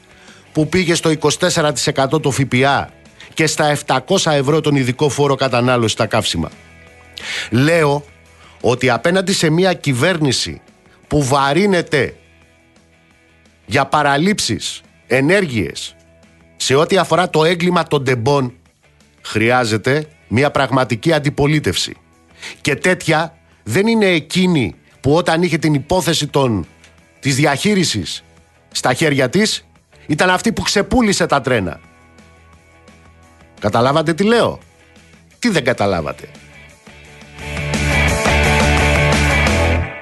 που 0.51 0.69
πήγε 0.69 0.95
στο 0.95 1.11
24% 1.39 2.21
το 2.21 2.31
ΦΠΑ 2.31 2.89
και 3.33 3.47
στα 3.47 3.77
700 3.85 4.01
ευρώ 4.25 4.61
τον 4.61 4.75
ειδικό 4.75 5.09
φόρο 5.09 5.35
κατανάλωσης 5.35 5.91
στα 5.91 6.05
καύσιμα. 6.05 6.49
Λέω 7.49 8.05
ότι 8.61 8.89
απέναντι 8.89 9.33
σε 9.33 9.49
μια 9.49 9.73
κυβέρνηση 9.73 10.61
που 11.07 11.23
βαρύνεται 11.23 12.15
για 13.65 13.85
παραλήψεις, 13.85 14.81
ενέργειες 15.07 15.95
σε 16.55 16.75
ό,τι 16.75 16.97
αφορά 16.97 17.29
το 17.29 17.45
έγκλημα 17.45 17.83
των 17.83 18.03
τεμπών 18.03 18.53
χρειάζεται 19.21 20.07
μια 20.31 20.51
πραγματική 20.51 21.13
αντιπολίτευση. 21.13 21.95
Και 22.61 22.75
τέτοια 22.75 23.35
δεν 23.63 23.87
είναι 23.87 24.05
εκείνη 24.05 24.75
που 25.01 25.15
όταν 25.15 25.41
είχε 25.41 25.57
την 25.57 25.73
υπόθεση 25.73 26.27
των, 26.27 26.67
της 27.19 27.35
διαχείρισης 27.35 28.23
στα 28.71 28.93
χέρια 28.93 29.29
της 29.29 29.65
ήταν 30.07 30.29
αυτή 30.29 30.51
που 30.51 30.61
ξεπούλησε 30.61 31.25
τα 31.25 31.41
τρένα. 31.41 31.79
Καταλάβατε 33.59 34.13
τι 34.13 34.23
λέω; 34.23 34.59
Τι 35.39 35.49
δεν 35.49 35.63
καταλάβατε; 35.63 36.27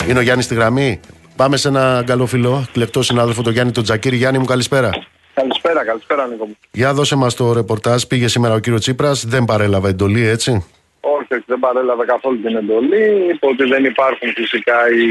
Είναι 0.07 0.19
ο 0.19 0.21
Γιάννης 0.21 0.45
στη 0.45 0.55
γραμμή. 0.55 0.99
Πάμε 1.35 1.57
σε 1.57 1.67
ένα 1.67 2.03
καλό 2.05 2.25
φιλό, 2.25 2.65
κλεκτό 2.71 3.01
συνάδελφο, 3.01 3.41
τον 3.41 3.53
Γιάννη 3.53 3.71
τον 3.71 3.83
Τζακίρη. 3.83 4.15
Γιάννη 4.15 4.39
μου, 4.39 4.45
καλησπέρα. 4.45 4.89
Καλησπέρα, 5.39 5.85
καλησπέρα 5.85 6.27
Νίκο 6.27 6.45
μου. 6.45 6.57
Για 6.71 6.93
δώσε 6.93 7.15
μας 7.15 7.35
το 7.35 7.53
ρεπορτάζ. 7.53 8.03
Πήγε 8.03 8.27
σήμερα 8.27 8.53
ο 8.53 8.59
κύριος 8.59 8.81
Τσίπρας, 8.81 9.25
δεν 9.25 9.45
παρέλαβε 9.45 9.89
εντολή, 9.89 10.23
έτσι. 10.27 10.51
Όχι, 11.01 11.33
όχι, 11.33 11.43
δεν 11.47 11.59
παρέλαβε 11.59 12.05
καθόλου 12.05 12.41
την 12.41 12.55
εντολή. 12.55 13.03
Είπε 13.31 13.45
ότι 13.47 13.63
δεν 13.63 13.83
υπάρχουν 13.85 14.29
φυσικά 14.35 14.77
οι, 14.89 15.05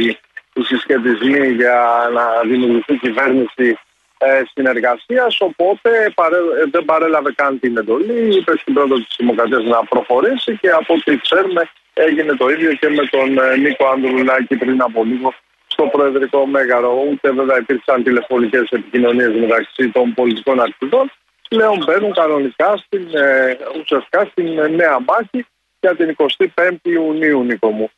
οι 0.54 0.62
συσχετισμοί 0.62 1.48
για 1.60 1.76
να 2.16 2.24
δημιουργηθεί 2.50 2.94
κυβέρνηση 2.96 3.78
ε, 4.18 4.42
συνεργασία. 4.54 5.26
Οπότε 5.38 5.90
παρέ, 6.14 6.36
ε, 6.36 6.64
δεν 6.70 6.84
παρέλαβε 6.84 7.32
καν 7.34 7.60
την 7.60 7.76
εντολή. 7.76 8.36
Είπε 8.36 8.52
στην 8.56 8.74
πρόεδρο 8.74 8.96
της 8.96 9.14
Δημοκρατίας 9.18 9.64
να 9.64 9.84
προχωρήσει 9.84 10.58
και 10.60 10.70
από 10.80 10.94
ό,τι 10.94 11.18
ξέρουμε 11.18 11.70
έγινε 11.92 12.32
το 12.32 12.48
ίδιο 12.48 12.72
και 12.80 12.88
με 12.88 13.04
τον 13.14 13.38
ε, 13.38 13.56
Νίκο 13.56 13.86
Ανδρουλάκη 13.86 14.56
πριν 14.56 14.82
από 14.82 15.04
λίγο 15.04 15.34
στο 15.78 15.88
Προεδρικό 15.92 16.46
Μέγαρο. 16.46 16.92
Ούτε 17.10 17.30
βέβαια 17.30 17.58
υπήρξαν 17.58 18.02
τηλεφωνικές 18.02 18.68
επικοινωνίες 18.70 19.32
μεταξύ 19.34 19.90
των 19.90 20.14
πολιτικών 20.14 20.60
ακτιβών. 20.60 21.12
Πλέον 21.48 21.84
μπαίνουν 21.86 22.12
κανονικά 22.12 22.76
στην, 22.76 23.06
ε, 23.12 23.56
ουσιαστικά 23.80 24.28
στην 24.30 24.44
νέα 24.52 24.98
μάχη 25.06 25.46
για 25.80 25.96
την 25.96 26.08
25η 26.08 26.90
Ιουνίου, 26.90 27.42
Νίκο 27.42 27.70
μου. 27.70 27.90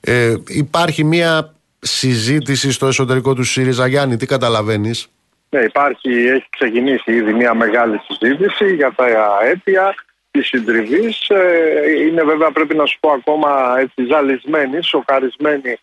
Ε, 0.00 0.34
υπάρχει 0.46 1.04
μια 1.04 1.54
συζήτηση 1.78 2.72
στο 2.72 2.86
εσωτερικό 2.86 3.34
του 3.34 3.44
ΣΥΡΙΖΑ 3.44 3.86
Γιάννη, 3.86 4.16
τι 4.16 4.26
καταλαβαίνεις; 4.26 5.08
Ναι, 5.50 5.60
υπάρχει, 5.60 6.10
έχει 6.10 6.46
ξεκινήσει 6.50 7.12
ήδη 7.12 7.32
μια 7.32 7.54
μεγάλη 7.54 8.00
συζήτηση 8.08 8.74
για 8.74 8.92
τα 8.96 9.06
αίτια 9.44 9.94
της 10.30 10.46
συντριβής. 10.46 11.28
Ε, 11.28 11.90
είναι 12.06 12.22
βέβαια, 12.22 12.50
πρέπει 12.50 12.74
να 12.74 12.86
σου 12.86 12.98
πω, 13.00 13.10
ακόμα 13.10 13.76
έτσι 13.78 14.06
ζαλισμένη, 14.10 14.82
σοκαρισμένη 14.82 15.78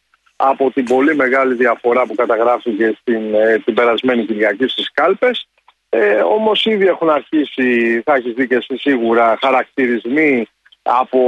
από 0.45 0.71
την 0.71 0.85
πολύ 0.85 1.15
μεγάλη 1.15 1.53
διαφορά 1.53 2.05
που 2.05 2.15
καταγράφηκε 2.15 2.97
στην, 2.99 3.35
ε, 3.35 3.61
την 3.65 3.73
περασμένη 3.73 4.25
Κυριακή 4.25 4.67
στις 4.67 4.91
κάλπες. 4.91 5.47
Ε, 5.89 6.15
όμως 6.15 6.65
ήδη 6.65 6.85
έχουν 6.85 7.09
αρχίσει, 7.09 8.01
θα 8.05 8.13
έχεις 8.13 8.33
δει 8.33 8.47
και 8.47 8.55
εσύ 8.55 8.77
σίγουρα, 8.77 9.37
χαρακτηρισμοί 9.41 10.47
από 10.81 11.19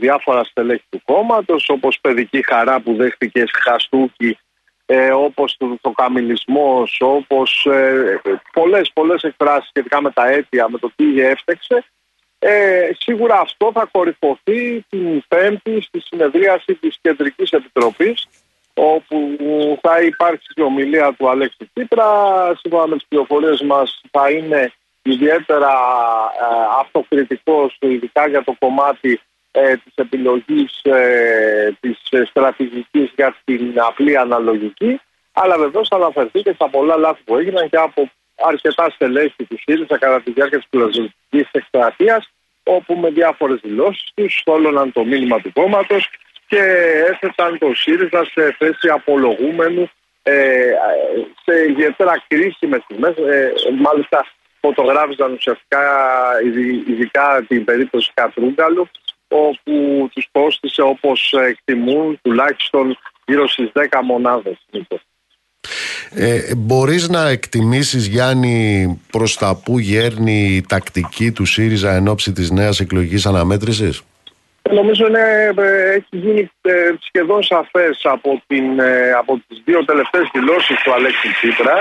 διάφορα 0.00 0.44
στελέχη 0.44 0.84
του 0.90 1.02
κόμματος, 1.04 1.68
όπως 1.68 1.98
παιδική 2.00 2.44
χαρά 2.44 2.80
που 2.80 2.94
δέχτηκε 2.94 3.44
Χαστούκη 3.62 4.38
ε, 4.86 5.10
όπως 5.10 5.56
το, 5.56 5.76
το 5.80 5.90
καμιλισμός, 5.90 6.98
όπως 7.00 7.66
ε, 7.66 8.20
πολλές, 8.52 8.90
πολλές 8.92 9.22
εκφράσεις 9.22 9.68
σχετικά 9.68 10.02
με 10.02 10.10
τα 10.10 10.28
αίτια, 10.28 10.68
με 10.68 10.78
το 10.78 10.92
τι 10.96 11.20
έφτεξε. 11.20 11.84
Ε, 12.38 12.90
σίγουρα 12.98 13.40
αυτό 13.40 13.70
θα 13.74 13.88
κορυφωθεί 13.92 14.84
την 14.88 15.22
Πέμπτη 15.28 15.80
στη 15.80 16.00
συνεδρίαση 16.00 16.74
της 16.74 16.98
Κεντρικής 17.00 17.50
Επιτροπής 17.50 18.26
όπου 18.74 19.38
θα 19.82 20.02
υπάρξει 20.02 20.52
η 20.56 20.62
ομιλία 20.62 21.14
του 21.18 21.28
Αλέξη 21.28 21.70
Τσίπρα. 21.74 22.06
Σύμφωνα 22.60 22.86
με 22.86 22.96
τις 22.96 23.06
πληροφορίες 23.08 23.60
μας 23.62 24.00
θα 24.10 24.30
είναι 24.30 24.72
ιδιαίτερα 25.02 25.72
ε, 26.40 26.44
αυτοκριτικός 26.80 27.76
ειδικά 27.80 28.28
για 28.28 28.44
το 28.44 28.54
κομμάτι 28.58 29.20
ε, 29.50 29.76
της 29.76 29.92
επιλογής 29.94 30.80
ε, 30.82 31.76
της 31.80 31.98
στρατηγικής 32.28 33.12
για 33.16 33.36
την 33.44 33.74
απλή 33.76 34.18
αναλογική 34.18 35.00
αλλά 35.32 35.58
βεβαίως 35.58 35.88
θα 35.88 35.96
αναφερθεί 35.96 36.42
και 36.42 36.52
στα 36.52 36.68
πολλά 36.68 36.96
λάθη 36.96 37.22
που 37.24 37.36
έγιναν 37.36 37.68
και 37.68 37.76
από 37.76 38.10
αρκετά 38.36 38.90
στελέχη 38.90 39.44
του 39.44 39.58
ΣΥΡΙΖΑ 39.62 39.98
κατά 39.98 40.20
τη 40.20 40.30
διάρκεια 40.30 40.58
της 40.58 40.66
φιλοσοφικής 40.70 41.48
εκστρατείας 41.52 42.30
όπου 42.62 42.94
με 42.94 43.10
διάφορες 43.10 43.60
δηλώσεις 43.62 44.10
τους 44.14 44.38
στόλωναν 44.38 44.92
το 44.92 45.04
μήνυμα 45.04 45.40
του 45.40 45.52
κόμματος 45.52 46.10
και 46.52 46.64
έθεσαν 47.10 47.58
το 47.58 47.68
ΣΥΡΙΖΑ 47.74 48.24
σε 48.34 48.56
θέση 48.58 48.88
απολογούμενου 48.88 49.90
ε, 50.22 50.34
σε 51.44 51.54
ιδιαίτερα 51.70 52.24
κρίσιμες 52.28 52.82
στιγμές. 52.84 53.14
Ε, 53.16 53.52
μάλιστα 53.80 54.26
φωτογράφησαν 54.60 55.32
ουσιαστικά 55.32 55.82
ειδικά 56.88 57.44
την 57.48 57.64
περίπτωση 57.64 58.10
Κατρούγκαλου 58.14 58.88
όπου 59.28 59.72
τους 60.12 60.28
κόστησε 60.32 60.82
όπως 60.82 61.34
εκτιμούν 61.48 62.18
τουλάχιστον 62.22 62.98
γύρω 63.26 63.48
στις 63.48 63.70
10 63.72 64.00
μονάδες. 64.04 64.66
Ε, 66.14 66.54
μπορείς 66.56 67.08
να 67.08 67.28
εκτιμήσεις 67.28 68.06
Γιάννη 68.06 69.00
προς 69.10 69.36
τα 69.36 69.60
που 69.64 69.78
γέρνει 69.78 70.54
η 70.54 70.64
τακτική 70.68 71.32
του 71.32 71.44
ΣΥΡΙΖΑ 71.44 71.94
εν 71.94 72.08
ώψη 72.08 72.32
της 72.32 72.50
νέας 72.50 72.80
εκλογικής 72.80 73.26
αναμέτρησης; 73.26 74.02
Νομίζω 74.70 75.06
είναι, 75.06 75.52
ε, 75.56 75.90
έχει 75.90 76.06
γίνει 76.10 76.50
ε, 76.60 76.92
σχεδόν 77.00 77.42
σαφές 77.42 78.00
από, 78.02 78.42
την, 78.46 78.78
ε, 78.78 79.12
από 79.12 79.40
τις 79.48 79.62
δύο 79.64 79.84
τελευταίες 79.84 80.28
δηλώσεις 80.32 80.82
του 80.82 80.92
Αλέξη 80.92 81.28
Τσίπρα. 81.32 81.78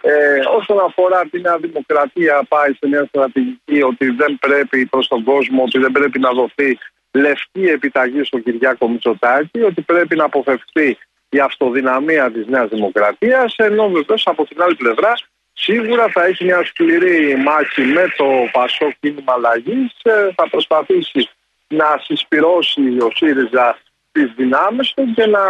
Ε, 0.00 0.40
όσον 0.58 0.80
αφορά 0.80 1.20
την 1.30 1.40
Νέα 1.40 1.58
Δημοκρατία 1.58 2.42
πάει 2.48 2.72
σε 2.72 2.88
μια 2.88 3.04
στρατηγική 3.08 3.82
ότι 3.82 4.10
δεν 4.10 4.38
πρέπει 4.40 4.86
προς 4.86 5.08
τον 5.08 5.24
κόσμο, 5.24 5.62
ότι 5.62 5.78
δεν 5.78 5.92
πρέπει 5.92 6.18
να 6.18 6.30
δοθεί 6.30 6.78
λευκή 7.12 7.64
επιταγή 7.64 8.24
στον 8.24 8.42
Κυριάκο 8.42 8.88
Μητσοτάκη, 8.88 9.62
ότι 9.62 9.80
πρέπει 9.82 10.16
να 10.16 10.24
αποφευθεί 10.24 10.98
η 11.28 11.38
αυτοδυναμία 11.38 12.30
της 12.30 12.46
Νέας 12.46 12.68
Δημοκρατίας, 12.68 13.54
ενώ 13.56 13.88
βεβαίως 13.88 14.26
από 14.26 14.46
την 14.46 14.62
άλλη 14.62 14.74
πλευρά 14.74 15.14
σίγουρα 15.52 16.08
θα 16.08 16.24
έχει 16.24 16.44
μια 16.44 16.64
σκληρή 16.64 17.36
μάχη 17.36 17.82
με 17.82 18.14
το 18.16 18.24
Πασό 18.52 18.92
Κίνημα 19.00 19.32
Αλλαγής, 19.32 19.92
θα 20.34 20.48
προσπαθήσει 20.50 21.28
να 21.68 22.00
συσπυρώσει 22.04 22.80
ο 23.00 23.10
ΣΥΡΙΖΑ 23.14 23.78
τις 24.12 24.32
δυνάμεις 24.36 24.92
του 24.94 25.12
και 25.14 25.26
να, 25.26 25.44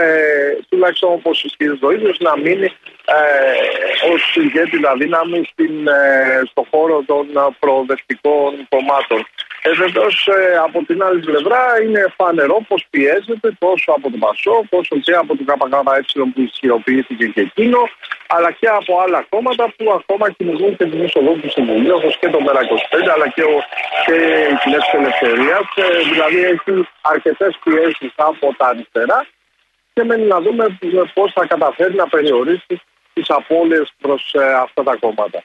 ε, 0.00 0.58
τουλάχιστον 0.68 1.12
όπως 1.12 1.44
ισχυρίζει 1.44 1.84
ο 1.84 1.90
ίδιος, 1.90 2.18
να 2.18 2.36
μείνει 2.36 2.72
ε, 3.04 4.12
ως 4.12 4.36
ηγέτητα 4.36 4.96
δύναμη 4.96 5.44
στην, 5.52 5.88
ε, 5.88 6.42
στο 6.50 6.66
χώρο 6.70 7.02
των 7.06 7.26
προοδευτικών 7.58 8.68
κομμάτων. 8.68 9.26
Ε, 9.64 9.70
Βεβαίω 9.72 10.08
ε, 10.36 10.56
από 10.66 10.84
την 10.88 11.02
άλλη 11.02 11.20
πλευρά 11.20 11.62
είναι 11.82 12.12
φανερό 12.16 12.56
πω 12.68 12.76
πιέζεται 12.90 13.48
τόσο 13.58 13.92
από 13.96 14.10
τον 14.10 14.20
Πασό, 14.24 14.56
όσο 14.70 14.96
και 15.04 15.12
από 15.22 15.36
τον 15.36 15.46
ΚΚΕ 15.46 16.20
που 16.34 16.40
ισχυροποιήθηκε 16.40 17.26
και 17.26 17.40
εκείνο, 17.40 17.80
αλλά 18.34 18.50
και 18.50 18.68
από 18.68 19.00
άλλα 19.00 19.26
κόμματα 19.28 19.64
που 19.76 19.84
ακόμα 19.98 20.30
κυνηγούν 20.30 20.76
και 20.76 20.84
την 20.84 21.04
είσοδο 21.04 21.32
τους 21.32 21.52
Συμβουλίου, 21.52 21.94
όπως 21.94 22.18
και 22.20 22.28
το 22.28 22.38
ΜΕΡΑ25 22.46 23.08
αλλά 23.14 23.28
και, 23.28 23.42
ο, 23.42 23.56
και 24.06 24.14
η 24.52 24.54
Κινέζικη 24.62 24.96
Ελευθερία. 24.96 25.58
Ε, 25.74 25.84
δηλαδή 26.10 26.38
έχει 26.52 26.88
αρκετές 27.00 27.58
πιέσεις 27.64 28.12
από 28.16 28.54
τα 28.56 28.66
αριστερά 28.66 29.26
και 29.92 30.04
μένει 30.04 30.26
να 30.26 30.40
δούμε 30.40 30.78
πώς 31.14 31.32
θα 31.32 31.46
καταφέρει 31.46 31.94
να 31.94 32.08
περιορίσει 32.08 32.74
τις 33.12 33.30
απώλειες 33.30 33.92
προς 34.00 34.34
ε, 34.34 34.52
αυτά 34.64 34.82
τα 34.82 34.96
κόμματα. 35.00 35.42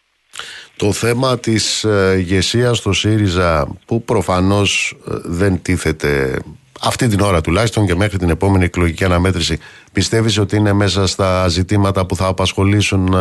Το 0.76 0.92
θέμα 0.92 1.40
της 1.40 1.84
ε, 1.84 2.16
ηγεσίας 2.18 2.78
στο 2.78 2.94
ΣΥΡΙΖΑ 2.94 3.78
που 3.86 4.04
προφανώς 4.04 4.98
ε, 5.08 5.14
δεν 5.24 5.62
τίθεται 5.62 6.40
αυτή 6.82 7.08
την 7.08 7.20
ώρα 7.20 7.42
τουλάχιστον 7.42 7.86
και 7.86 7.96
μέχρι 7.96 8.18
την 8.18 8.30
επόμενη 8.30 8.64
εκλογική 8.64 9.04
αναμέτρηση 9.04 9.60
πιστεύεις 9.94 10.38
ότι 10.38 10.56
είναι 10.56 10.74
μέσα 10.74 11.08
στα 11.08 11.48
ζητήματα 11.48 12.06
που 12.06 12.16
θα 12.16 12.28
απασχολήσουν 12.28 13.16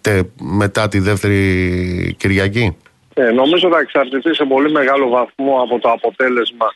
τε, 0.00 0.22
μετά 0.40 0.88
τη 0.88 0.98
δεύτερη 0.98 2.14
Κυριακή; 2.18 2.76
Ε, 3.14 3.30
νομίζω 3.30 3.68
θα 3.68 3.78
εξαρτηθεί 3.78 4.34
σε 4.34 4.44
πολύ 4.44 4.70
μεγάλο 4.70 5.08
βαθμό 5.08 5.62
από 5.62 5.78
το 5.78 5.90
αποτέλεσμα 5.90 6.66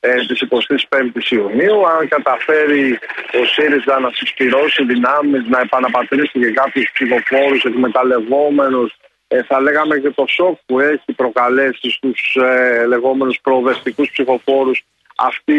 ε, 0.00 0.14
της 0.26 0.42
25ης 0.48 1.30
Ιουνίου. 1.30 1.88
Αν 1.88 2.08
καταφέρει 2.08 2.98
ο 3.40 3.44
ΣΥΡΙΖΑ 3.44 4.00
να 4.00 4.10
συσπηρώσει 4.14 4.84
δυνάμεις, 4.84 5.48
να 5.48 5.60
επαναπατρίσει 5.60 6.38
και 6.38 6.50
κάποιους 6.50 6.90
ψηφοφόρους 6.92 7.64
εκμεταλλευόμενους 7.64 8.96
ε, 9.28 9.42
θα 9.42 9.60
λέγαμε 9.60 9.98
και 9.98 10.10
το 10.10 10.24
σοκ 10.26 10.58
που 10.66 10.80
έχει 10.80 11.12
προκαλέσει 11.16 11.90
στους 11.90 12.36
ε, 12.42 12.86
λεγόμενους 12.86 13.38
προοδευτικούς 13.42 14.10
ψηφοφόρους 14.10 14.84
αυτή 15.16 15.54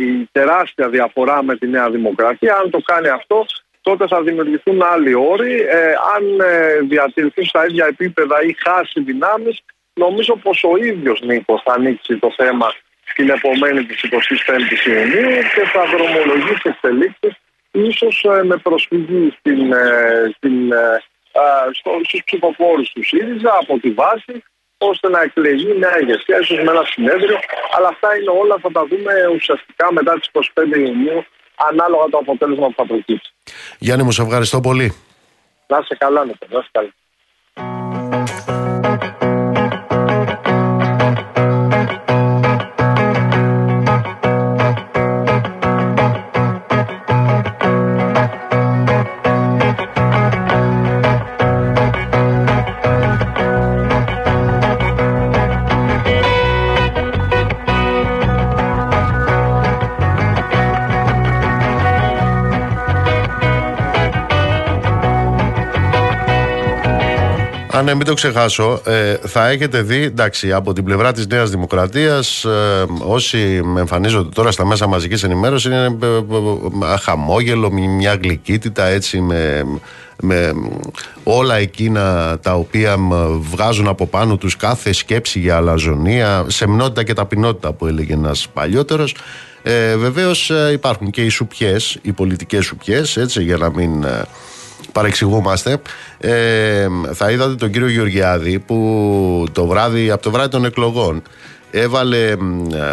η 0.00 0.28
τεράστια 0.32 0.88
διαφορά 0.88 1.42
με 1.42 1.56
τη 1.56 1.68
Νέα 1.68 1.90
Δημοκρατία. 1.90 2.54
Αν 2.54 2.70
το 2.70 2.78
κάνει 2.78 3.08
αυτό, 3.08 3.46
τότε 3.82 4.06
θα 4.06 4.22
δημιουργηθούν 4.22 4.82
άλλοι 4.82 5.14
όροι. 5.14 5.60
Ε, 5.60 5.92
αν 6.16 6.40
ε, 6.40 6.80
διατηρηθούν 6.80 7.44
στα 7.44 7.66
ίδια 7.66 7.86
επίπεδα 7.86 8.42
ή 8.42 8.56
χάσει 8.64 9.00
δυνάμεις, 9.00 9.60
νομίζω 9.94 10.36
πως 10.36 10.64
ο 10.64 10.76
ίδιος 10.76 11.20
Νίκος 11.20 11.62
θα 11.64 11.72
ανοίξει 11.72 12.18
το 12.18 12.32
θέμα 12.36 12.74
την 13.14 13.30
επομένη 13.30 13.84
της 13.84 14.00
25ης 14.10 14.86
Ιουνίου 14.86 15.38
και 15.54 15.62
θα 15.72 15.82
δρομολογήσει 15.92 16.68
εξελίξεις 16.72 17.34
ίσως 17.72 18.24
ε, 18.24 18.44
με 18.44 18.56
προσφυγή 18.56 19.34
στην, 19.38 19.72
ε, 19.72 20.32
στην, 20.36 20.72
ε, 20.72 21.02
στους 21.72 22.22
ψηφοφόρους 22.24 22.90
του 22.92 23.04
ΣΥΡΙΖΑ 23.04 23.52
από 23.60 23.78
τη 23.78 23.90
βάση 23.90 24.42
ώστε 24.78 25.08
να 25.08 25.20
εκλεγεί 25.20 25.78
νέα 25.78 26.00
ηγεσία, 26.00 26.38
ίσως 26.38 26.56
με 26.56 26.70
ένα 26.70 26.84
συνέδριο. 26.84 27.38
Αλλά 27.76 27.88
αυτά 27.88 28.16
είναι 28.16 28.32
όλα, 28.42 28.56
θα 28.62 28.70
τα 28.72 28.86
δούμε 28.86 29.12
ουσιαστικά 29.34 29.92
μετά 29.92 30.12
τις 30.18 30.28
25 30.32 30.78
Ιουνίου, 30.78 31.24
ανάλογα 31.70 32.06
το 32.10 32.18
αποτέλεσμα 32.18 32.66
που 32.66 32.74
θα 32.76 32.86
προκύψει. 32.86 33.32
Γιάννη, 33.78 34.04
μου 34.04 34.10
σε 34.10 34.22
ευχαριστώ 34.22 34.60
πολύ. 34.60 34.96
Να 35.66 35.78
είσαι 35.82 35.96
καλά, 35.98 36.24
Νίκο. 36.24 36.46
Να 36.50 36.58
είσαι 36.58 36.68
καλά. 36.72 36.92
Αν 67.82 67.88
ναι, 67.88 67.94
μην 67.94 68.06
το 68.06 68.14
ξεχάσω, 68.14 68.80
ε, 68.84 69.16
θα 69.22 69.48
έχετε 69.48 69.82
δει, 69.82 70.02
εντάξει, 70.02 70.52
από 70.52 70.72
την 70.72 70.84
πλευρά 70.84 71.12
της 71.12 71.26
Νέας 71.26 71.50
Δημοκρατίας, 71.50 72.44
ε, 72.44 72.84
όσοι 72.98 73.60
εμφανίζονται 73.78 74.28
τώρα 74.34 74.50
στα 74.50 74.66
μέσα 74.66 74.86
μαζικής 74.86 75.22
ενημέρωσης, 75.22 75.70
είναι 75.70 75.98
ε, 76.02 76.06
ε, 76.92 76.96
χαμόγελο, 77.00 77.72
μια 77.72 78.14
γλυκύτητα, 78.22 78.84
έτσι, 78.84 79.20
με, 79.20 79.64
με 80.22 80.52
όλα 81.22 81.56
εκείνα 81.56 82.38
τα 82.42 82.54
οποία 82.54 82.96
βγάζουν 83.38 83.88
από 83.88 84.06
πάνω 84.06 84.36
τους 84.36 84.56
κάθε 84.56 84.92
σκέψη 84.92 85.38
για 85.38 85.56
αλαζονία, 85.56 86.44
σεμνότητα 86.48 87.02
και 87.02 87.12
ταπεινότητα 87.12 87.72
που 87.72 87.86
έλεγε 87.86 88.12
ένας 88.12 88.48
παλιότερος. 88.52 89.14
Ε, 89.62 89.96
βεβαίως 89.96 90.52
υπάρχουν 90.72 91.10
και 91.10 91.24
οι 91.24 91.28
σουπιές, 91.28 91.98
οι 92.02 92.12
πολιτικές 92.12 92.64
σουπιές, 92.64 93.16
έτσι, 93.16 93.42
για 93.42 93.56
να 93.56 93.70
μην 93.70 94.04
παρεξηγούμαστε. 94.92 95.78
Ε, 96.18 96.86
θα 97.12 97.30
είδατε 97.30 97.54
τον 97.54 97.70
κύριο 97.70 97.88
Γεωργιάδη 97.88 98.58
που 98.58 99.46
το 99.52 99.66
βράδυ, 99.66 100.10
από 100.10 100.22
το 100.22 100.30
βράδυ 100.30 100.48
των 100.48 100.64
εκλογών 100.64 101.22
έβαλε 101.70 102.28
ε, 102.28 102.36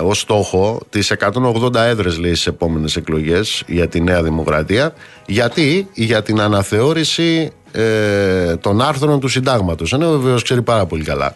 ως 0.03 0.19
στόχο 0.19 0.81
τις 0.89 1.13
180 1.19 1.75
έδρες 1.75 2.17
λέει 2.17 2.33
στις 2.33 2.47
επόμενες 2.47 2.95
εκλογές 2.95 3.63
για 3.67 3.87
τη 3.87 4.01
Νέα 4.01 4.23
Δημοκρατία 4.23 4.93
γιατί; 5.25 5.87
Για 5.93 6.23
την 6.23 6.41
αναθεώρηση 6.41 7.51
ε, 7.71 8.55
των 8.55 8.81
άρθρων 8.81 9.19
του 9.19 9.27
συντάγματος 9.27 9.93
ενώ 9.93 10.09
βεβαίως 10.09 10.43
ξέρει 10.43 10.61
πάρα 10.61 10.85
πολύ 10.85 11.03
καλά 11.03 11.35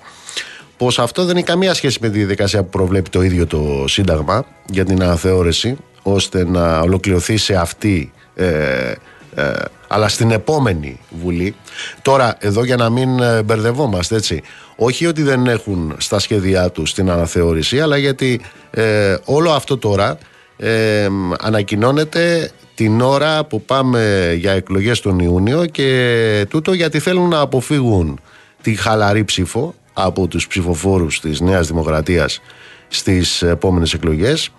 πως 0.78 1.00
αυτό 1.00 1.26
δεν 1.26 1.36
έχει 1.36 1.46
καμία 1.46 1.74
σχέση 1.74 1.98
με 2.02 2.10
τη 2.10 2.18
διαδικασία 2.18 2.64
που 2.64 2.70
προβλέπει 2.70 3.10
το 3.10 3.22
ίδιο 3.22 3.48
το 3.48 3.86
Σύνταγμα 3.88 4.46
για 4.70 4.86
την 4.86 5.04
αναθεώρηση 5.04 5.78
ώστε 6.04 6.46
να 6.46 6.80
ολοκληρωθεί 6.80 7.38
σε 7.38 7.56
αυτή 7.56 8.12
ε, 8.36 8.94
ε, 9.36 9.54
αλλά 9.88 10.08
στην 10.08 10.32
επόμενη 10.32 11.00
Βουλή. 11.10 11.56
Τώρα, 12.02 12.38
εδώ 12.40 12.64
για 12.64 12.76
να 12.76 12.90
μην 12.90 13.20
ε, 13.20 13.44
μπερδευόμαστε, 13.44 14.16
έτσι. 14.16 14.42
Όχι 14.76 15.06
ότι 15.06 15.24
δεν 15.24 15.48
έχουν 15.48 15.96
στα 15.98 16.20
σχέδιά 16.20 16.70
τους 16.70 16.94
την 16.94 17.10
αναθεώρηση, 17.10 17.80
αλλά 17.80 17.98
γιατί 17.98 18.42
ε, 18.72 19.16
όλο 19.26 19.52
αυτό 19.52 19.78
τώρα 19.78 20.18
ε, 20.58 21.08
ανακοινώνεται 21.40 22.52
την 22.76 23.02
ώρα 23.02 23.46
που 23.46 23.62
πάμε 23.62 24.34
για 24.38 24.52
εκλογές 24.52 25.00
τον 25.00 25.20
Ιούνιο 25.20 25.66
και 25.66 26.46
τούτο 26.50 26.74
γιατί 26.74 27.00
θέλουν 27.00 27.30
να 27.30 27.40
αποφύγουν 27.40 28.20
τη 28.62 28.76
χαλαρή 28.76 29.24
ψήφο 29.24 29.74
από 29.94 30.28
τους 30.28 30.48
ψηφοφόρους 30.48 31.20
της 31.20 31.40
Νέας 31.40 31.68
Δημοκρατίας 31.68 32.42
στις 32.88 33.42
επόμενες 33.42 33.94
εκλογές. 33.94 34.50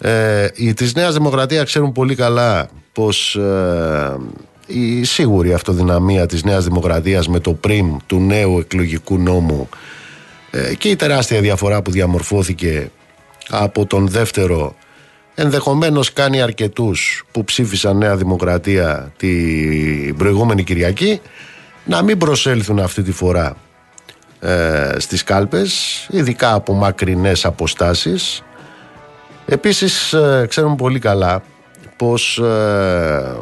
Ε, 0.00 0.46
οι 0.54 0.74
της 0.74 0.94
Νέας 0.94 1.14
Δημοκρατίας 1.14 1.64
ξέρουν 1.64 1.92
πολύ 1.92 2.14
καλά 2.14 2.68
πως 2.96 3.36
ε, 3.36 4.16
η 4.66 5.04
σίγουρη 5.04 5.52
αυτοδυναμία 5.52 6.26
της 6.26 6.44
Νέας 6.44 6.64
Δημοκρατίας 6.64 7.28
με 7.28 7.40
το 7.40 7.52
πριμ 7.52 7.96
του 8.06 8.20
νέου 8.20 8.58
εκλογικού 8.58 9.18
νόμου 9.18 9.68
ε, 10.50 10.74
και 10.74 10.88
η 10.88 10.96
τεράστια 10.96 11.40
διαφορά 11.40 11.82
που 11.82 11.90
διαμορφώθηκε 11.90 12.90
από 13.48 13.86
τον 13.86 14.08
δεύτερο 14.08 14.74
ενδεχομένως 15.34 16.12
κάνει 16.12 16.42
αρκετούς 16.42 17.24
που 17.32 17.44
ψήφισαν 17.44 17.96
Νέα 17.96 18.16
Δημοκρατία 18.16 19.12
την 19.16 20.16
προηγούμενη 20.16 20.64
Κυριακή 20.64 21.20
να 21.84 22.02
μην 22.02 22.18
προσέλθουν 22.18 22.78
αυτή 22.78 23.02
τη 23.02 23.12
φορά 23.12 23.56
ε, 24.40 24.94
στις 24.98 25.24
κάλπες 25.24 26.06
ειδικά 26.10 26.54
από 26.54 26.72
μακρινές 26.72 27.44
αποστάσεις. 27.44 28.42
Επίσης 29.46 30.12
ε, 30.12 30.46
ξέρουμε 30.48 30.76
πολύ 30.76 30.98
καλά 30.98 31.42
πως 31.96 32.38
ε, 32.38 33.36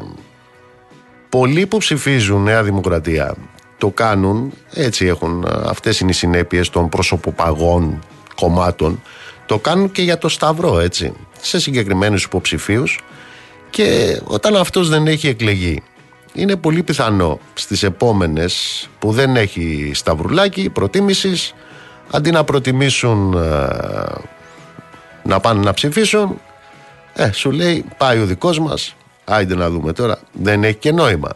πολλοί 1.28 1.66
που 1.66 1.78
ψηφίζουν 1.78 2.42
Νέα 2.42 2.62
Δημοκρατία 2.62 3.34
το 3.78 3.90
κάνουν, 3.90 4.52
έτσι 4.72 5.06
έχουν, 5.06 5.44
ε, 5.48 5.50
αυτές 5.66 6.00
είναι 6.00 6.10
οι 6.10 6.14
συνέπειες 6.14 6.70
των 6.70 6.88
προσωποπαγών 6.88 7.98
κομμάτων, 8.34 9.02
το 9.46 9.58
κάνουν 9.58 9.90
και 9.90 10.02
για 10.02 10.18
το 10.18 10.28
Σταυρό, 10.28 10.78
έτσι, 10.78 11.12
σε 11.40 11.60
συγκεκριμένους 11.60 12.24
υποψηφίους 12.24 13.00
και 13.70 14.20
όταν 14.24 14.56
αυτός 14.56 14.88
δεν 14.88 15.06
έχει 15.06 15.28
εκλεγεί 15.28 15.82
είναι 16.32 16.56
πολύ 16.56 16.82
πιθανό 16.82 17.38
στις 17.54 17.82
επόμενες 17.82 18.86
που 18.98 19.12
δεν 19.12 19.36
έχει 19.36 19.90
σταυρουλάκι 19.94 20.70
προτίμησης 20.70 21.54
αντί 22.10 22.30
να 22.30 22.44
προτιμήσουν 22.44 23.34
ε, 23.34 23.66
να 25.22 25.40
πάνε 25.40 25.60
να 25.60 25.72
ψηφίσουν 25.72 26.40
ε, 27.14 27.32
σου 27.32 27.50
λέει 27.50 27.84
πάει 27.96 28.20
ο 28.20 28.26
δικός 28.26 28.58
μας 28.58 28.94
Άιντε 29.24 29.54
να 29.54 29.70
δούμε 29.70 29.92
τώρα. 29.92 30.18
Δεν 30.32 30.64
έχει 30.64 30.74
και 30.74 30.92
νόημα. 30.92 31.28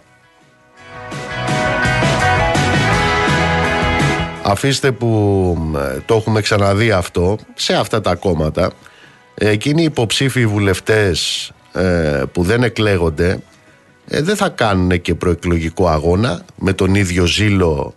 Αφήστε 4.42 4.92
που 4.92 5.56
το 6.06 6.14
έχουμε 6.14 6.40
ξαναδεί 6.40 6.90
αυτό 6.90 7.38
σε 7.54 7.74
αυτά 7.74 8.00
τα 8.00 8.14
κόμματα. 8.14 8.70
εκείνοι 9.34 9.80
οι 9.80 9.84
υποψήφοι 9.84 10.46
βουλευτές 10.46 11.50
ε, 11.72 12.22
που 12.32 12.42
δεν 12.42 12.62
εκλέγονται 12.62 13.38
ε, 14.08 14.22
δεν 14.22 14.36
θα 14.36 14.48
κάνουν 14.48 15.00
και 15.00 15.14
προεκλογικό 15.14 15.88
αγώνα 15.88 16.42
με 16.56 16.72
τον 16.72 16.94
ίδιο 16.94 17.26
ζήλο 17.26 17.94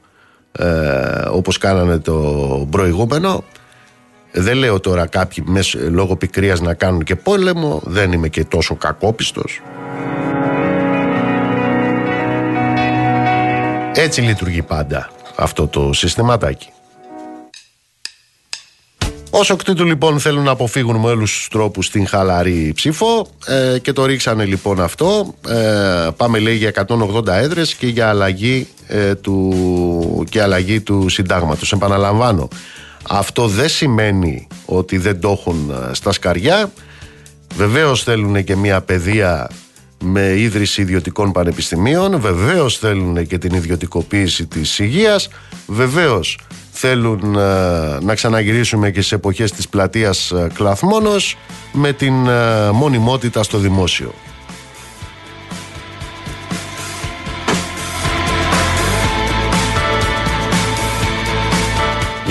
ε, 0.52 0.66
όπως 1.32 1.58
κάνανε 1.58 1.98
το 1.98 2.68
προηγούμενο 2.70 3.44
δεν 4.32 4.58
λέω 4.58 4.80
τώρα 4.80 5.06
κάποιοι 5.06 5.44
μες, 5.48 5.78
λόγω 5.80 6.16
πικρίας 6.16 6.62
να 6.62 6.74
κάνουν 6.74 7.04
και 7.04 7.16
πόλεμο 7.16 7.82
δεν 7.86 8.12
είμαι 8.12 8.28
και 8.28 8.46
τόσο 8.46 8.76
κακόπιστος 8.76 9.62
έτσι 13.96 14.22
λειτουργεί 14.22 14.62
πάντα 14.62 15.10
αυτό 15.36 15.68
το 15.68 15.94
συστηματάκι 15.94 16.70
Όσο 19.34 19.54
εκ 19.54 19.64
τούτου 19.64 19.86
λοιπόν 19.86 20.20
θέλουν 20.20 20.44
να 20.44 20.52
αποφύγουν 20.52 20.96
με 20.96 21.10
όλους 21.10 21.36
τους 21.36 21.48
τρόπους 21.48 21.90
την 21.90 22.08
χαλαρή 22.08 22.72
ψήφο 22.76 23.28
ε, 23.46 23.80
και 23.80 23.94
το 23.94 24.06
ρίξανε 24.06 24.46
λοιπόν 24.46 24.82
αυτό. 24.82 25.36
Ε, 25.48 26.10
πάμε 26.18 26.40
λέει 26.40 26.56
για 26.56 26.86
180 26.88 27.28
έδρες 27.28 27.74
και 27.74 27.88
για 27.88 28.10
αλλαγή, 28.10 28.68
ε, 28.88 29.16
του, 29.16 30.28
και 30.30 30.42
αλλαγή 30.42 30.82
του 30.82 31.10
συντάγματος. 31.10 31.72
Επαναλαμβάνω, 31.72 32.48
αυτό 33.10 33.48
δεν 33.48 33.70
σημαίνει 33.70 34.48
ότι 34.66 34.98
δεν 34.98 35.20
το 35.20 35.30
έχουν 35.30 35.70
ε, 35.70 35.94
στα 35.94 36.12
σκαριά. 36.12 36.72
Βεβαίως 37.56 38.04
θέλουν 38.04 38.44
και 38.44 38.56
μια 38.56 38.82
παιδεία 38.82 39.50
με 40.04 40.40
ίδρυση 40.40 40.82
ιδιωτικών 40.82 41.32
πανεπιστημίων. 41.32 42.20
Βεβαίως 42.20 42.78
θέλουν 42.78 43.28
και 43.28 43.38
την 43.38 43.54
ιδιωτικοποίηση 43.54 44.46
της 44.46 44.80
υγείας. 44.80 45.30
Βεβαίως 45.68 46.38
θέλουν 46.72 47.36
ε, 47.36 47.98
να 48.02 48.16
ξαναγυρίσουμε 48.16 48.92
και 48.92 49.02
σε 49.02 49.16
εποχές 49.16 49.52
της 49.52 49.70
πλατείας 49.70 50.32
ε, 50.32 50.48
Κλαθμόνος 50.54 51.38
με 51.72 51.94
την 51.94 52.28
ε, 52.28 52.72
μονιμότητα 52.72 53.44
στο 53.44 53.58
δημόσιο. 53.58 54.14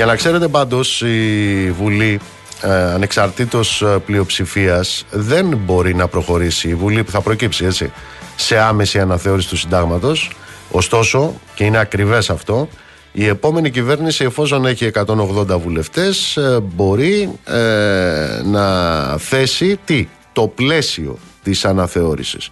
Για 0.00 0.08
να 0.08 0.16
ξέρετε 0.16 0.48
πάντως 0.48 1.02
η 1.02 1.70
Βουλή 1.70 2.20
ε, 2.62 2.72
ανεξαρτήτως 2.72 3.84
πλειοψηφίας 4.06 5.04
δεν 5.10 5.56
μπορεί 5.64 5.94
να 5.94 6.08
προχωρήσει 6.08 6.68
η 6.68 6.74
Βουλή 6.74 7.04
που 7.04 7.10
θα 7.10 7.20
προκύψει 7.20 7.64
έτσι 7.64 7.92
σε 8.36 8.58
άμεση 8.58 8.98
αναθεώρηση 9.00 9.48
του 9.48 9.56
συντάγματος 9.56 10.30
ωστόσο 10.70 11.34
και 11.54 11.64
είναι 11.64 11.78
ακριβές 11.78 12.30
αυτό 12.30 12.68
η 13.12 13.26
επόμενη 13.26 13.70
κυβέρνηση 13.70 14.24
εφόσον 14.24 14.66
έχει 14.66 14.90
180 15.06 15.46
βουλευτές 15.46 16.36
ε, 16.36 16.60
μπορεί 16.60 17.30
ε, 17.44 18.42
να 18.44 19.18
θέσει 19.18 19.78
τι, 19.84 20.08
το 20.32 20.48
πλαίσιο 20.48 21.18
της 21.42 21.64
αναθεώρησης. 21.64 22.48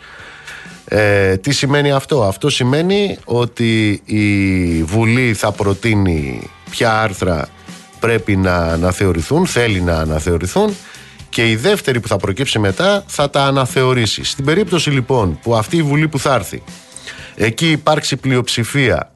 Ε, 0.84 1.36
τι 1.36 1.52
σημαίνει 1.52 1.92
αυτό; 1.92 2.22
Αυτό 2.22 2.50
σημαίνει 2.50 3.18
ότι 3.24 4.02
η 4.04 4.82
Βουλή 4.82 5.34
θα 5.34 5.52
προτείνει 5.52 6.50
ποια 6.70 7.00
άρθρα 7.00 7.48
πρέπει 8.00 8.36
να 8.36 8.56
αναθεωρηθούν, 8.56 9.46
θέλει 9.46 9.80
να 9.80 9.98
αναθεωρηθούν 9.98 10.76
και 11.28 11.50
η 11.50 11.56
δεύτερη 11.56 12.00
που 12.00 12.08
θα 12.08 12.16
προκύψει 12.16 12.58
μετά 12.58 13.04
θα 13.06 13.30
τα 13.30 13.44
αναθεωρήσει. 13.44 14.24
Στην 14.24 14.44
περίπτωση 14.44 14.90
λοιπόν 14.90 15.38
που 15.42 15.56
αυτή 15.56 15.76
η 15.76 15.82
Βουλή 15.82 16.08
που 16.08 16.18
θα 16.18 16.34
έρθει 16.34 16.62
εκεί 17.34 17.70
υπάρξει 17.70 18.16
πλειοψηφία 18.16 19.12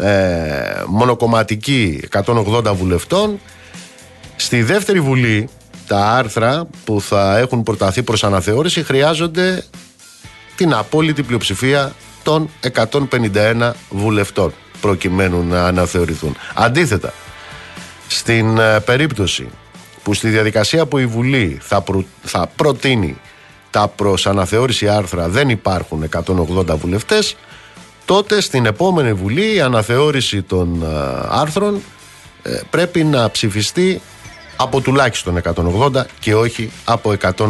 ε, 0.00 0.82
μονοκομματική 0.86 2.00
180 2.24 2.74
βουλευτών 2.74 3.40
στη 4.36 4.62
δεύτερη 4.62 5.00
βουλή 5.00 5.48
τα 5.86 6.06
άρθρα 6.06 6.66
που 6.84 7.00
θα 7.00 7.38
έχουν 7.38 7.62
προταθεί 7.62 8.02
προς 8.02 8.24
αναθεώρηση 8.24 8.82
χρειάζονται 8.82 9.64
την 10.56 10.74
απόλυτη 10.74 11.22
πλειοψηφία 11.22 11.92
των 12.22 12.50
151 12.90 13.72
βουλευτών 13.90 14.52
προκειμένου 14.84 15.44
να 15.44 15.66
αναθεωρηθούν. 15.66 16.36
Αντίθετα, 16.54 17.12
στην 18.06 18.58
ε, 18.58 18.80
περίπτωση 18.80 19.48
που 20.02 20.14
στη 20.14 20.28
διαδικασία 20.28 20.86
που 20.86 20.98
η 20.98 21.06
Βουλή 21.06 21.58
θα, 21.60 21.84
θα 22.22 22.46
προτείνει 22.56 23.16
τα 23.70 23.88
προς 23.88 24.26
αναθεώρηση 24.26 24.88
άρθρα 24.88 25.28
δεν 25.28 25.48
υπάρχουν 25.48 26.08
180 26.26 26.76
βουλευτές 26.76 27.36
τότε 28.04 28.40
στην 28.40 28.66
επόμενη 28.66 29.12
Βουλή 29.12 29.54
η 29.54 29.60
αναθεώρηση 29.60 30.42
των 30.42 30.82
ε, 30.82 30.86
άρθρων 31.28 31.80
ε, 32.42 32.60
πρέπει 32.70 33.04
να 33.04 33.30
ψηφιστεί 33.30 34.00
από 34.56 34.80
τουλάχιστον 34.80 35.40
180 35.54 36.02
και 36.20 36.34
όχι 36.34 36.70
από 36.84 37.14
151. 37.36 37.44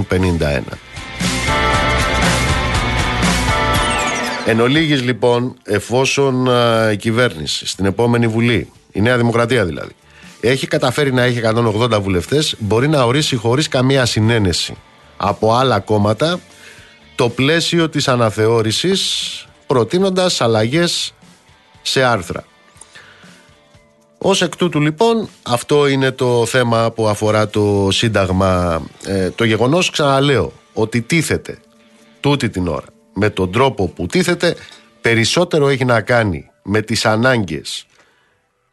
Εν 4.47 4.61
ολίγης, 4.61 5.03
λοιπόν, 5.03 5.57
εφόσον 5.63 6.47
ε, 6.47 6.93
η 6.93 6.97
κυβέρνηση 6.97 7.67
στην 7.67 7.85
επόμενη 7.85 8.27
Βουλή, 8.27 8.73
η 8.93 9.01
Νέα 9.01 9.17
Δημοκρατία 9.17 9.65
δηλαδή, 9.65 9.93
έχει 10.41 10.67
καταφέρει 10.67 11.13
να 11.13 11.23
έχει 11.23 11.41
180 11.45 12.01
βουλευτές, 12.03 12.55
μπορεί 12.59 12.89
να 12.89 13.03
ορίσει 13.03 13.37
χωρίς 13.37 13.69
καμία 13.69 14.05
συνένεση 14.05 14.77
από 15.17 15.55
άλλα 15.55 15.81
κόμματα 15.81 16.41
το 17.15 17.29
πλαίσιο 17.29 17.89
της 17.89 18.09
αναθεώρησης 18.09 19.01
προτείνοντας 19.67 20.41
αλλαγές 20.41 21.15
σε 21.83 22.03
άρθρα. 22.03 22.45
Ως 24.19 24.43
εκ 24.43 24.57
τούτου 24.57 24.81
λοιπόν 24.81 25.29
αυτό 25.43 25.87
είναι 25.87 26.11
το 26.11 26.47
θέμα 26.47 26.91
που 26.91 27.09
αφορά 27.09 27.49
το 27.49 27.89
Σύνταγμα. 27.91 28.83
Ε, 29.05 29.31
το 29.31 29.45
γεγονός 29.45 29.91
ξαναλέω 29.91 30.53
ότι 30.73 31.01
τίθεται 31.01 31.59
τούτη 32.21 32.49
την 32.49 32.69
ώρα 32.69 32.94
με 33.15 33.31
τον 33.31 33.53
τρόπο 33.53 33.89
που 33.89 34.07
τίθεται 34.07 34.57
περισσότερο 35.01 35.69
έχει 35.69 35.85
να 35.85 36.01
κάνει 36.01 36.51
με 36.63 36.81
τις 36.83 37.07
ανάγκες 37.07 37.87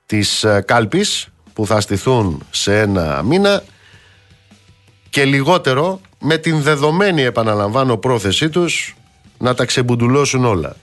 της 0.06 0.44
ε, 0.44 0.64
κάλπης 0.68 1.28
που 1.54 1.66
θα 1.66 1.82
στηθούν 1.82 2.46
σε 2.52 2.80
ένα 2.80 3.24
μήνα 3.24 3.64
και 5.10 5.26
λιγότερο 5.26 6.02
με 6.20 6.38
την 6.38 6.62
δεδομένη 6.62 7.22
επαναλαμβάνω 7.22 7.98
πρόθεσή 7.98 8.50
τους 8.50 8.96
να 9.38 9.54
τα 9.54 9.66
ξεμπουντουλώσουν 9.66 10.46
όλα. 10.46 10.76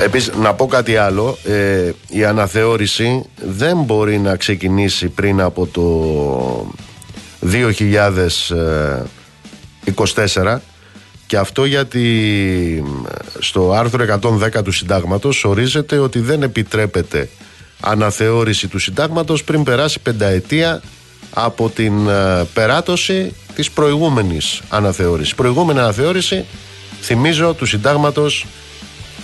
Επίσης 0.00 0.34
να 0.34 0.54
πω 0.54 0.66
κάτι 0.66 0.96
άλλο 0.96 1.38
ε, 1.44 1.90
Η 2.08 2.24
αναθεώρηση 2.24 3.24
δεν 3.36 3.78
μπορεί 3.78 4.18
να 4.18 4.36
ξεκινήσει 4.36 5.08
πριν 5.08 5.40
από 5.40 5.66
το 5.66 6.72
2024 9.94 10.58
και 11.26 11.36
αυτό 11.36 11.64
γιατί 11.64 12.84
στο 13.38 13.72
άρθρο 13.72 14.18
110 14.22 14.64
του 14.64 14.72
συντάγματος 14.72 15.44
ορίζεται 15.44 15.98
ότι 15.98 16.18
δεν 16.18 16.42
επιτρέπεται 16.42 17.28
αναθεώρηση 17.80 18.68
του 18.68 18.78
συντάγματος 18.78 19.44
πριν 19.44 19.62
περάσει 19.62 20.00
πενταετία 20.00 20.82
από 21.34 21.68
την 21.68 22.08
ε, 22.08 22.46
περάτωση 22.54 23.34
της 23.54 23.70
προηγούμενης 23.70 24.60
αναθεώρησης. 24.68 25.34
Προηγούμενη 25.34 25.78
αναθεώρηση, 25.78 26.44
θυμίζω, 27.00 27.54
του 27.54 27.66
συντάγματος 27.66 28.46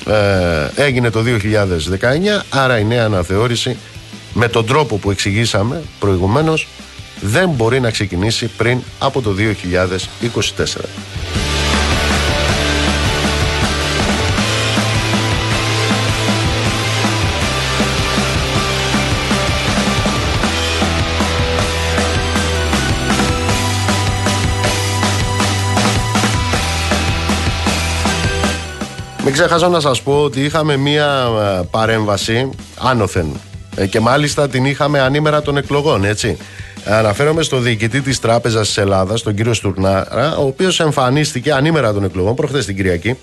ε, 0.07 0.83
έγινε 0.83 1.11
το 1.11 1.23
2019, 2.41 2.43
άρα 2.49 2.79
η 2.79 2.85
νέα 2.85 3.05
αναθεώρηση 3.05 3.77
με 4.33 4.49
τον 4.49 4.67
τρόπο 4.67 4.97
που 4.97 5.11
εξηγήσαμε 5.11 5.83
προηγουμένως 5.99 6.67
δεν 7.21 7.49
μπορεί 7.49 7.81
να 7.81 7.91
ξεκινήσει 7.91 8.47
πριν 8.47 8.81
από 8.99 9.21
το 9.23 9.35
2024. 10.57 11.54
Μην 29.25 29.33
ξεχάσω 29.33 29.69
να 29.69 29.81
σας 29.81 30.03
πω 30.03 30.23
ότι 30.23 30.45
είχαμε 30.45 30.77
μία 30.77 31.29
ε, 31.61 31.67
παρέμβαση 31.71 32.51
άνωθεν 32.79 33.41
ε, 33.77 33.87
και 33.87 34.01
μάλιστα 34.01 34.49
την 34.49 34.65
είχαμε 34.65 35.01
ανήμερα 35.01 35.43
των 35.43 35.57
εκλογών, 35.57 36.05
έτσι. 36.05 36.37
Αναφέρομαι 36.85 37.43
στο 37.43 37.59
διοικητή 37.59 38.01
της 38.01 38.21
Τράπεζας 38.21 38.67
της 38.67 38.77
Ελλάδας, 38.77 39.23
τον 39.23 39.35
κύριο 39.35 39.55
Στουρνάρα, 39.55 40.37
ο 40.37 40.47
οποίος 40.47 40.81
εμφανίστηκε 40.81 41.53
ανήμερα 41.53 41.93
των 41.93 42.05
εκλογών, 42.05 42.35
προχθές 42.35 42.67
την 42.67 42.77
Κυριακή, 42.77 43.17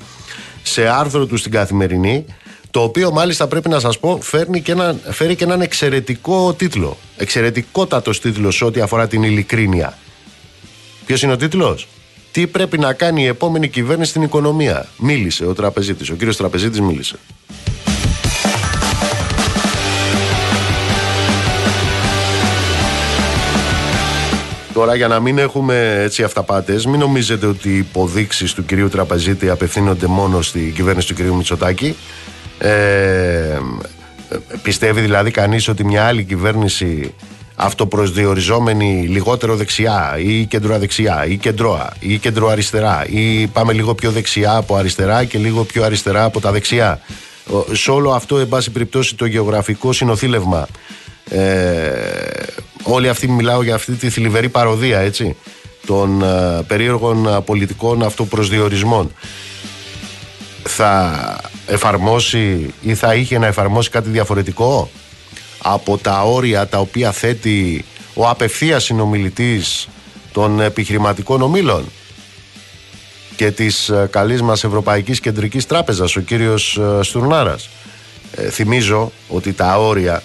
σε 0.63 0.87
άρθρο 0.87 1.25
του 1.25 1.37
στην 1.37 1.51
Καθημερινή, 1.51 2.25
το 2.71 2.81
οποίο 2.81 3.11
μάλιστα 3.11 3.47
πρέπει 3.47 3.69
να 3.69 3.79
σας 3.79 3.99
πω 3.99 4.19
φέρνει 4.21 4.61
και 4.61 4.71
ένα, 4.71 4.95
φέρει 5.09 5.35
και 5.35 5.43
έναν 5.43 5.61
εξαιρετικό 5.61 6.53
τίτλο. 6.53 6.97
Εξαιρετικότατος 7.17 8.19
τίτλος 8.19 8.61
ό,τι 8.61 8.81
αφορά 8.81 9.07
την 9.07 9.23
ειλικρίνεια. 9.23 9.97
Ποιος 11.05 11.21
είναι 11.21 11.33
ο 11.33 11.37
τίτλος; 11.37 11.87
Τι 12.31 12.47
πρέπει 12.47 12.77
να 12.77 12.93
κάνει 12.93 13.21
η 13.23 13.25
επόμενη 13.25 13.67
κυβέρνηση 13.67 14.09
στην 14.09 14.21
οικονομία. 14.21 14.87
Μίλησε 14.97 15.45
ο 15.45 15.53
τραπεζίτης, 15.53 16.09
ο 16.09 16.13
κύριος 16.15 16.37
τραπεζίτης 16.37 16.81
μίλησε. 16.81 17.15
Τώρα 24.73 24.95
για 24.95 25.07
να 25.07 25.19
μην 25.19 25.37
έχουμε 25.37 26.01
έτσι 26.03 26.23
αυταπάτες, 26.23 26.85
μην 26.85 26.99
νομίζετε 26.99 27.45
ότι 27.45 27.69
οι 27.69 27.77
υποδείξεις 27.77 28.53
του 28.53 28.65
κυρίου 28.65 28.89
Τραπεζίτη 28.89 29.49
απευθύνονται 29.49 30.07
μόνο 30.07 30.41
στην 30.41 30.73
κυβέρνηση 30.73 31.07
του 31.07 31.13
κυρίου 31.13 31.35
Μητσοτάκη. 31.35 31.95
Ε, 32.57 33.59
πιστεύει 34.63 35.01
δηλαδή 35.01 35.31
κανείς 35.31 35.67
ότι 35.67 35.85
μια 35.85 36.05
άλλη 36.05 36.23
κυβέρνηση 36.23 37.13
αυτοπροσδιοριζόμενη 37.61 39.07
λιγότερο 39.07 39.55
δεξιά 39.55 40.17
ή 40.17 40.45
κεντροαδεξιά 40.45 41.25
ή 41.27 41.37
κεντρώα 41.37 41.93
ή 41.99 42.17
κεντροαριστερά 42.17 43.05
ή 43.09 43.47
πάμε 43.47 43.73
λίγο 43.73 43.95
πιο 43.95 44.11
δεξιά 44.11 44.55
από 44.55 44.75
αριστερά 44.75 45.23
και 45.23 45.37
λίγο 45.37 45.63
πιο 45.63 45.83
αριστερά 45.83 46.23
από 46.23 46.39
τα 46.39 46.51
δεξιά. 46.51 46.99
Σε 47.71 47.91
όλο 47.91 48.11
αυτό, 48.11 48.37
εν 48.37 48.47
πάση 48.47 48.71
περιπτώσει, 48.71 49.15
το 49.15 49.25
γεωγραφικό 49.25 49.93
συνοθήλευμα 49.93 50.67
ε, 51.29 51.91
όλοι 52.83 53.09
αυτοί 53.09 53.27
μιλάω 53.27 53.63
για 53.63 53.75
αυτή 53.75 53.93
τη 53.93 54.09
θλιβερή 54.09 54.49
παροδία 54.49 54.99
έτσι 54.99 55.35
των 55.85 56.21
ε, 56.21 56.61
περίεργων 56.67 57.27
ε, 57.27 57.41
πολιτικών 57.45 58.03
αυτοπροσδιορισμών 58.03 59.11
θα 60.63 61.35
εφαρμόσει 61.67 62.73
ή 62.81 62.95
θα 62.95 63.15
είχε 63.15 63.37
να 63.37 63.47
εφαρμόσει 63.47 63.89
κάτι 63.89 64.09
διαφορετικό; 64.09 64.89
Από 65.61 65.97
τα 65.97 66.21
όρια 66.21 66.67
τα 66.67 66.77
οποία 66.77 67.11
θέτει 67.11 67.85
ο 68.13 68.29
απευθείας 68.29 68.83
συνομιλητής 68.83 69.87
των 70.31 70.61
επιχειρηματικών 70.61 71.41
ομίλων 71.41 71.85
και 73.35 73.51
της 73.51 73.89
ε, 73.89 74.07
καλής 74.11 74.41
μας 74.41 74.63
Ευρωπαϊκής 74.63 75.19
Κεντρικής 75.19 75.65
Τράπεζας, 75.65 76.15
ο 76.15 76.21
κύριος 76.21 76.79
Στουρνάρας. 77.01 77.69
θυμίζω 78.51 79.11
ότι 79.27 79.53
τα 79.53 79.77
όρια 79.77 80.23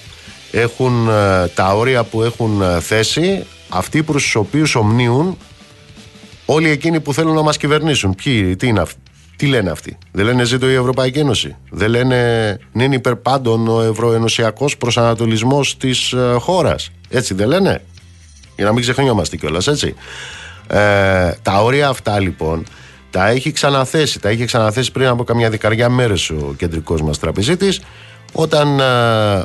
έχουν 0.51 1.09
ε, 1.09 1.49
τα 1.49 1.75
όρια 1.75 2.05
που 2.05 2.23
έχουν 2.23 2.63
ε, 2.63 2.81
θέσει 2.81 3.47
αυτοί 3.69 4.03
προς 4.03 4.23
τους 4.23 4.35
οποίους 4.35 4.75
ομνίουν 4.75 5.39
όλοι 6.47 6.71
εκείνοι 6.71 7.01
που 7.01 7.13
θέλουν 7.13 7.35
να 7.35 7.43
μας 7.43 7.57
κυβερνήσουν. 7.57 8.15
Ποιοι, 8.15 8.57
τι 8.57 8.67
είναι 8.67 8.81
αυτοί; 8.81 9.01
Τι 9.37 9.47
λένε 9.47 9.71
αυτοί; 9.71 9.99
Δεν 10.13 10.25
λένε 10.25 10.45
ζήτω 10.45 10.71
η 10.71 10.75
Ευρωπαϊκή 10.75 11.19
Ένωση. 11.19 11.57
Δεν 11.71 11.91
λένε 11.91 12.59
είναι 12.73 12.95
υπερπάντων 12.95 13.69
ο 13.69 13.83
ευρωενωσιακός 13.83 14.77
προσανατολισμός 14.77 15.77
της 15.77 16.13
ε, 16.13 16.37
χώρας. 16.39 16.91
Έτσι 17.09 17.35
δεν 17.35 17.49
λένε; 17.49 17.83
Για 18.57 18.65
να 18.65 18.73
μην 18.73 18.83
ξεχνιόμαστε 18.83 19.37
κιόλας, 19.37 19.67
έτσι. 19.67 19.95
Ε, 20.67 21.31
τα 21.43 21.63
όρια 21.63 21.89
αυτά 21.89 22.21
λοιπόν 22.21 22.65
τα 23.11 23.29
έχει 23.29 23.53
ξαναθέσει. 23.53 24.21
Τα 24.21 24.29
έχει 24.29 24.45
ξαναθέσει 24.45 24.93
πριν 24.93 25.07
από 25.07 25.25
καμιά 25.25 25.51
δεκαριά 25.51 25.89
μέρες 25.89 26.31
ο 26.31 26.55
κεντρικός 26.57 27.03
μας 27.03 27.19
τραπεζίτης 27.19 27.81
όταν 28.33 28.81
ε, 28.81 28.85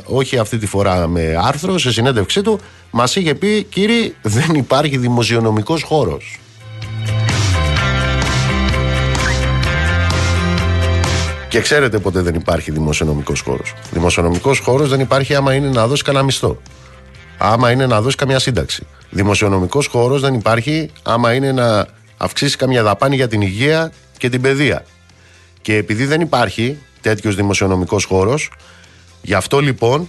όχι 0.04 0.38
αυτή 0.38 0.58
τη 0.58 0.66
φορά 0.66 1.06
με 1.06 1.36
άρθρο 1.42 1.78
σε 1.78 1.92
συνέντευξή 1.92 2.42
του 2.42 2.60
μας 2.90 3.16
είχε 3.16 3.34
πει 3.34 3.62
κύριε 3.62 4.12
δεν 4.22 4.54
υπάρχει 4.54 4.96
δημοσιονομικός 4.96 5.82
χώρος 5.82 6.40
Και 11.52 11.60
ξέρετε 11.60 11.98
ποτέ 11.98 12.20
δεν 12.20 12.34
υπάρχει 12.34 12.70
δημοσιονομικός 12.70 13.40
χώρος. 13.40 13.74
Δημοσιονομικός 13.90 14.58
χώρος 14.58 14.88
δεν 14.88 15.00
υπάρχει 15.00 15.34
άμα 15.34 15.54
είναι 15.54 15.68
να 15.68 15.86
δώσει 15.86 16.02
κανένα 16.02 16.24
μισθό. 16.24 16.62
Άμα 17.38 17.70
είναι 17.70 17.86
να 17.86 18.00
δώσει 18.00 18.16
καμιά 18.16 18.38
σύνταξη. 18.38 18.86
Δημοσιονομικός 19.10 19.86
χώρος 19.86 20.20
δεν 20.20 20.34
υπάρχει 20.34 20.90
άμα 21.02 21.34
είναι 21.34 21.52
να 21.52 21.86
αυξήσει 22.16 22.56
καμιά 22.56 22.82
δαπάνη 22.82 23.16
για 23.16 23.28
την 23.28 23.40
υγεία 23.40 23.92
και 24.18 24.28
την 24.28 24.40
παιδεία. 24.40 24.84
Και 25.62 25.76
επειδή 25.76 26.04
δεν 26.04 26.20
υπάρχει 26.20 26.78
τέτοιος 27.00 27.34
δημοσιονομικός 27.34 28.04
χώρος, 28.04 28.50
Γι' 29.22 29.34
αυτό 29.34 29.60
λοιπόν 29.60 30.08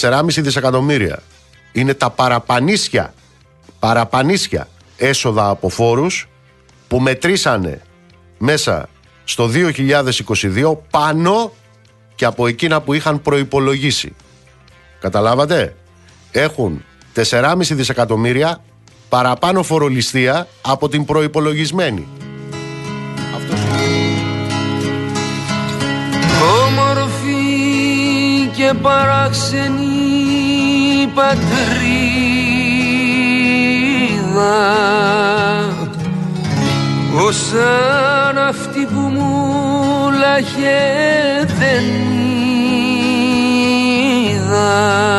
4,5 0.00 0.24
δισεκατομμύρια 0.26 1.22
είναι 1.72 1.94
τα 1.94 2.10
παραπανίσια, 2.10 3.14
παραπανίσια 3.78 4.68
έσοδα 4.96 5.48
από 5.48 5.68
φόρους 5.68 6.28
που 6.88 7.00
μετρήσανε 7.00 7.80
μέσα 8.38 8.88
στο 9.28 9.50
2022 9.54 10.76
πάνω 10.90 11.52
και 12.14 12.24
από 12.24 12.46
εκείνα 12.46 12.80
που 12.80 12.92
είχαν 12.92 13.22
προϋπολογίσει. 13.22 14.14
Καταλάβατε; 15.00 15.76
Έχουν 16.30 16.84
4,5 17.14 17.54
δισεκατομμύρια 17.60 18.62
παραπάνω 19.08 19.62
φορολιστία 19.62 20.48
από 20.62 20.88
την 20.88 21.04
προϋπολογισμένη. 21.04 22.08
και 28.56 28.72
παράξενη 28.82 29.86
πατρίδα 31.14 31.86
σαν 37.30 38.38
αυτή 38.38 38.86
που 38.86 39.00
μου 39.00 40.10
λάχε 40.20 40.78
δεν 41.58 41.84
είδα 44.30 45.16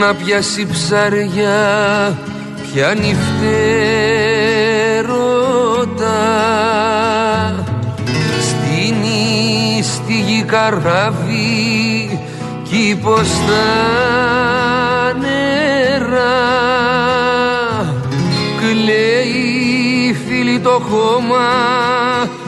να 0.00 0.14
πιάσει 0.14 0.66
ψαριά 0.66 2.18
πιάνει 2.62 3.14
φτερότα 3.14 5.25
στη 10.46 10.52
γη 10.52 10.52
καράβι 10.52 12.20
κήπος 12.62 13.26
στα 13.26 13.64
νερά. 15.20 16.34
Κλαίει 18.60 20.16
φίλη 20.26 20.60
το 20.60 20.82
χώμα 20.90 21.48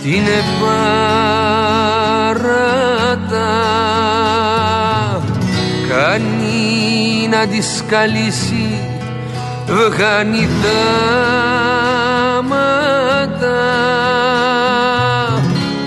την 0.03 0.23
επάρατα 2.47 3.47
κάνει 5.87 7.27
να 7.29 7.47
τη 7.47 7.61
σκαλίσει 7.61 8.79
βγάνει 9.65 10.47
μάτα 12.49 13.63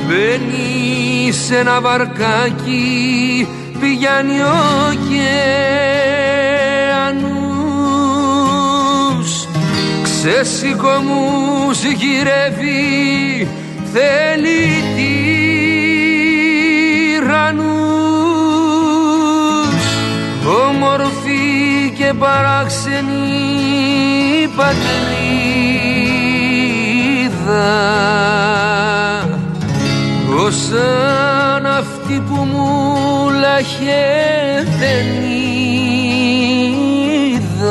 μπαίνει 0.07 1.33
σε 1.33 1.57
ένα 1.57 1.81
βαρκάκι 1.81 3.49
πηγαίνει 3.81 4.41
ο 4.41 4.91
σε 10.23 10.45
σηκωμούς 10.45 11.83
γυρεύει 11.85 13.49
θέλει 13.93 14.85
τυραννούς 14.97 15.70
όμορφη 22.11 22.15
παράξενη 22.15 23.19
πατρίδα. 24.57 25.19
Σαν 30.51 31.67
αυτή 31.67 32.23
που 32.29 32.35
μου 32.35 33.31
λαχε 33.41 34.07
δεν 34.79 35.07
είδα 37.33 37.71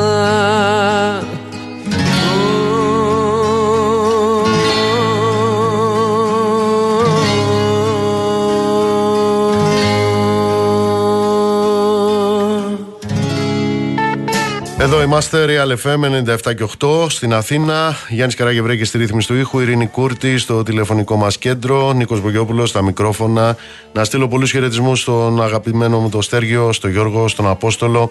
είμαστε, 15.12 15.44
Real 15.48 15.76
FM 15.86 16.04
97 16.44 16.54
και 16.54 16.66
8 16.78 17.08
στην 17.08 17.34
Αθήνα. 17.34 17.96
Γιάννης 18.08 18.34
Καράγευρέκη 18.34 18.84
στη 18.84 18.98
ρύθμιση 18.98 19.28
του 19.28 19.34
ήχου, 19.34 19.58
Ειρήνη 19.60 19.86
Κούρτη 19.86 20.38
στο 20.38 20.62
τηλεφωνικό 20.62 21.16
μας 21.16 21.38
κέντρο, 21.38 21.92
Νίκος 21.92 22.20
Μπογιόπουλος 22.20 22.68
στα 22.68 22.82
μικρόφωνα. 22.82 23.56
Να 23.92 24.04
στείλω 24.04 24.28
πολλούς 24.28 24.50
χαιρετισμούς 24.50 25.00
στον 25.00 25.42
αγαπημένο 25.42 26.00
μου 26.00 26.08
τον 26.08 26.22
Στέργιο, 26.22 26.72
στον 26.72 26.90
Γιώργο, 26.90 27.28
στον 27.28 27.46
Απόστολο. 27.48 28.10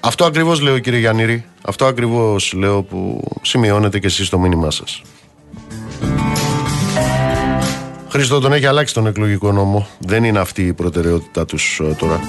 Αυτό 0.00 0.24
ακριβώς 0.24 0.60
λέω, 0.60 0.78
κύριε 0.78 0.98
Γιάννηρη. 0.98 1.44
Αυτό 1.62 1.84
ακριβώς 1.86 2.52
λέω 2.52 2.82
που 2.82 3.22
σημειώνετε 3.42 3.98
και 3.98 4.06
εσείς 4.06 4.26
στο 4.26 4.38
μήνυμά 4.38 4.70
σας. 4.70 5.02
Χρήστο 8.08 8.40
τον 8.40 8.52
έχει 8.52 8.66
αλλάξει 8.66 8.94
τον 8.94 9.06
εκλογικό 9.06 9.52
νόμο. 9.52 9.86
Δεν 9.98 10.24
είναι 10.24 10.38
αυτή 10.38 10.62
η 10.62 10.72
προτεραιότητά 10.72 11.44
τους 11.44 11.80
ε, 11.82 11.94
τώρα. 11.94 12.20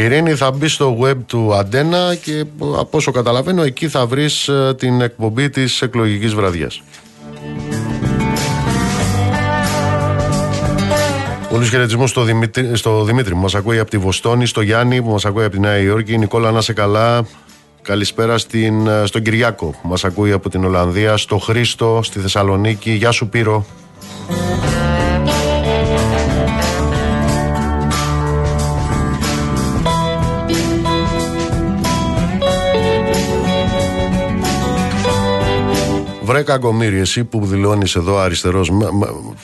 Η 0.00 0.02
Ειρήνη 0.02 0.34
θα 0.34 0.50
μπεις 0.50 0.72
στο 0.72 0.98
web 1.02 1.16
του 1.26 1.54
Αντένα 1.54 2.14
και 2.14 2.44
από 2.60 2.96
όσο 2.96 3.10
καταλαβαίνω 3.10 3.62
εκεί 3.62 3.88
θα 3.88 4.06
βρεις 4.06 4.48
ε, 4.48 4.74
την 4.78 5.00
εκπομπή 5.00 5.50
της 5.50 5.82
εκλογικής 5.82 6.34
βραδιάς. 6.34 6.82
Πολλού 11.50 11.64
χαιρετισμού 11.64 12.06
στο 12.06 12.22
Δημήτρη, 12.22 12.76
στο 12.76 13.04
Δημήτρη 13.04 13.32
που 13.32 13.40
μας 13.40 13.54
ακούει 13.54 13.78
από 13.78 13.90
τη 13.90 13.98
Βοστόνη, 13.98 14.46
στο 14.46 14.60
Γιάννη 14.60 15.02
που 15.02 15.10
μας 15.10 15.24
ακούει 15.24 15.44
από 15.44 15.52
τη 15.52 15.60
Νέα 15.60 15.78
Υόρκη. 15.78 16.18
Νικόλα, 16.18 16.50
να 16.50 16.58
είσαι 16.58 16.72
καλά. 16.72 17.26
Καλησπέρα 17.82 18.38
στην, 18.38 18.86
ε, 18.86 19.06
στον 19.06 19.22
Κυριάκο 19.22 19.66
που 19.82 19.88
μας 19.88 20.04
ακούει 20.04 20.32
από 20.32 20.48
την 20.48 20.64
Ολλανδία, 20.64 21.16
στο 21.16 21.38
Χρήστο, 21.38 22.00
στη 22.02 22.18
Θεσσαλονίκη. 22.18 22.90
Γεια 22.90 23.10
σου, 23.10 23.28
Πύρο. 23.28 23.66
Βρε 36.30 36.42
κακομύρι, 36.42 36.98
εσύ 36.98 37.24
που 37.24 37.46
δηλώνεις 37.46 37.96
εδώ 37.96 38.18
αριστερός. 38.18 38.70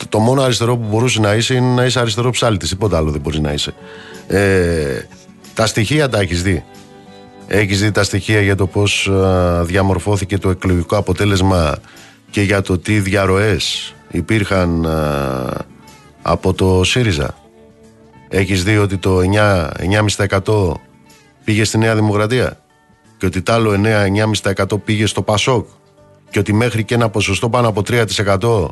Το 0.09 0.19
μόνο 0.19 0.43
αριστερό 0.43 0.77
που 0.77 0.87
μπορούσε 0.91 1.21
να 1.21 1.35
είσαι 1.35 1.55
είναι 1.55 1.75
να 1.75 1.85
είσαι 1.85 2.01
αριστερό 2.01 2.31
ψάλτης. 2.31 2.69
Τίποτα 2.69 2.97
άλλο 2.97 3.11
δεν 3.11 3.21
μπορείς 3.21 3.39
να 3.39 3.53
είσαι. 3.53 3.75
Ε, 4.27 5.03
τα 5.55 5.67
στοιχεία 5.67 6.09
τα 6.09 6.21
έχεις 6.21 6.43
δει. 6.43 6.65
Έχεις 7.47 7.81
δει 7.81 7.91
τα 7.91 8.03
στοιχεία 8.03 8.41
για 8.41 8.57
το 8.57 8.67
πώς 8.67 9.11
διαμορφώθηκε 9.63 10.39
το 10.39 10.51
εκλογικό 10.51 10.97
αποτέλεσμα 10.97 11.79
και 12.31 12.43
για 12.43 12.63
το 12.63 12.79
τι 12.79 13.01
διαρροές 13.01 13.95
υπήρχαν 14.11 14.87
από 16.23 16.55
το 16.55 16.85
ΣΥΡΙΖΑ. 16.85 17.35
Έχεις 18.29 18.65
δει 18.65 18.79
ότι 18.79 18.97
το 18.97 19.19
9,5% 20.17 20.73
πήγε 21.45 21.65
στη 21.65 21.79
Νέα 21.79 21.95
Δημοκρατία 21.95 22.61
και 23.19 23.27
ότι 23.27 23.43
τ' 23.43 23.51
άλλο 23.51 23.81
9,5% 24.43 24.81
πήγε 24.85 25.07
στο 25.07 25.23
ΠΑΣΟΚ 25.23 25.67
και 26.37 26.43
ότι 26.43 26.53
μέχρι 26.53 26.85
και 26.85 26.95
ένα 26.95 27.09
ποσοστό 27.09 27.49
πάνω 27.49 27.69
από 27.69 27.83
3% 27.87 28.69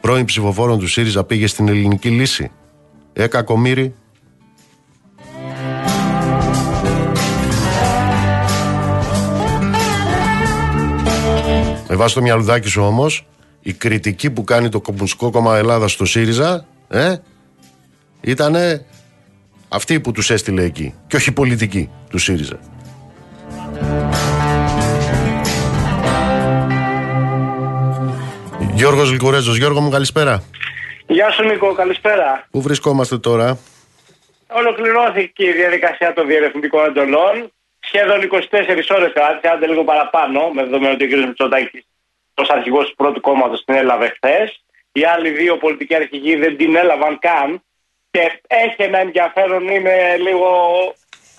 πρώην 0.00 0.24
ψηφοφόρων 0.24 0.78
του 0.78 0.86
ΣΥΡΙΖΑ 0.86 1.24
πήγε 1.24 1.46
στην 1.46 1.68
ελληνική 1.68 2.08
λύση. 2.08 2.50
Ε, 3.12 3.26
κακομύρι. 3.26 3.94
Με 11.88 11.96
βάση 11.96 12.14
το 12.14 12.22
μυαλουδάκι 12.22 12.68
σου 12.68 12.82
όμως, 12.82 13.26
η 13.60 13.72
κριτική 13.72 14.30
που 14.30 14.44
κάνει 14.44 14.68
το 14.68 14.80
Κομμουνιστικό 14.80 15.30
Κόμμα 15.30 15.56
Ελλάδας 15.56 15.92
στο 15.92 16.04
ΣΥΡΙΖΑ, 16.04 16.66
ε, 16.88 17.16
ήτανε 18.20 18.86
αυτή 19.68 20.00
που 20.00 20.12
τους 20.12 20.30
έστειλε 20.30 20.62
εκεί 20.62 20.94
και 21.06 21.16
όχι 21.16 21.32
πολιτική 21.32 21.90
του 22.08 22.18
ΣΥΡΙΖΑ. 22.18 22.58
Γιώργος 28.80 29.12
Λικουρέζο. 29.12 29.52
Γιώργο 29.52 29.80
μου, 29.80 29.90
καλησπέρα. 29.90 30.42
Γεια 31.06 31.30
σου, 31.30 31.42
Νίκο, 31.42 31.72
καλησπέρα. 31.72 32.46
Πού 32.50 32.60
βρισκόμαστε 32.62 33.18
τώρα, 33.18 33.58
Ολοκληρώθηκε 34.48 35.44
η 35.44 35.52
διαδικασία 35.52 36.12
των 36.12 36.26
διερευνητικών 36.26 36.84
εντολών. 36.84 37.52
Σχεδόν 37.80 38.22
24 38.22 38.96
ώρες 38.96 39.12
κράτησε, 39.12 39.48
άντε 39.52 39.66
λίγο 39.66 39.84
παραπάνω, 39.84 40.50
με 40.54 40.62
δεδομένο 40.64 40.92
ότι 40.92 41.04
ο 41.04 41.08
κ. 41.08 41.26
Μητσοτάκης 41.26 41.86
ω 42.34 42.42
αρχηγός 42.48 42.88
του 42.88 42.94
πρώτου 42.94 43.20
κόμματος 43.20 43.64
την 43.64 43.74
έλαβε 43.74 44.08
χθες. 44.16 44.64
Οι 44.92 45.04
άλλοι 45.04 45.30
δύο 45.30 45.56
πολιτικοί 45.56 45.94
αρχηγοί 45.94 46.36
δεν 46.36 46.56
την 46.56 46.76
έλαβαν 46.76 47.18
καν. 47.18 47.62
Και 48.10 48.40
έχει 48.46 48.82
ένα 48.82 48.98
ενδιαφέρον, 48.98 49.68
είναι 49.68 50.16
λίγο 50.16 50.48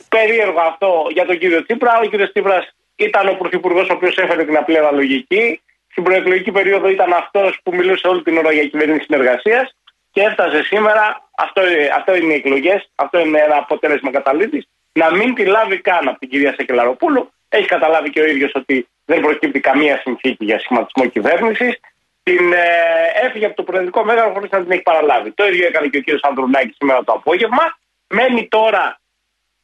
περίεργο 0.09 0.59
αυτό 0.59 1.07
για 1.13 1.25
τον 1.25 1.37
κύριο 1.37 1.63
Τσίπρα. 1.63 1.99
Ο 2.03 2.05
κύριος 2.05 2.31
Τσίπρας 2.31 2.75
ήταν 2.95 3.27
ο 3.27 3.33
πρωθυπουργός 3.33 3.89
ο 3.89 3.93
οποίος 3.93 4.17
έφερε 4.17 4.43
την 4.43 4.57
απλή 4.57 4.77
αναλογική 4.77 5.61
στην 5.91 6.03
προεκλογική 6.03 6.51
περίοδο 6.51 6.89
ήταν 6.89 7.13
αυτός 7.13 7.59
που 7.63 7.75
μιλούσε 7.75 8.07
όλη 8.07 8.21
την 8.21 8.37
ώρα 8.37 8.51
για 8.51 8.65
κυβέρνηση 8.65 9.03
συνεργασίας 9.03 9.75
και 10.11 10.21
έφτασε 10.21 10.63
σήμερα, 10.63 11.29
αυτό, 11.37 11.61
αυτό 11.95 12.15
είναι 12.15 12.33
οι 12.33 12.35
εκλογές, 12.35 12.89
αυτό 12.95 13.19
είναι 13.19 13.39
ένα 13.39 13.57
αποτέλεσμα 13.57 14.11
καταλήτης, 14.11 14.67
να 14.93 15.15
μην 15.15 15.33
τη 15.33 15.45
λάβει 15.45 15.81
καν 15.81 16.07
από 16.07 16.19
την 16.19 16.29
κυρία 16.29 16.53
Σεκελαροπούλου. 16.53 17.31
Έχει 17.49 17.67
καταλάβει 17.67 18.09
και 18.09 18.21
ο 18.21 18.25
ίδιος 18.25 18.51
ότι 18.55 18.87
δεν 19.05 19.21
προκύπτει 19.21 19.59
καμία 19.59 19.99
συνθήκη 20.03 20.45
για 20.45 20.59
σχηματισμό 20.59 21.05
κυβέρνησης. 21.05 21.79
Την 22.23 22.53
ε, 22.53 23.25
έφυγε 23.25 23.45
από 23.45 23.55
το 23.55 23.63
προεδρικό 23.63 24.03
μέγαρο 24.03 24.31
χωρίς 24.33 24.49
να 24.51 24.61
την 24.61 24.71
έχει 24.71 24.81
παραλάβει. 24.81 25.31
Το 25.31 25.47
ίδιο 25.47 25.67
έκανε 25.67 25.87
και 25.87 25.97
ο 25.97 26.01
κ. 26.01 26.25
Ανδρουνάκης 26.25 26.75
σήμερα 26.75 27.03
το 27.03 27.13
απόγευμα. 27.13 27.77
Μένει 28.07 28.47
τώρα 28.47 28.99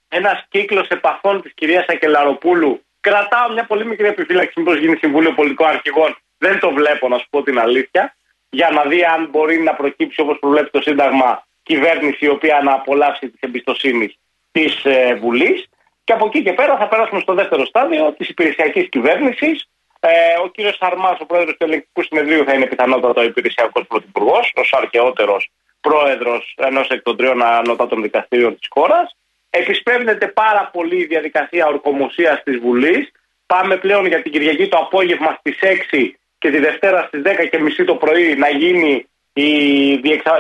ένας 0.08 0.46
κύκλος 0.50 0.88
επαφών 0.88 1.42
της 1.42 1.54
κυρίας 1.54 1.86
Σακελαροπούλου 1.86 2.82
Κρατάω 3.00 3.52
μια 3.52 3.66
πολύ 3.66 3.86
μικρή 3.86 4.08
επιφύλαξη 4.08 4.60
μήπως 4.60 4.78
γίνει 4.78 4.96
Συμβούλιο 4.96 5.34
Πολιτικών 5.34 5.68
Αρχηγών. 5.68 6.18
Δεν 6.38 6.60
το 6.60 6.70
βλέπω, 6.70 7.08
να 7.08 7.18
σου 7.18 7.28
πω 7.30 7.44
την 7.44 7.60
αλήθεια. 7.60 8.16
Για 8.50 8.70
να 8.70 8.84
δει 8.84 9.04
αν 9.04 9.30
μπορεί 9.30 9.60
να 9.60 9.74
προκύψει 9.74 10.22
όπως 10.22 10.40
προβλέπει 10.40 10.70
το 10.70 10.82
Σύνταγμα 10.82 11.48
κυβέρνηση 11.64 12.26
η 12.26 12.28
οποία 12.28 12.62
να 12.64 12.74
απολαύσει 12.74 13.30
της 13.30 13.40
εμπιστοσύνης 13.40 14.18
της 14.52 14.86
ε, 14.86 15.16
Βουλής. 15.22 15.68
Και 16.04 16.14
από 16.14 16.26
εκεί 16.26 16.44
και 16.44 16.54
πέρα 16.54 16.78
θα 16.78 16.88
περάσουμε 16.88 17.20
στο 17.20 17.34
δεύτερο 17.34 17.66
στάδιο 17.66 18.14
της 18.18 18.30
υπηρεσιακής 18.30 18.90
κυβέρνησης. 18.90 19.70
Ε, 20.00 20.10
ο 20.44 20.48
κύριος 20.48 20.76
Σαρμάς, 20.76 21.20
ο 21.20 21.26
πρόεδρος 21.26 21.58
του 21.58 21.66
Ελεγκτικού 21.66 22.04
Συνεδρίου, 22.04 22.44
θα 22.44 22.54
είναι 22.54 22.66
πιθανότατα 22.66 23.22
ο 23.22 23.24
υπηρεσιακός 23.24 23.88
πρωθυπουργός, 23.88 24.54
ω 24.56 24.62
αρχαιότερο 24.72 25.38
πρόεδρος 25.82 26.54
ενός 26.58 26.88
εκ 26.88 27.02
των 27.02 27.18
τριών 27.18 27.44
ανώτατων 27.44 28.02
δικαστήριων 28.02 28.58
της 28.60 28.68
χώρας 28.70 29.16
επισπεύδεται 29.50 30.28
πάρα 30.28 30.70
πολύ 30.74 30.98
η 30.98 31.06
διαδικασία 31.06 31.68
ορκομοσίας 31.68 32.44
της 32.44 32.58
Βουλής. 32.58 33.12
Πάμε 33.46 33.78
πλέον 33.78 34.06
για 34.06 34.22
την 34.22 34.32
Κυριακή 34.32 34.68
το 34.68 34.78
απόγευμα 34.78 35.38
στις 35.40 35.58
6 35.92 36.12
και 36.38 36.50
τη 36.50 36.60
Δευτέρα 36.60 37.04
στις 37.08 37.22
10.30 37.26 37.84
το 37.86 37.96
πρωί 37.96 38.36
να 38.36 38.50
γίνει 38.50 39.08
η, 39.34 39.50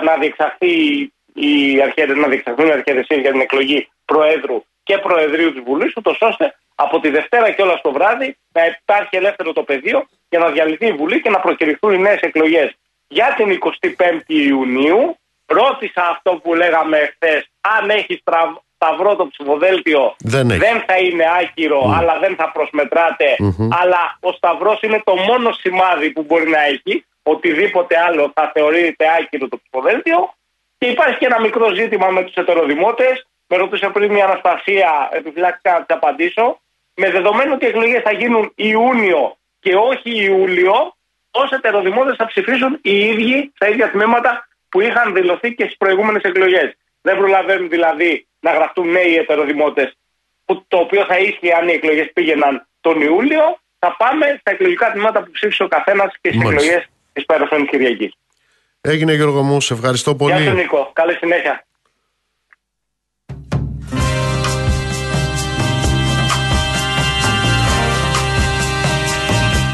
να 0.03 0.17
διεξαχθεί 0.17 0.73
η 1.33 1.81
αρχαία, 1.81 2.05
να 2.05 2.27
διεξαχθούν 2.27 2.67
οι 2.67 2.71
αρχαιρεσίε 2.71 3.17
για 3.17 3.31
την 3.31 3.41
εκλογή 3.41 3.89
Προέδρου 4.05 4.63
και 4.83 4.97
Προεδρείου 4.97 5.53
της 5.53 5.61
Βουλής, 5.63 5.93
ούτως 5.95 6.17
ώστε 6.21 6.55
από 6.75 6.99
τη 6.99 7.09
Δευτέρα 7.09 7.51
και 7.51 7.61
όλα 7.61 7.77
στο 7.77 7.91
βράδυ 7.91 8.37
να 8.51 8.65
υπάρχει 8.65 9.15
ελεύθερο 9.15 9.53
το 9.53 9.63
πεδίο 9.63 10.07
για 10.29 10.39
να 10.39 10.51
διαλυθεί 10.51 10.85
η 10.85 10.91
Βουλή 10.91 11.21
και 11.21 11.29
να 11.29 11.39
προκυρηθούν 11.39 11.93
οι 11.93 11.97
νέες 11.97 12.19
εκλογές 12.19 12.75
για 13.07 13.33
την 13.37 13.59
25η 13.97 14.21
Ιουνίου. 14.27 15.17
Ρώτησα 15.45 16.07
αυτό 16.07 16.31
που 16.43 16.53
λέγαμε 16.53 16.97
εχθέ, 16.97 17.45
αν 17.61 17.89
έχει 17.89 18.21
σταυρό 18.77 19.15
το 19.15 19.27
ψηφοδέλτιο 19.27 20.15
δεν, 20.17 20.47
δεν 20.47 20.83
θα 20.87 20.97
είναι 20.97 21.25
άκυρο, 21.41 21.93
αλλά 21.97 22.19
δεν 22.19 22.35
θα 22.35 22.51
προσμετραται 22.51 23.35
Αλλά 23.81 24.17
ο 24.19 24.31
σταυρός 24.31 24.79
είναι 24.81 25.01
το 25.05 25.15
μόνο 25.15 25.51
σημάδι 25.51 26.11
που 26.11 26.23
μπορεί 26.27 26.49
να 26.49 26.61
έχει. 26.63 27.05
Οτιδήποτε 27.23 27.95
άλλο 28.07 28.31
θα 28.35 28.51
θεωρείται 28.53 29.05
άκυρο 29.19 29.47
το 29.47 29.57
ψηφοδέλτιο. 29.57 30.33
Και 30.77 30.87
υπάρχει 30.87 31.17
και 31.17 31.25
ένα 31.25 31.39
μικρό 31.39 31.73
ζήτημα 31.73 32.07
με 32.07 32.23
τους 32.23 32.33
ετεροδημότες. 32.33 33.27
Με 33.47 33.57
ρωτούσε 33.57 33.89
πριν 33.89 34.11
μια 34.11 34.25
Αναστασία, 34.25 35.09
επιφυλακτικά 35.11 35.71
να 35.71 35.85
της 35.85 35.95
απαντήσω. 35.95 36.59
Με 36.95 37.09
δεδομένο 37.09 37.53
ότι 37.53 37.65
οι 37.65 37.67
εκλογές 37.67 38.01
θα 38.01 38.11
γίνουν 38.11 38.51
Ιούνιο 38.55 39.37
και 39.59 39.75
όχι 39.75 40.23
Ιούλιο, 40.23 40.73
ω 41.31 41.55
ετεροδημότες 41.55 42.15
θα 42.15 42.25
ψηφίσουν 42.25 42.79
οι 42.81 42.99
ίδιοι 42.99 43.51
στα 43.55 43.67
ίδια 43.67 43.91
τμήματα 43.91 44.47
που 44.69 44.81
είχαν 44.81 45.13
δηλωθεί 45.13 45.53
και 45.53 45.63
στις 45.63 45.77
προηγούμενες 45.77 46.23
εκλογές. 46.23 46.75
Δεν 47.01 47.17
προλαβαίνουν 47.17 47.69
δηλαδή 47.69 48.26
να 48.39 48.51
γραφτούν 48.51 48.91
νέοι 48.91 49.15
ετεροδημότες, 49.15 49.97
το 50.67 50.77
οποίο 50.77 51.05
θα 51.05 51.17
ίσχυε 51.17 51.53
αν 51.53 51.67
οι 51.67 51.71
εκλογές 51.71 52.11
πήγαιναν 52.13 52.67
τον 52.81 53.01
Ιούλιο. 53.01 53.59
Θα 53.79 53.95
πάμε 53.97 54.37
στα 54.39 54.51
εκλογικά 54.51 54.91
τμήματα 54.91 55.23
που 55.23 55.31
ψήφισε 55.31 55.63
ο 55.63 55.67
καθένας 55.67 56.11
και 56.21 56.29
στις 56.29 56.43
Μάλιστα. 56.43 56.65
εκλογές 56.65 56.89
της 57.13 57.25
περασμένη 57.25 57.65
Κυριακής. 57.67 58.13
Έγινε 58.81 59.13
Γιώργο 59.13 59.41
μου, 59.41 59.61
σε 59.61 59.73
ευχαριστώ 59.73 60.15
πολύ. 60.15 60.41
Γεια 60.41 60.49
σου 60.49 60.55
Νίκο. 60.55 60.91
Καλή 60.93 61.13
συνέχεια. 61.13 61.65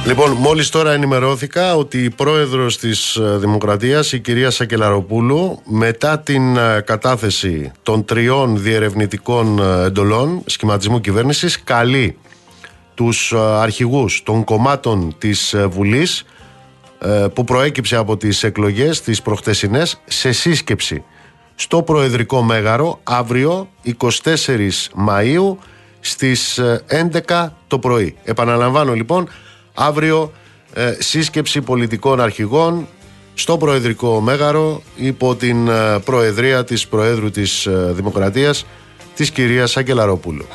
Λοιπόν, 0.05 0.31
μόλις 0.31 0.69
τώρα 0.69 0.91
ενημερώθηκα 0.91 1.75
ότι 1.75 2.03
η 2.03 2.09
πρόεδρος 2.09 2.77
της 2.77 3.15
ε, 3.15 3.37
Δημοκρατίας, 3.37 4.11
η 4.11 4.19
κυρία 4.19 4.49
Σακελαροπούλου, 4.49 5.59
μετά 5.65 6.19
την 6.19 6.57
ε, 6.57 6.81
κατάθεση 6.85 7.71
των 7.83 8.05
τριών 8.05 8.61
διερευνητικών 8.61 9.59
ε, 9.59 9.85
εντολών 9.85 10.41
σχηματισμού 10.45 10.99
κυβέρνησης, 10.99 11.63
καλεί 11.63 12.17
τους 12.93 13.31
ε, 13.31 13.37
αρχηγούς 13.37 14.23
των 14.23 14.43
κομμάτων 14.43 15.15
της 15.17 15.53
ε, 15.53 15.65
Βουλής 15.67 16.25
ε, 16.99 17.25
που 17.33 17.43
προέκυψε 17.43 17.95
από 17.95 18.17
τις 18.17 18.43
εκλογές 18.43 19.01
τις 19.01 19.21
προχτεσινές 19.21 20.01
σε 20.05 20.31
σύσκεψη 20.31 21.03
στο 21.55 21.81
Προεδρικό 21.81 22.41
Μέγαρο 22.41 22.99
αύριο 23.03 23.69
24 24.01 24.09
Μαΐου 25.07 25.57
στις 25.99 26.57
ε, 26.57 26.83
11 27.27 27.49
το 27.67 27.79
πρωί. 27.79 28.15
Επαναλαμβάνω 28.23 28.93
λοιπόν 28.93 29.29
αύριο 29.73 30.31
ε, 30.73 30.95
σύσκεψη 30.99 31.61
πολιτικών 31.61 32.21
αρχηγών 32.21 32.87
στο 33.33 33.57
Προεδρικό 33.57 34.19
Μέγαρο 34.21 34.81
υπό 34.95 35.35
την 35.35 35.67
ε, 35.67 35.99
προεδρία 36.05 36.63
της 36.63 36.87
Προέδρου 36.87 37.31
της 37.31 37.65
ε, 37.65 37.91
Δημοκρατίας 37.95 38.65
της 39.15 39.29
κυρίας 39.31 39.77
Αγγελαροπούλου. 39.77 40.45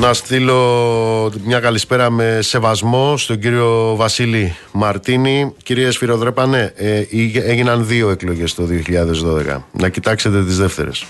Να 0.00 0.12
στείλω 0.14 1.32
μια 1.44 1.60
καλησπέρα 1.60 2.10
με 2.10 2.38
σεβασμό 2.42 3.16
στον 3.16 3.38
κύριο 3.38 3.94
Βασίλη 3.96 4.56
Μαρτίνη. 4.72 5.52
Κύριε 5.62 5.90
Σφυροδρέπανε, 5.90 6.72
ε, 6.76 7.02
ήγε- 7.08 7.48
έγιναν 7.48 7.86
δύο 7.86 8.10
εκλογές 8.10 8.54
το 8.54 8.64
2012. 8.64 9.64
Να 9.72 9.88
κοιτάξετε 9.88 10.44
τις 10.44 10.56
δεύτερες. 10.58 11.04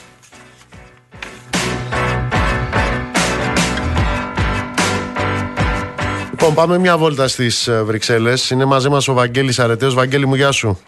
Λοιπόν, 6.40 6.54
πάμε 6.54 6.78
μια 6.78 6.96
βόλτα 6.98 7.28
στις 7.28 7.66
ε, 7.68 7.82
Βρυξέλλες. 7.82 8.50
Είναι 8.50 8.64
μαζί 8.64 8.88
μας 8.88 9.08
ο 9.08 9.12
Βαγγέλης 9.14 9.58
Αρετέος. 9.58 9.94
Βαγγέλη 9.94 10.26
μου, 10.26 10.34
γεια 10.34 10.50
σου. 10.52 10.80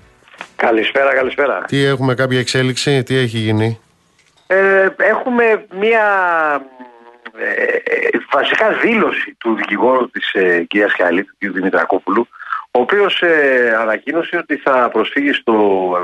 Καλησπέρα, 0.56 1.14
καλησπέρα. 1.14 1.64
Τι 1.66 1.84
έχουμε, 1.84 2.14
κάποια 2.14 2.38
εξέλιξη, 2.38 3.02
τι 3.02 3.16
έχει 3.16 3.38
γίνει; 3.38 3.80
Ε, 4.46 4.88
έχουμε 4.96 5.66
μία 5.80 6.04
ε, 7.38 7.62
ε, 7.74 8.08
βασικά 8.32 8.72
δήλωση 8.82 9.34
του 9.38 9.54
δικηγόρου 9.54 10.10
της 10.10 10.32
ε, 10.32 10.64
κυρίας 10.68 10.92
Χαλή, 10.96 11.24
του 11.24 11.34
κ. 11.38 11.52
Δημητρακόπουλου, 11.52 12.28
ο 12.70 12.80
οποίος 12.80 13.22
ε, 13.22 13.76
ανακοίνωσε 13.80 14.36
ότι 14.36 14.56
θα 14.56 14.88
προσφύγει 14.92 15.32
στο 15.32 15.54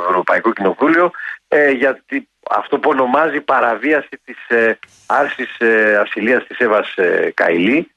Ευρωπαϊκό 0.08 0.52
Κοινοβούλιο 0.52 1.10
ε, 1.48 1.70
για 1.70 2.00
τη- 2.06 2.26
αυτό 2.50 2.78
που 2.78 2.88
ονομάζει 2.92 3.40
παραβίαση 3.40 4.20
της 4.24 4.36
ε, 4.48 4.78
άρσης 5.06 5.56
ε, 5.58 5.96
ασυλίας 5.96 6.46
της 6.46 6.58
Εύας 6.58 6.94
ε, 6.96 7.32
Καηλή. 7.34 7.90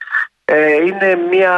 Ε, 0.51 0.73
είναι 0.73 1.15
μια 1.30 1.55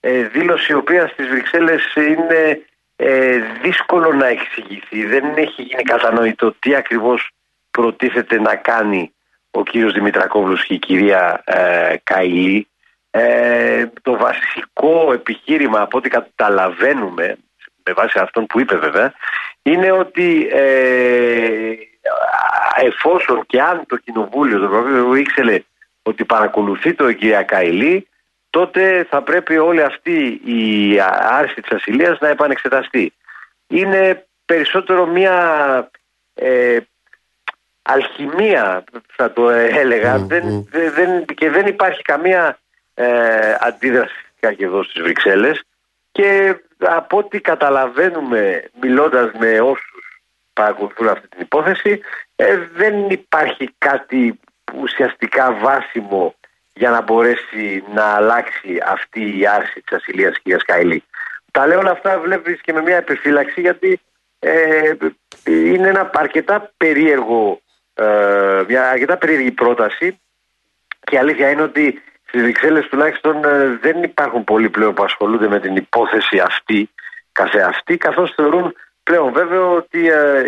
ε, 0.00 0.22
δήλωση 0.22 0.72
η 0.72 0.74
οποία 0.74 1.08
στις 1.08 1.28
Βρυξέλλες 1.28 1.94
είναι 1.94 2.62
ε, 2.96 3.40
δύσκολο 3.62 4.12
να 4.12 4.26
εξηγηθεί. 4.26 5.04
Δεν 5.06 5.24
έχει 5.36 5.62
γίνει 5.62 5.82
κατανοητό 5.82 6.52
τι 6.58 6.74
ακριβώς 6.74 7.30
προτίθεται 7.70 8.40
να 8.40 8.54
κάνει 8.54 9.12
ο 9.50 9.62
κύριος 9.62 9.92
Δημητρακόβλους 9.92 10.64
και 10.64 10.74
η 10.74 10.78
κυρία 10.78 11.42
ε, 11.44 11.94
Καηλή. 12.02 12.68
Ε, 13.10 13.86
το 14.02 14.16
βασικό 14.16 15.12
επιχείρημα 15.12 15.80
από 15.80 15.98
ό,τι 15.98 16.08
καταλαβαίνουμε 16.08 17.36
με 17.84 17.92
βάση 17.92 18.18
αυτόν 18.18 18.46
που 18.46 18.60
είπε 18.60 18.76
βέβαια 18.76 19.12
είναι 19.62 19.92
ότι 19.92 20.48
ε, 20.52 21.72
εφόσον 22.80 23.46
και 23.46 23.60
αν 23.60 23.84
το 23.86 23.96
κοινοβούλιο 23.96 24.58
το 24.58 24.64
Ευρωπαϊκό 24.64 25.14
ήξερε 25.14 25.62
ότι 26.02 26.24
παρακολουθεί 26.24 26.94
το 26.94 27.08
η 27.08 27.14
κυρία 27.14 27.42
Καηλή 27.42 28.08
τότε 28.50 29.06
θα 29.10 29.22
πρέπει 29.22 29.58
όλη 29.58 29.82
αυτή 29.82 30.40
η 30.44 30.98
άρση 31.30 31.60
της 31.60 31.70
ασυλίας 31.70 32.18
να 32.18 32.28
επανεξεταστεί. 32.28 33.12
Είναι 33.66 34.26
περισσότερο 34.44 35.06
μια 35.06 35.90
ε, 36.34 36.78
αλχημία 37.82 38.84
θα 39.16 39.32
το 39.32 39.48
έλεγα 39.50 40.16
Μμμ, 40.18 40.26
δεν, 40.26 40.46
μμ. 40.46 40.62
δε- 40.70 40.90
δεν, 40.90 41.24
και 41.24 41.50
δεν 41.50 41.66
υπάρχει 41.66 42.02
καμία 42.02 42.58
ε, 42.94 43.56
αντίδραση 43.60 44.14
φυσικά 44.26 44.52
και 44.52 44.64
εδώ 44.64 44.82
στις 44.82 45.02
Βρυξέλλες 45.02 45.62
και 46.12 46.56
από 46.78 47.16
ό,τι 47.18 47.40
καταλαβαίνουμε 47.40 48.64
μιλώντας 48.80 49.30
με 49.38 49.60
όσους 49.60 50.22
παρακολουθούν 50.52 51.08
αυτή 51.08 51.28
την 51.28 51.40
υπόθεση 51.40 52.00
ε, 52.36 52.56
δεν 52.74 53.10
υπάρχει 53.10 53.70
κάτι 53.78 54.40
ουσιαστικά 54.80 55.52
βάσιμο 55.52 56.34
για 56.80 56.90
να 56.90 57.02
μπορέσει 57.02 57.84
να 57.94 58.04
αλλάξει 58.04 58.78
αυτή 58.86 59.38
η 59.38 59.46
άρση 59.46 59.80
της 59.80 59.96
ασυλίας 59.96 60.38
κυρίας 60.42 60.64
Καηλή. 60.64 61.02
Τα 61.50 61.66
λέω 61.66 61.78
όλα 61.78 61.90
αυτά 61.90 62.18
βλέπεις 62.18 62.60
και 62.60 62.72
με 62.72 62.82
μια 62.82 62.96
επιφύλαξη 62.96 63.60
γιατί 63.60 64.00
ε, 64.38 64.92
είναι 65.44 65.88
ένα 65.88 66.10
αρκετά 66.14 66.72
περίεργο 66.76 67.60
ε, 67.94 68.62
μια 68.68 68.90
αρκετά 68.90 69.16
περίεργη 69.16 69.50
πρόταση 69.50 70.20
και 71.00 71.14
η 71.14 71.18
αλήθεια 71.18 71.50
είναι 71.50 71.62
ότι 71.62 72.02
στις 72.26 72.42
Βρυξέλλες 72.42 72.86
τουλάχιστον 72.86 73.44
ε, 73.44 73.78
δεν 73.82 74.02
υπάρχουν 74.02 74.44
πολλοί 74.44 74.70
πλέον 74.70 74.94
που 74.94 75.04
ασχολούνται 75.04 75.48
με 75.48 75.60
την 75.60 75.76
υπόθεση 75.76 76.38
αυτή 76.38 76.90
καθεαυτή 77.32 77.96
καθώς 77.96 78.32
θεωρούν 78.36 78.74
πλέον 79.02 79.32
βέβαιο 79.32 79.74
ότι 79.74 80.08
ε, 80.08 80.42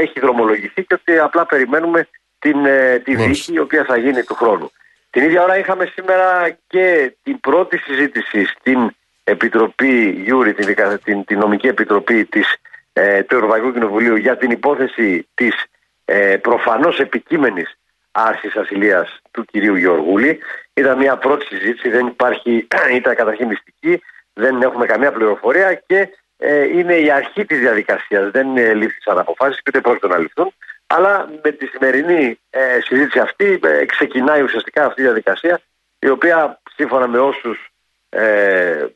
έχει 0.00 0.20
δρομολογηθεί 0.20 0.84
και 0.84 0.94
ότι 0.94 1.18
απλά 1.18 1.46
περιμένουμε 1.46 2.08
την, 2.38 2.66
ε, 2.66 2.98
τη 3.04 3.12
Μάλιστα. 3.12 3.32
δίκη 3.32 3.52
η 3.52 3.58
οποία 3.58 3.84
θα 3.84 3.96
γίνει 3.96 4.22
του 4.22 4.34
χρόνου. 4.34 4.70
Την 5.10 5.22
ίδια 5.22 5.42
ώρα 5.42 5.58
είχαμε 5.58 5.84
σήμερα 5.94 6.58
και 6.66 7.16
την 7.22 7.40
πρώτη 7.40 7.78
συζήτηση 7.78 8.44
στην 8.44 8.90
Επιτροπή 9.24 10.10
JURI, 10.10 10.54
την, 10.54 10.66
δικα- 10.66 10.98
την, 10.98 11.24
την 11.24 11.38
νομική 11.38 11.66
επιτροπή 11.66 12.24
της, 12.24 12.56
ε, 12.92 13.22
του 13.22 13.34
Ευρωπαϊκού 13.34 13.72
Κοινοβουλίου 13.72 14.16
για 14.16 14.36
την 14.36 14.50
υπόθεση 14.50 15.28
της 15.34 15.64
ε, 16.04 16.36
προφανώς 16.36 16.98
επικείμενης 16.98 17.78
άρσης 18.10 18.56
ασυλίας 18.56 19.20
του 19.30 19.44
κυρίου 19.44 19.74
Γεωργούλη. 19.74 20.38
Ήταν 20.74 20.98
μια 20.98 21.16
πρώτη 21.16 21.46
συζήτηση, 21.46 21.88
δεν 21.88 22.06
υπάρχει, 22.06 22.66
ήταν 23.00 23.14
καταρχήν 23.14 23.46
μυστική, 23.46 24.02
δεν 24.32 24.62
έχουμε 24.62 24.86
καμία 24.86 25.12
πληροφορία 25.12 25.74
και 25.74 26.08
ε, 26.36 26.78
είναι 26.78 26.94
η 26.94 27.10
αρχή 27.10 27.44
της 27.44 27.58
διαδικασίας. 27.58 28.30
Δεν 28.30 28.56
ε, 28.56 28.74
λήφθησαν 28.74 29.18
αποφάσεις 29.18 29.56
και 29.56 29.64
ούτε 29.68 29.80
πρόκειται 29.80 30.08
να 30.08 30.18
ληφθούν. 30.18 30.52
Αλλά 30.92 31.28
με 31.42 31.50
τη 31.50 31.66
σημερινή 31.66 32.38
ε, 32.50 32.80
συζήτηση 32.80 33.18
αυτή 33.18 33.60
ε, 33.62 33.84
ξεκινάει 33.84 34.42
ουσιαστικά 34.42 34.84
αυτή 34.84 35.00
η 35.00 35.04
διαδικασία 35.04 35.60
η 35.98 36.08
οποία 36.08 36.60
σύμφωνα 36.74 37.08
με 37.08 37.18
όσους 37.18 37.72
ε, 38.08 38.86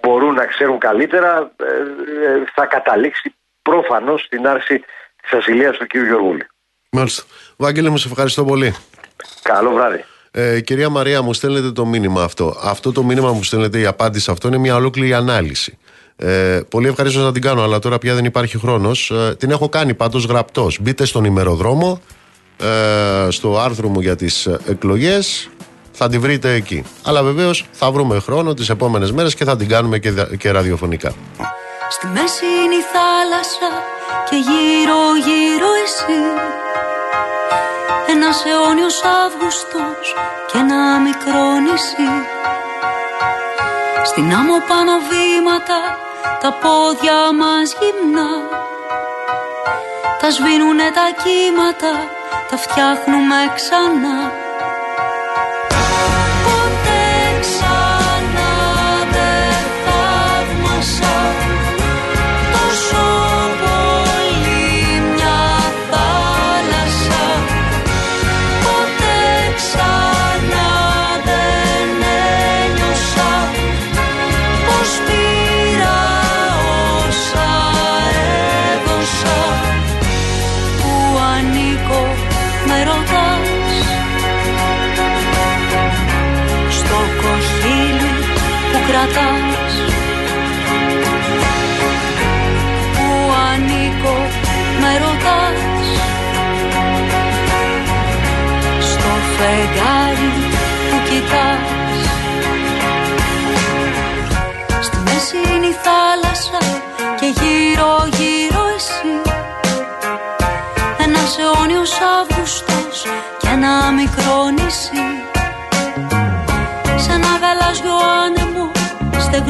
μπορούν 0.00 0.34
να 0.34 0.46
ξέρουν 0.46 0.78
καλύτερα 0.78 1.52
ε, 1.56 1.64
ε, 1.64 2.44
θα 2.54 2.66
καταλήξει 2.66 3.34
προφανώς 3.62 4.22
στην 4.22 4.46
άρση 4.46 4.78
της 5.22 5.32
ασυλίας 5.32 5.76
του 5.76 5.86
κ. 5.86 5.96
Γεωργούλη. 5.96 6.46
Μάλιστα. 6.90 7.22
Βαγγέλη 7.56 7.90
μου, 7.90 7.96
σε 7.96 8.08
ευχαριστώ 8.08 8.44
πολύ. 8.44 8.74
Καλό 9.42 9.72
βράδυ. 9.72 10.04
Ε, 10.30 10.60
κυρία 10.60 10.88
Μαρία, 10.88 11.22
μου 11.22 11.32
στέλνετε 11.32 11.72
το 11.72 11.86
μήνυμα 11.86 12.22
αυτό. 12.22 12.56
Αυτό 12.62 12.92
το 12.92 13.02
μήνυμα 13.02 13.28
που 13.28 13.34
μου 13.34 13.42
στέλνετε, 13.42 13.78
η 13.78 13.86
απάντηση 13.86 14.24
σε 14.24 14.30
αυτό 14.30 14.48
είναι 14.48 14.58
μια 14.58 14.74
ολόκληρη 14.74 15.14
ανάλυση. 15.14 15.78
Ε, 16.20 16.60
πολύ 16.68 16.88
ευχαρίστως 16.88 17.22
να 17.24 17.32
την 17.32 17.42
κάνω, 17.42 17.62
αλλά 17.62 17.78
τώρα 17.78 17.98
πια 17.98 18.14
δεν 18.14 18.24
υπάρχει 18.24 18.58
χρόνος. 18.58 19.10
Ε, 19.10 19.34
την 19.38 19.50
έχω 19.50 19.68
κάνει 19.68 19.94
πάντως 19.94 20.24
γραπτός. 20.24 20.78
Μπείτε 20.80 21.04
στον 21.04 21.24
ημεροδρόμο, 21.24 22.00
ε, 23.26 23.30
στο 23.30 23.58
άρθρο 23.58 23.88
μου 23.88 24.00
για 24.00 24.16
τις 24.16 24.46
εκλογές. 24.68 25.50
Θα 25.92 26.08
τη 26.08 26.18
βρείτε 26.18 26.52
εκεί. 26.52 26.84
Αλλά 27.02 27.22
βεβαίως 27.22 27.64
θα 27.72 27.90
βρούμε 27.90 28.18
χρόνο 28.20 28.54
τις 28.54 28.68
επόμενες 28.68 29.12
μέρες 29.12 29.34
και 29.34 29.44
θα 29.44 29.56
την 29.56 29.68
κάνουμε 29.68 29.98
και, 29.98 30.10
δα- 30.10 30.36
και 30.36 30.50
ραδιοφωνικά. 30.50 31.12
Στη 31.90 32.06
μέση 32.06 32.44
είναι 32.64 32.74
η 32.74 32.84
θάλασσα 32.94 33.70
και 34.30 34.36
γύρω 34.48 35.00
γύρω 35.26 35.70
εσύ 35.84 36.18
Ένας 38.14 38.36
αιώνιος 38.48 38.96
Αύγουστος 39.24 40.04
και 40.52 40.58
ένα 40.58 41.00
μικρό 41.06 41.42
νησί 41.64 42.10
Στην 44.10 44.26
άμμο 44.38 44.56
πάνω 44.70 44.92
βήματα 45.10 45.78
τα 46.40 46.52
πόδια 46.52 47.32
μας 47.32 47.76
γυμνά. 47.78 48.30
Τα 50.20 50.30
σβήνουνε 50.30 50.90
τα 50.94 51.06
κύματα, 51.22 51.92
τα 52.50 52.56
φτιάχνουμε 52.56 53.52
ξανά. 53.54 54.18
Ποτέ 54.20 54.34
ξανά 54.34 54.47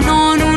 No. 0.01 0.48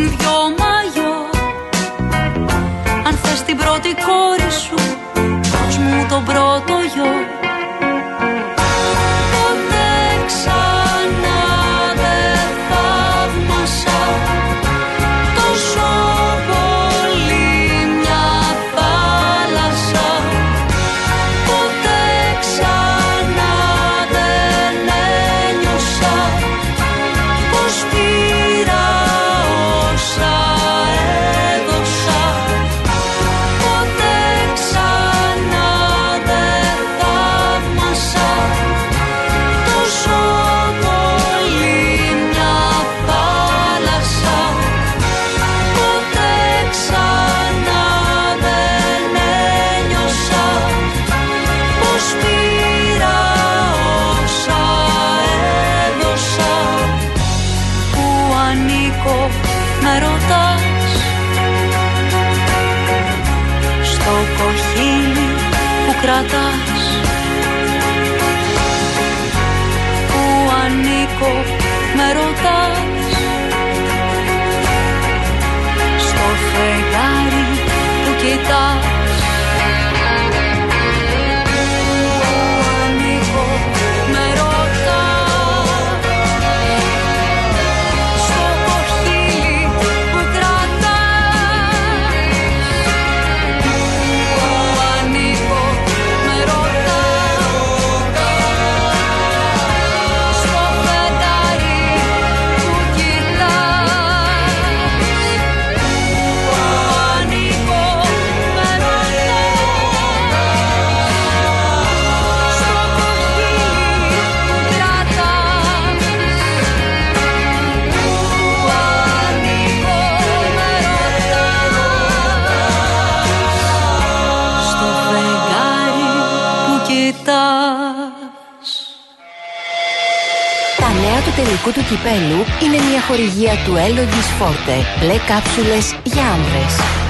Του 131.74 131.82
τελικού 131.82 131.90
του 131.90 131.96
κυπέλου 131.96 132.46
είναι 132.64 132.84
μια 132.90 133.02
χορηγία 133.02 133.54
του 133.66 133.74
Elogis 133.74 134.44
Forte. 134.44 135.00
Μπλε 135.00 135.18
κάψουλες 135.28 135.96
για 136.04 136.24
άνδρες. 136.26 137.01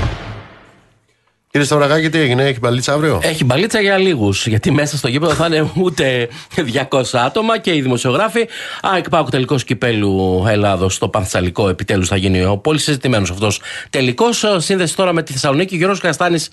Κύριε 1.51 1.65
Σταυρακάκη, 1.65 2.09
τι 2.09 2.19
έγινε, 2.19 2.43
έχει 2.43 2.59
μπαλίτσα 2.59 2.93
αύριο; 2.93 3.19
Έχει 3.23 3.45
μπαλίτσα 3.45 3.81
για 3.81 3.97
λίγους. 3.97 4.47
Γιατί 4.47 4.71
μέσα 4.71 4.97
στο 4.97 5.07
γήπεδο 5.07 5.33
θα 5.33 5.45
είναι 5.45 5.71
ούτε 5.75 6.29
200 6.89 7.01
άτομα 7.25 7.59
και 7.59 7.73
οι 7.75 7.81
δημοσιογράφοι. 7.81 8.41
Α, 8.87 8.97
εκπάκου 8.97 9.29
τελικός 9.29 9.63
κυπέλου 9.63 10.45
Ελλάδος 10.49 10.93
στο 10.95 11.09
Πανθσαλικό. 11.09 11.69
Επιτέλους 11.69 12.07
θα 12.07 12.15
γίνει 12.15 12.43
ο 12.45 12.57
πολύ 12.57 12.79
συζητημένος 12.79 13.29
αυτός 13.31 13.61
τελικός. 13.89 14.45
Σύνδεση 14.57 14.95
τώρα 14.95 15.13
με 15.13 15.23
τη 15.23 15.31
Θεσσαλονίκη. 15.31 15.73
Ο 15.73 15.77
Γιώργος 15.77 15.99
Καστάνης 15.99 16.49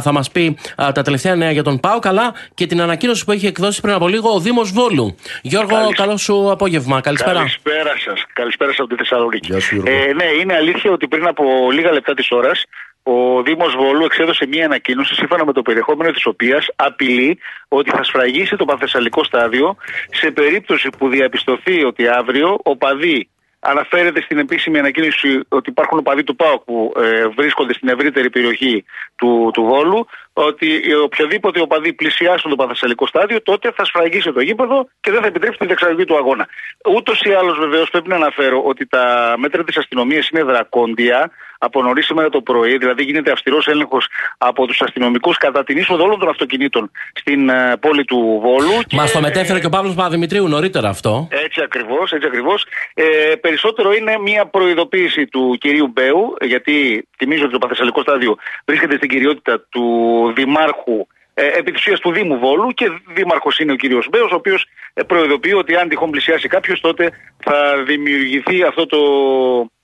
θα 0.00 0.12
μας 0.12 0.30
πει 0.30 0.56
α, 0.82 0.92
τα 0.92 1.02
τελευταία 1.02 1.34
νέα 1.34 1.50
για 1.50 1.62
τον 1.62 1.80
Πάο. 1.80 1.98
Καλά 1.98 2.34
και 2.54 2.66
την 2.66 2.80
ανακοίνωση 2.80 3.24
που 3.24 3.32
έχει 3.32 3.46
εκδώσει 3.46 3.80
πριν 3.80 3.94
από 3.94 4.08
λίγο 4.08 4.30
ο 4.30 4.40
Δήμος 4.40 4.70
Βόλου. 4.72 5.16
Γιώργο, 5.42 5.74
Καλησ- 5.74 5.94
καλό 5.96 6.16
σου 6.16 6.50
απόγευμα. 6.50 7.00
Καλησπέρα. 7.00 7.32
Καλησπέρα 7.38 7.92
σας. 8.04 8.24
Καλησπέρα 8.32 8.72
σα 8.74 8.82
από 8.82 8.94
τη 8.94 8.96
Θεσσαλονίκη. 9.02 9.50
Γεια 9.50 9.60
σου, 9.60 9.74
Γιώργο. 9.74 9.92
Ε, 9.94 10.12
ναι, 10.12 10.24
είναι 10.42 10.54
αλήθεια 10.54 10.90
ότι 10.90 11.08
πριν 11.08 11.26
από 11.26 11.42
λίγα 11.72 11.92
λεπτά 11.92 12.14
της 12.14 12.30
ώρας 12.30 12.64
ο 13.10 13.42
Δήμος 13.42 13.74
Βόλου 13.76 14.04
εξέδωσε 14.04 14.46
μία 14.46 14.64
ανακοίνωση 14.64 15.14
σύμφωνα 15.14 15.44
με 15.44 15.52
το 15.52 15.62
περιεχόμενο 15.62 16.10
της 16.10 16.26
οποίας 16.26 16.66
απειλεί 16.76 17.38
ότι 17.68 17.90
θα 17.90 18.02
σφραγίσει 18.04 18.56
το 18.56 18.64
Πανθεσσαλικό 18.64 19.24
στάδιο 19.24 19.76
σε 20.10 20.30
περίπτωση 20.30 20.88
που 20.98 21.08
διαπιστωθεί 21.08 21.84
ότι 21.84 22.08
αύριο 22.08 22.58
οπαδοί 22.62 23.28
Αναφέρεται 23.60 24.20
στην 24.20 24.38
επίσημη 24.38 24.78
ανακοίνωση 24.78 25.40
ότι 25.48 25.70
υπάρχουν 25.70 25.98
οπαδοί 25.98 26.24
του 26.24 26.36
ΠΑΟΚ 26.36 26.62
που 26.64 26.92
ε, 26.96 27.26
βρίσκονται 27.26 27.72
στην 27.72 27.88
ευρύτερη 27.88 28.30
περιοχή 28.30 28.84
του, 29.16 29.50
του 29.52 29.62
Βόλου, 29.62 30.06
ότι 30.32 30.94
οποιοδήποτε 30.94 31.60
οπαδοί 31.60 31.92
πλησιάσουν 31.92 32.50
το 32.50 32.56
Πανθεσσαλικό 32.56 33.06
στάδιο, 33.06 33.42
τότε 33.42 33.72
θα 33.76 33.84
σφραγίσει 33.84 34.32
το 34.32 34.40
γήπεδο 34.40 34.88
και 35.00 35.10
δεν 35.10 35.20
θα 35.20 35.26
επιτρέψει 35.26 35.58
την 35.58 35.66
διεξαγωγή 35.66 36.04
του 36.04 36.16
αγώνα. 36.16 36.48
Ούτως 36.96 37.20
ή 37.20 37.32
άλλως, 37.32 37.58
βεβαίως, 37.58 37.90
πρέπει 37.90 38.08
να 38.08 38.16
αναφέρω 38.16 38.62
ότι 38.64 38.86
τα 38.86 39.34
μέτρα 39.38 39.64
της 39.64 39.76
αστυνομίας 39.76 40.28
είναι 40.28 40.42
δρακόντια 40.42 41.30
από 41.58 41.82
νωρίς 41.82 42.06
σήμερα 42.06 42.28
το 42.28 42.40
πρωί, 42.40 42.78
δηλαδή 42.78 43.02
γίνεται 43.02 43.30
αυστηρός 43.30 43.66
έλεγχος 43.66 44.06
από 44.38 44.66
τους 44.66 44.80
αστυνομικούς 44.80 45.36
κατά 45.36 45.64
την 45.64 45.76
είσοδο 45.76 46.04
όλων 46.04 46.18
των 46.18 46.28
αυτοκινήτων 46.28 46.90
στην 47.12 47.48
ε, 47.48 47.76
πόλη 47.80 48.04
του 48.04 48.38
Βόλου. 48.42 48.80
Μας 48.92 49.12
το 49.12 49.20
μετέφερε 49.20 49.60
και 49.60 49.66
ο 49.66 49.68
Παύλος 49.68 49.94
Παπαδημητρίου 49.94 50.48
νωρίτερα 50.48 50.88
αυτό. 50.88 51.28
Έτσι 51.30 51.60
ακριβώς, 51.62 52.12
έτσι 52.12 52.26
ακριβώς. 52.26 52.66
Ε, 52.94 53.04
περισσότερο 53.40 53.92
είναι 53.92 54.18
μια 54.18 54.46
προειδοποίηση 54.46 55.26
του 55.26 55.56
κυρίου 55.60 55.86
Μπέου, 55.86 56.36
γιατί 56.40 57.08
θυμίζω 57.16 57.42
ότι 57.42 57.52
το 57.52 57.58
Παθεσσαλικό 57.58 58.00
Στάδιο 58.00 58.36
βρίσκεται 58.64 58.96
στην 58.96 59.08
κυριότητα 59.08 59.66
του 59.68 59.86
Δημάρχου 60.34 61.06
ε, 61.34 61.46
επί 61.58 61.70
της 61.70 61.80
ουσίας 61.80 62.00
του 62.00 62.12
Δήμου 62.12 62.38
Βόλου 62.38 62.68
και 62.68 62.90
δήμαρχος 63.14 63.58
είναι 63.58 63.72
ο 63.72 63.76
κύριος 63.76 64.08
Μπέος, 64.10 64.30
ο 64.30 64.34
οποίος 64.34 64.66
ε, 64.94 65.02
προειδοποιεί 65.02 65.52
ότι 65.56 65.76
αν 65.76 65.88
τυχόν 65.88 66.10
πλησιάσει 66.10 66.48
κάποιος 66.48 66.80
τότε 66.80 67.10
θα 67.38 67.82
δημιουργηθεί 67.86 68.62
αυτό 68.62 68.86
το 68.86 68.98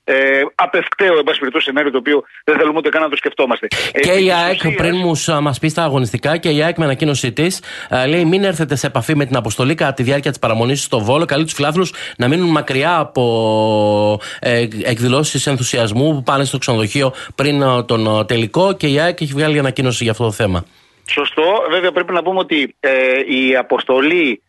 ε, 0.04 0.14
απευκταίο, 0.54 1.18
εν 1.18 1.24
πάση 1.24 1.38
περιπτώσει, 1.38 1.64
σενάριο 1.64 1.90
το 1.90 1.98
οποίο 1.98 2.22
δεν 2.44 2.56
θέλουμε 2.56 2.78
ούτε 2.78 2.88
καν 2.88 3.02
να 3.02 3.08
το 3.08 3.16
σκεφτόμαστε. 3.16 3.66
Ε, 3.92 4.00
Και 4.00 4.10
επί 4.10 4.20
η 4.20 4.24
της 4.24 4.32
ΑΕΚ, 4.34 4.54
ουσίας- 4.54 4.74
πριν 4.74 4.96
μου 4.96 5.42
μας 5.42 5.58
πεις 5.58 5.70
στα 5.70 5.82
αγωνιστικά, 5.84 6.36
και 6.36 6.48
η 6.48 6.62
ΑΕΚ 6.62 6.76
με 6.78 6.84
ανακοίνωσή 6.84 7.32
της 7.32 7.60
λέει: 8.08 8.24
Μην 8.24 8.44
έρθετε 8.44 8.76
σε 8.76 8.86
επαφή 8.86 9.16
με 9.16 9.24
την 9.26 9.36
αποστολή 9.36 9.74
κατά 9.74 9.92
τη 9.92 10.02
διάρκεια 10.02 10.30
της 10.30 10.38
παραμονής 10.38 10.82
στο 10.82 10.98
Βόλο. 11.00 11.24
Καλεί 11.24 11.44
τους 11.44 11.52
φιλάθλου 11.52 11.86
να 12.16 12.28
μείνουν 12.28 12.48
μακριά 12.48 12.98
από 12.98 14.20
ε, 14.40 14.66
εκδηλώσεις 14.84 15.46
ενθουσιασμού 15.46 16.14
που 16.14 16.22
πάνε 16.22 16.44
στο 16.44 16.58
ξενοδοχείο 16.58 17.12
πριν 17.34 17.62
ε, 17.62 17.82
τον 17.82 18.06
ε, 18.06 18.24
τελικό. 18.24 18.72
Και 18.72 18.86
η 18.86 18.98
ΑΕΚ 19.00 19.20
έχει 19.20 19.32
βγάλει 19.32 19.58
ανακοίνωση 19.58 20.02
για 20.02 20.12
αυτό 20.12 20.24
το 20.24 20.30
θέμα. 20.32 20.64
Σωστό. 21.10 21.42
Βέβαια 21.70 21.92
πρέπει 21.92 22.12
να 22.12 22.22
πούμε 22.22 22.38
ότι 22.38 22.74
ε, 22.80 22.90
η 23.28 23.56
αποστολή 23.56 24.42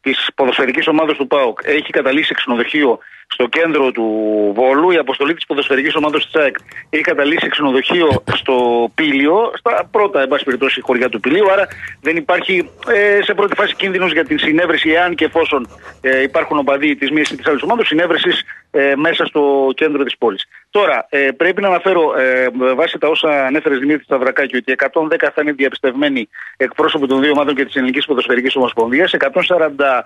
της 0.00 0.28
ποδοσφαιρικής 0.34 0.86
ομάδας 0.88 1.16
του 1.16 1.26
ΠΑΟΚ 1.26 1.58
έχει 1.64 1.90
καταλήξει 1.90 2.28
σε 2.28 2.34
ξενοδοχείο 2.34 2.98
στο 3.26 3.46
κέντρο 3.46 3.90
του 3.90 4.06
Βόλου. 4.54 4.90
Η 4.90 4.96
αποστολή 4.96 5.34
της 5.34 5.46
ποδοσφαιρικής 5.46 5.94
ομάδα 5.94 6.18
του 6.18 6.28
ΤΣΑΕΚ 6.30 6.56
έχει 6.90 7.02
καταλήξει 7.02 7.44
σε 7.44 7.50
ξενοδοχείο 7.50 8.22
στο 8.34 8.88
Πήλιο, 8.94 9.52
στα 9.54 9.88
πρώτα, 9.90 10.20
εν 10.20 10.28
πάση 10.28 10.44
περιπτώσει, 10.44 10.80
χωριά 10.80 11.08
του 11.08 11.20
Πηλίου. 11.20 11.50
Άρα 11.50 11.66
δεν 12.00 12.16
υπάρχει 12.16 12.70
ε, 12.88 13.22
σε 13.22 13.34
πρώτη 13.34 13.54
φάση 13.54 13.74
κίνδυνος 13.74 14.12
για 14.12 14.24
την 14.24 14.38
συνέβρεση, 14.38 14.90
εάν 14.90 15.14
και 15.14 15.24
εφόσον 15.24 15.68
ε, 16.00 16.22
υπάρχουν 16.22 16.58
οπαδοί 16.58 16.96
της 16.96 17.10
μίας 17.10 17.30
ή 17.30 17.36
της 17.36 17.46
άλλης 17.46 17.62
ομάδα, 17.62 17.84
συνέβρεσης 17.84 18.44
ε, 18.70 18.96
μέσα 18.96 19.26
στο 19.26 19.70
κέντρο 19.74 20.04
της 20.04 20.16
πόλης. 20.18 20.44
Τώρα, 20.70 21.06
ε, 21.08 21.30
πρέπει 21.36 21.60
να 21.60 21.68
αναφέρω, 21.68 22.18
ε, 22.18 22.48
βάσει 22.74 22.98
τα 22.98 23.08
όσα 23.08 23.46
ανέφερε 23.46 23.76
Δημήτρης 23.76 24.04
Σταυρακάκη, 24.04 24.56
ότι 24.56 24.72
110 24.72 25.30
θα 25.34 25.42
είναι 25.42 25.52
διαπιστευμένοι 25.52 26.28
εκπρόσωποι 26.56 27.06
των 27.06 27.20
δύο 27.20 27.30
ομάδων 27.30 27.54
και 27.54 27.64
της 27.64 27.74
Ελληνικής 27.74 28.06
Ποδοσφαιρικής 28.06 28.56
Ομοσπονδίας, 28.56 29.12
147 29.12 30.04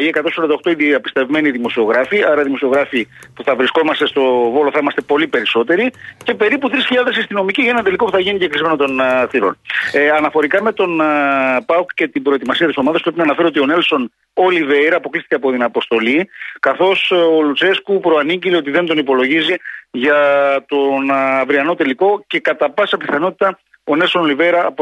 ή 0.00 0.06
148 0.06 0.66
είναι 0.66 0.74
διαπιστευμένοι 0.74 1.50
δημοσιογράφοι, 1.50 2.09
άρα 2.30 2.42
δημοσιογράφοι 2.42 3.08
που 3.34 3.42
θα 3.44 3.54
βρισκόμαστε 3.54 4.06
στο 4.06 4.22
Βόλο 4.50 4.70
θα 4.70 4.78
είμαστε 4.80 5.00
πολύ 5.00 5.26
περισσότεροι 5.26 5.90
και 6.24 6.34
περίπου 6.34 6.70
3.000 6.70 6.74
αστυνομικοί 7.18 7.62
για 7.62 7.70
ένα 7.70 7.82
τελικό 7.82 8.04
που 8.04 8.10
θα 8.10 8.20
γίνει 8.20 8.38
και 8.38 8.48
κλεισμένο 8.48 8.76
των 8.76 9.00
uh, 9.00 9.26
θυρών. 9.30 9.58
Ε, 9.92 10.10
αναφορικά 10.10 10.62
με 10.62 10.72
τον 10.72 11.00
uh, 11.02 11.60
ΠΑΟΚ 11.66 11.90
και 11.94 12.08
την 12.08 12.22
προετοιμασία 12.22 12.66
της 12.66 12.76
ομάδας, 12.76 13.00
πρέπει 13.00 13.16
να 13.16 13.22
αναφέρω 13.22 13.48
ότι 13.48 13.60
ο 13.60 13.66
Νέλσον 13.66 14.12
Ολιβέηρα 14.34 14.96
αποκλείστηκε 14.96 15.34
από 15.34 15.50
την 15.50 15.62
αποστολή, 15.62 16.28
καθώς 16.60 17.10
ο 17.10 17.42
Λουτσέσκου 17.42 18.00
προανήγγειλε 18.00 18.56
ότι 18.56 18.70
δεν 18.70 18.86
τον 18.86 18.98
υπολογίζει 18.98 19.54
για 19.90 20.18
τον 20.68 21.10
αυριανό 21.10 21.74
τελικό 21.74 22.24
και 22.26 22.40
κατά 22.40 22.70
πάσα 22.70 22.96
πιθανότητα 22.96 23.58
ο 23.84 23.96
Νέσον 23.96 24.22
Ολιβέρα 24.22 24.74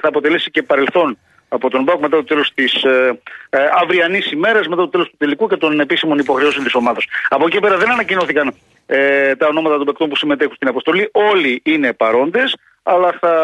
θα 0.00 0.08
αποτελέσει 0.08 0.50
και 0.50 0.62
παρελθόν 0.62 1.18
από 1.52 1.70
τον 1.70 1.82
Μπάουκ 1.82 2.00
μετά 2.00 2.16
το 2.16 2.24
τέλος 2.24 2.52
της 2.54 2.82
ε, 2.84 3.20
ε, 3.50 3.58
αυριανής 3.82 4.30
ημέρας, 4.30 4.66
μετά 4.68 4.82
το 4.82 4.88
τέλος 4.88 5.08
του 5.10 5.16
τελικού 5.18 5.48
και 5.48 5.56
των 5.56 5.80
επίσημων 5.80 6.18
υποχρεώσεων 6.18 6.64
της 6.64 6.74
ομάδας. 6.74 7.04
Από 7.28 7.46
εκεί 7.46 7.58
πέρα 7.58 7.76
δεν 7.76 7.90
ανακοινώθηκαν 7.90 8.54
ε, 8.86 9.34
τα 9.36 9.46
ονόματα 9.46 9.76
των 9.76 9.86
παικτών 9.86 10.08
που 10.08 10.16
συμμετέχουν 10.16 10.54
στην 10.54 10.68
αποστολή. 10.68 11.08
Όλοι 11.12 11.60
είναι 11.64 11.92
παρόντες, 11.92 12.56
αλλά 12.82 13.18
θα 13.20 13.34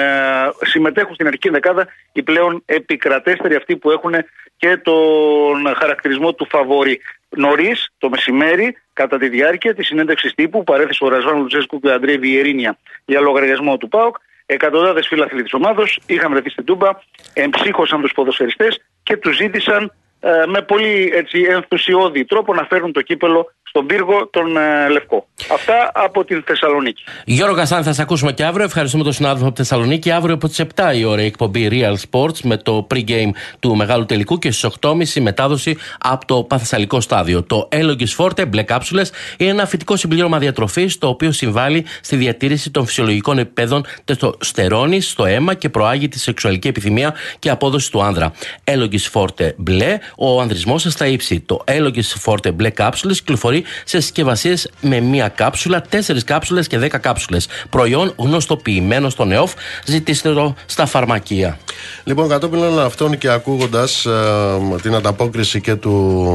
ε, 0.00 0.66
συμμετέχουν 0.66 1.14
στην 1.14 1.26
αρχική 1.26 1.48
δεκάδα 1.48 1.86
οι 2.12 2.22
πλέον 2.22 2.62
επικρατέστεροι 2.66 3.54
αυτοί 3.54 3.76
που 3.76 3.90
έχουν 3.90 4.14
και 4.56 4.76
τον 4.76 5.74
χαρακτηρισμό 5.76 6.32
του 6.32 6.46
φαβόρη. 6.50 7.00
Νωρίς 7.28 7.92
το 7.98 8.08
μεσημέρι, 8.08 8.76
κατά 8.92 9.18
τη 9.18 9.28
διάρκεια 9.28 9.74
της 9.74 9.86
συνέντευξης 9.86 10.34
τύπου, 10.34 10.64
παρέθεσε 10.64 11.04
ο 11.04 11.08
Ρασβάν 11.08 11.38
Λουτσέσκου 11.38 11.80
και 11.80 11.88
ο 11.88 11.92
Αντρέ 11.92 12.16
Βιερίνια 12.16 12.78
για 13.04 13.20
λογαριασμό 13.20 13.76
του 13.76 13.88
ΠΑΟΚ. 13.88 14.16
Εκατοντάδες 14.46 15.06
φίλαθλοι 15.06 15.42
της 15.42 15.52
ομάδα 15.52 15.82
είχαν 16.06 16.32
βρεθεί 16.32 16.50
στην 16.50 16.64
Τούμπα, 16.64 16.88
εμψύχωσαν 17.32 18.00
τους 18.00 18.12
ποδοσφαιριστές 18.12 18.80
και 19.02 19.16
τους 19.16 19.36
ζήτησαν 19.36 19.92
ε, 20.20 20.46
με 20.46 20.62
πολύ 20.62 21.10
έτσι, 21.14 21.40
ενθουσιώδη 21.48 22.24
τρόπο 22.24 22.54
να 22.54 22.64
φέρουν 22.64 22.92
το 22.92 23.02
κύπελο 23.02 23.52
στον 23.68 23.86
πύργο 23.86 24.28
τον 24.30 24.56
ε, 24.56 24.88
Λευκό. 24.88 25.26
Αυτά 25.52 25.90
από 25.94 26.24
την 26.24 26.42
Θεσσαλονίκη. 26.46 27.04
Γιώργο 27.24 27.54
Κασάν, 27.54 27.82
θα 27.82 27.92
σα 27.92 28.02
ακούσουμε 28.02 28.32
και 28.32 28.44
αύριο. 28.44 28.64
Ευχαριστούμε 28.64 29.04
τον 29.04 29.12
συνάδελφο 29.12 29.46
από 29.46 29.54
τη 29.54 29.62
Θεσσαλονίκη. 29.62 30.10
Αύριο 30.10 30.34
από 30.34 30.48
τις 30.48 30.62
7 30.74 30.96
η 30.96 31.04
ώρα 31.04 31.22
η 31.22 31.26
εκπομπή 31.26 31.68
Real 31.70 31.94
Sports 32.10 32.40
με 32.42 32.56
το 32.56 32.86
pre-game 32.90 33.30
του 33.60 33.76
μεγάλου 33.76 34.06
τελικού 34.06 34.38
και 34.38 34.50
στις 34.50 34.70
8.30 34.80 35.20
μετάδοση 35.20 35.76
από 35.98 36.26
το 36.26 36.42
Παθεσσαλικό 36.42 37.00
στάδιο. 37.00 37.42
Το 37.42 37.68
Elogis 37.72 38.16
Forte 38.16 38.48
μπλε 38.48 38.62
κάψουλες 38.62 39.12
είναι 39.36 39.50
ένα 39.50 39.66
φυτικό 39.66 39.96
συμπλήρωμα 39.96 40.38
διατροφής 40.38 40.98
το 40.98 41.08
οποίο 41.08 41.32
συμβάλλει 41.32 41.84
στη 42.00 42.16
διατήρηση 42.16 42.70
των 42.70 42.86
φυσιολογικών 42.86 43.38
επίπεδων 43.38 43.84
τεστοστερόνης 44.04 45.10
στο 45.10 45.24
αίμα 45.24 45.54
και 45.54 45.68
προάγει 45.68 46.08
τη 46.08 46.18
σεξουαλική 46.18 46.68
επιθυμία 46.68 47.14
και 47.38 47.50
απόδοση 47.50 47.90
του 47.90 48.02
άνδρα. 48.02 48.32
Elogis 48.64 49.10
Forte 49.12 49.50
μπλε, 49.56 49.98
ο 50.16 50.40
ανδρισμός 50.40 50.82
σας 50.82 50.92
στα 50.92 51.06
ύψη. 51.06 51.40
Το 51.40 51.64
Elogis 51.66 52.24
Forte 52.24 52.54
μπλε 52.54 52.70
κάψουλες 52.70 53.18
κυκλοφορεί 53.18 53.55
σε 53.84 54.00
συσκευασίες 54.00 54.70
με 54.80 55.00
μία 55.00 55.28
κάψουλα, 55.28 55.82
τέσσερις 55.82 56.24
κάψουλες 56.24 56.66
και 56.66 56.78
δέκα 56.78 56.98
κάψουλες. 56.98 57.48
Προϊόν 57.70 58.12
γνωστοποιημένο 58.16 59.10
στο 59.10 59.24
ΝΕΟΦ. 59.24 59.52
Ζητήστε 59.84 60.32
το 60.32 60.54
στα 60.66 60.86
φαρμακεία. 60.86 61.58
Λοιπόν, 62.04 62.28
κατόπιν 62.28 62.58
όλων 62.58 62.84
αυτών 62.84 63.18
και 63.18 63.28
ακούγοντας 63.28 64.04
ε, 64.04 64.80
την 64.82 64.94
ανταπόκριση 64.94 65.60
και 65.60 65.74
του. 65.74 66.26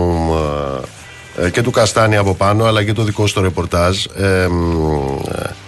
Ε, 1.38 1.50
και 1.50 1.62
του 1.62 1.72
Καστάνη 1.72 2.18
από 2.18 2.36
πάνω 2.36 2.66
αλλά 2.66 2.84
και 2.84 2.94
το 2.94 3.04
δικό 3.04 3.28
στο 3.28 3.42
ρεπορτάζ 3.42 4.06
ε, 4.06 4.48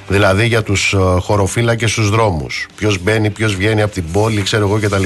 δηλαδή 0.08 0.48
για 0.48 0.64
τους 0.64 0.94
ε, 0.94 0.98
χωροφύλακες 0.98 1.92
στους 1.92 2.10
δρόμους 2.10 2.68
ποιος 2.76 2.98
μπαίνει, 3.02 3.30
ποιος 3.30 3.56
βγαίνει 3.56 3.82
από 3.82 3.94
την 3.94 4.12
πόλη 4.12 4.42
ξέρω 4.42 4.68
εγώ 4.68 4.80
κτλ 4.80 5.04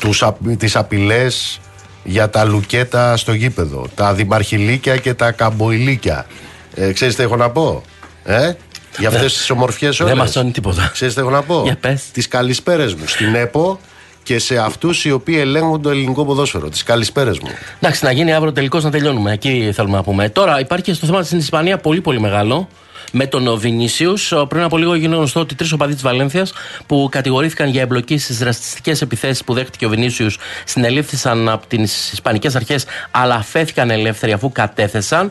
τους, 0.00 0.24
τις 0.58 0.76
απειλές 0.76 1.60
για 2.06 2.30
τα 2.30 2.44
λουκέτα 2.44 3.16
στο 3.16 3.32
γήπεδο, 3.32 3.86
τα 3.94 4.14
δημαρχιλίκια 4.14 4.96
και 4.96 5.14
τα 5.14 5.30
καμποηλίκια. 5.30 6.26
Ε, 6.74 6.92
ξέρεις 6.92 7.16
τι 7.16 7.22
έχω 7.22 7.36
να 7.36 7.50
πω, 7.50 7.82
ε; 8.24 8.52
Για 8.98 9.08
αυτές 9.08 9.36
τις 9.36 9.50
ομορφιές 9.50 10.00
ώρε. 10.00 10.10
Δεν 10.10 10.18
μας 10.18 10.44
τίποτα. 10.52 10.90
Ξέρεις 10.92 11.14
τι 11.14 11.20
έχω 11.20 11.30
να 11.30 11.42
πω; 11.42 11.76
Τις 12.12 12.28
καλησπέρες 12.28 12.94
μου 12.94 13.06
στην 13.06 13.34
ΕΠΟ 13.34 13.80
και 14.22 14.38
σε 14.38 14.58
αυτούς 14.58 15.04
οι 15.04 15.10
οποίοι 15.10 15.36
ελέγχουν 15.38 15.82
το 15.82 15.90
ελληνικό 15.90 16.24
ποδόσφαιρο. 16.24 16.68
Τις 16.68 16.82
καλησπέρες 16.82 17.38
μου. 17.38 17.48
Εντάξει, 17.80 18.04
να 18.04 18.10
γίνει 18.10 18.32
αύριο 18.32 18.52
τελικώ 18.52 18.80
να 18.80 18.90
τελειώνουμε. 18.90 19.32
Εκεί 19.32 19.70
θέλουμε 19.74 19.96
να 19.96 20.02
πούμε. 20.02 20.28
Τώρα 20.28 20.60
υπάρχει 20.60 20.84
και 20.84 20.92
στο 20.92 21.06
θέμα 21.06 21.20
της 21.20 21.30
Ισπανία 21.30 21.78
πολύ 21.78 22.00
πολύ 22.00 22.20
μεγάλο 22.20 22.68
με 23.16 23.26
τον 23.26 23.58
Βινίσιους. 23.58 24.32
Πριν 24.48 24.62
από 24.62 24.78
λίγο 24.78 24.92
έγινε 24.92 25.16
γνωστό 25.16 25.40
ότι 25.40 25.54
τρεις 25.54 25.72
οπαδοί 25.72 25.92
της 25.92 26.02
Βαλένθιας 26.02 26.52
που 26.86 27.08
κατηγορήθηκαν 27.10 27.68
για 27.68 27.80
εμπλοκή 27.80 28.18
στις 28.18 28.38
δραστηριστικές 28.38 29.02
επιθέσεις 29.02 29.44
που 29.44 29.54
δέχτηκε 29.54 29.86
ο 29.86 29.88
Βινίσιους 29.88 30.38
συνελήφθησαν 30.64 31.48
από 31.48 31.66
τις 31.66 32.12
Ισπανικές 32.12 32.56
Αρχές 32.56 32.84
αλλά 33.10 33.34
αφέθηκαν 33.34 33.90
ελεύθεροι 33.90 34.32
αφού 34.32 34.52
κατέθεσαν. 34.52 35.30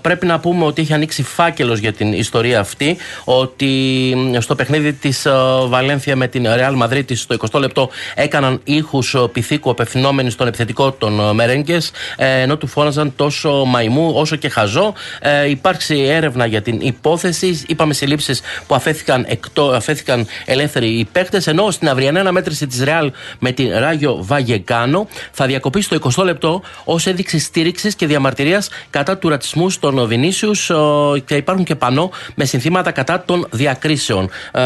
Πρέπει 0.00 0.26
να 0.26 0.40
πούμε 0.40 0.64
ότι 0.64 0.82
έχει 0.82 0.92
ανοίξει 0.92 1.22
φάκελος 1.22 1.78
για 1.78 1.92
την 1.92 2.12
ιστορία 2.12 2.60
αυτή. 2.60 2.96
Ότι 3.24 3.70
στο 4.38 4.54
παιχνίδι 4.54 4.92
της 4.92 5.26
Βαλένθια 5.66 6.16
με 6.16 6.28
την 6.28 6.46
Real 6.46 6.82
Madrid 6.82 7.16
στο 7.16 7.36
20 7.52 7.60
λεπτό 7.60 7.90
έκαναν 8.14 8.60
ήχους 8.64 9.16
πυθίκου 9.32 9.70
απευθυνόμενοι 9.70 10.30
στον 10.30 10.46
επιθετικό 10.46 10.92
των 10.92 11.34
Μερέγκε 11.34 11.78
ενώ 12.16 12.56
του 12.56 12.66
φώναζαν 12.66 13.12
τόσο 13.16 13.64
μαϊμού 13.66 14.12
όσο 14.14 14.36
και 14.36 14.48
χαζό. 14.48 14.94
Ε, 15.20 15.48
υπάρξει 15.48 15.98
έρευνα 15.98 16.46
για 16.46 16.62
την 16.62 16.80
υπόθεση. 16.80 17.10
Είπαμε 17.66 17.94
συλλήψει 17.94 18.38
που 18.66 18.74
αφέθηκαν, 18.74 19.24
εκτό, 19.28 19.62
αφέθηκαν 19.62 20.26
ελεύθεροι 20.44 20.86
οι 20.86 21.04
παίκτες. 21.12 21.46
Ενώ 21.46 21.70
στην 21.70 21.88
αυριανή 21.88 22.18
αναμέτρηση 22.18 22.66
της 22.66 22.82
Ρεάλ 22.82 23.12
με 23.38 23.52
την 23.52 23.78
Ράγιο 23.78 24.16
Βαγεκάνο 24.20 25.06
θα 25.32 25.46
διακοπεί 25.46 25.80
στο 25.80 25.98
20 26.16 26.24
λεπτό 26.24 26.62
ως 26.84 27.06
έδειξη 27.06 27.38
στήριξης 27.38 27.94
και 27.94 28.06
διαμαρτυρίας 28.06 28.68
κατά 28.90 29.18
του 29.18 29.28
ρατσισμού 29.28 29.70
στον 29.70 30.06
Βινίσιους 30.06 30.70
και 31.24 31.34
υπάρχουν 31.34 31.64
και 31.64 31.74
πανό 31.74 32.10
με 32.34 32.44
συνθήματα 32.44 32.90
κατά 32.90 33.22
των 33.24 33.46
διακρίσεων. 33.50 34.30
Ε, 34.52 34.60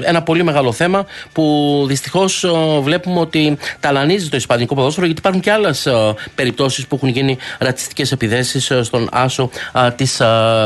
ένα 0.00 0.22
πολύ 0.22 0.42
μεγάλο 0.42 0.72
θέμα 0.72 1.06
που 1.32 1.84
δυστυχώς 1.88 2.44
βλέπουμε 2.82 3.20
ότι 3.20 3.58
ταλανίζει 3.80 4.28
το 4.28 4.36
Ισπανικό 4.36 4.74
ποδόσφαιρο 4.74 5.06
γιατί 5.06 5.20
υπάρχουν 5.20 5.40
και 5.40 5.50
άλλες 5.50 5.88
περιπτώσεις 6.34 6.86
που 6.86 6.94
έχουν 6.94 7.08
γίνει 7.08 7.38
ρατσιστικές 7.58 8.12
επιδέσεις 8.12 8.72
στον 8.80 9.08
άσο 9.12 9.50
της 9.96 10.20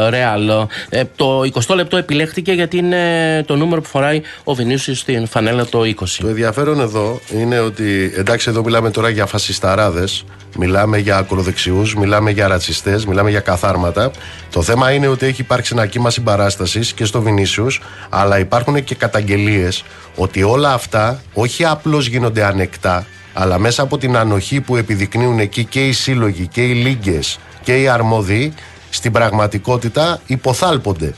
Ρεάλ. 0.09 0.51
Ε, 0.89 1.03
το 1.17 1.41
20 1.69 1.75
λεπτό 1.75 1.97
επιλέχθηκε 1.97 2.53
γιατί 2.53 2.77
είναι 2.77 3.45
το 3.47 3.57
νούμερο 3.57 3.81
που 3.81 3.89
φοράει 3.89 4.21
ο 4.45 4.55
Βινίσιος 4.55 4.99
στην 4.99 5.27
φανέλα 5.27 5.67
το 5.67 5.81
20. 5.81 6.05
Το 6.19 6.29
ενδιαφέρον 6.29 6.81
εδώ 6.81 7.21
είναι 7.35 7.59
ότι 7.61 8.13
εντάξει, 8.17 8.51
εδώ 8.51 8.63
μιλάμε 8.65 8.91
τώρα 8.91 9.09
για 9.09 9.27
φασισταράδες, 9.27 10.25
μιλάμε 10.57 10.99
για 10.99 11.17
ακροδεξιούς, 11.17 11.95
μιλάμε 11.95 12.31
για 12.31 12.49
ρατσιστές, 12.49 13.07
μιλάμε 13.07 13.31
για 13.31 13.41
καθάρματα. 13.41 14.11
Το 14.53 14.63
θέμα 14.63 14.93
είναι 14.93 15.07
ότι 15.07 15.27
έχει 15.27 15.41
υπάρξει 15.41 15.73
ένα 15.77 15.87
κύμα 15.87 16.11
συμπαράστασης 16.11 16.93
και 16.93 17.05
στο 17.05 17.21
Βινίσιου, 17.21 17.67
αλλά 18.09 18.39
υπάρχουν 18.39 18.85
και 18.85 18.95
καταγγελίες 18.95 19.85
ότι 20.17 20.43
όλα 20.43 20.73
αυτά 20.73 21.23
όχι 21.33 21.65
απλώς 21.65 22.07
γίνονται 22.07 22.45
ανεκτά, 22.45 23.07
αλλά 23.33 23.59
μέσα 23.59 23.83
από 23.83 23.99
την 23.99 24.17
ανοχή 24.17 24.61
που 24.61 24.77
επιδεικνύουν 24.77 25.39
εκεί 25.39 25.65
και 25.65 25.87
οι 25.87 25.93
σύλλογοι 25.93 26.47
και 26.47 26.63
οι 26.63 26.75
λίγκες 26.75 27.39
και 27.63 27.83
οι 27.83 27.89
αρμόδιοι 27.89 28.53
στην 28.91 29.13
πραγματικότητα 29.13 30.21
υποθάλπονται. 30.27 31.15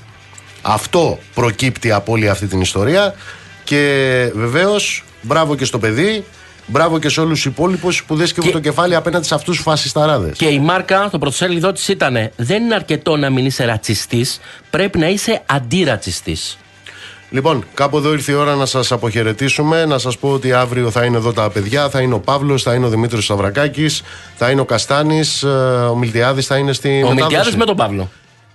Αυτό 0.62 1.18
προκύπτει 1.34 1.92
από 1.92 2.12
όλη 2.12 2.28
αυτή 2.28 2.46
την 2.46 2.60
ιστορία 2.60 3.14
και 3.64 4.32
βεβαίως 4.34 5.04
μπράβο 5.22 5.54
και 5.54 5.64
στο 5.64 5.78
παιδί, 5.78 6.24
μπράβο 6.66 6.98
και 6.98 7.08
σε 7.08 7.20
όλους 7.20 7.42
τους 7.42 7.52
υπόλοιπους 7.52 8.04
που 8.04 8.16
δεν 8.16 8.26
σκεφτούν 8.26 8.52
το 8.52 8.60
κεφάλι 8.60 8.94
απέναντι 8.94 9.26
σε 9.26 9.34
αυτούς 9.34 9.54
τους 9.54 9.64
φασισταράδες. 9.64 10.36
Και 10.36 10.46
η 10.46 10.58
μάρκα, 10.58 11.08
το 11.10 11.18
πρωτοσέλιδό 11.18 11.72
της 11.72 11.88
ήταν: 11.88 12.30
Δεν 12.36 12.62
είναι 12.62 12.74
αρκετό 12.74 13.16
να 13.16 13.30
μην 13.30 13.46
είσαι 13.46 13.64
ρατσιστής, 13.64 14.40
πρέπει 14.70 14.98
να 14.98 15.08
είσαι 15.08 15.42
αντιρατσιστής. 15.46 16.58
Λοιπόν, 17.30 17.64
κάπου 17.74 17.96
εδώ 17.96 18.12
ήρθε 18.12 18.32
η 18.32 18.34
ώρα 18.34 18.54
να 18.54 18.66
σας 18.66 18.92
αποχαιρετήσουμε. 18.92 19.84
Να 19.84 19.98
σας 19.98 20.18
πω 20.18 20.28
ότι 20.28 20.52
αύριο 20.52 20.90
θα 20.90 21.04
είναι 21.04 21.16
εδώ 21.16 21.32
τα 21.32 21.50
παιδιά. 21.50 21.88
Θα 21.88 22.00
είναι 22.00 22.14
ο 22.14 22.20
Παύλος, 22.20 22.62
θα 22.62 22.74
είναι 22.74 22.86
ο 22.86 22.88
Δημήτρης 22.88 23.24
Σαβρακάκη, 23.24 23.86
θα 24.36 24.50
είναι 24.50 24.60
ο 24.60 24.64
Καστάνης, 24.64 25.42
ε, 25.42 25.48
ο 25.90 25.96
Μιλτιάδης 25.96 26.46
θα 26.46 26.56
είναι 26.56 26.72
στην. 26.72 27.04
Ο 27.04 27.12
Μιλτιάδης 27.12 27.56
με 27.56 27.64
τον 27.64 27.76
Παύλο. 27.76 28.10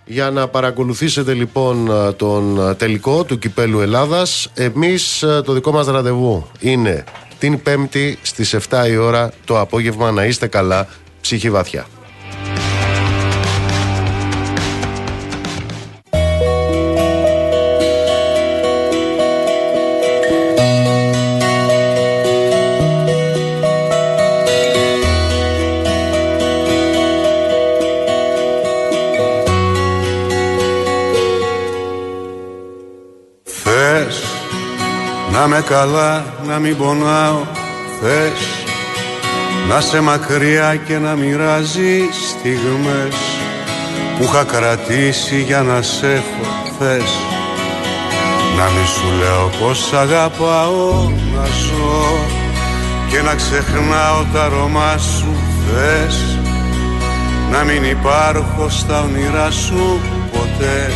Για 0.06 0.32
να 0.32 0.48
παρακολουθήσετε 0.48 1.34
λοιπόν 1.34 1.92
ε, 1.92 2.12
τον 2.12 2.70
ε, 2.70 2.74
τελικό 2.74 3.24
του 3.24 3.40
κυπέλου 3.40 3.80
Ελλάδας 3.80 4.50
Εμείς 4.54 5.24
το 5.46 5.54
δικό 5.54 5.72
μας 5.72 5.88
ραντεβού 5.88 6.48
είναι 6.60 7.04
την 7.40 7.62
Πέμπτη 7.62 8.18
στις 8.22 8.56
7 8.70 8.90
η 8.90 8.98
ώρα 8.98 9.32
το 9.46 9.60
απόγευμα 9.60 10.12
να 10.12 10.26
είστε 10.26 10.48
καλά, 10.48 10.88
ψυχή 11.22 11.50
βαθιά. 11.50 11.86
Με 35.56 35.62
καλά, 35.62 36.26
να 36.48 36.60
μην 36.60 36.78
πονάω 36.78 37.42
Θες 38.02 38.40
να 39.70 39.82
σε 39.82 40.02
μακριά 40.02 40.76
και 40.76 40.98
να 40.98 41.16
μοιράζει 41.16 42.00
στιγμές 42.30 43.16
Που 44.18 44.24
είχα 44.24 44.44
κρατήσει 44.44 45.42
για 45.42 45.62
να 45.62 45.82
σε 45.82 46.08
έχω 46.08 46.74
Θες 46.80 47.12
να 48.58 48.64
μη 48.64 48.86
σου 48.86 49.18
λέω 49.20 49.50
πως 49.62 49.94
αγαπάω 49.94 51.12
να 51.36 51.46
ζω 51.46 52.18
Και 53.10 53.22
να 53.22 53.36
ξεχνάω 53.36 54.24
τα 54.34 54.44
αρώμα 54.44 54.98
σου 54.98 55.36
Θες 55.68 56.38
να 57.52 57.64
μην 57.64 57.84
υπάρχω 57.84 58.70
στα 58.70 59.02
όνειρά 59.02 59.52
σου 59.52 60.00
ποτέ 60.32 60.92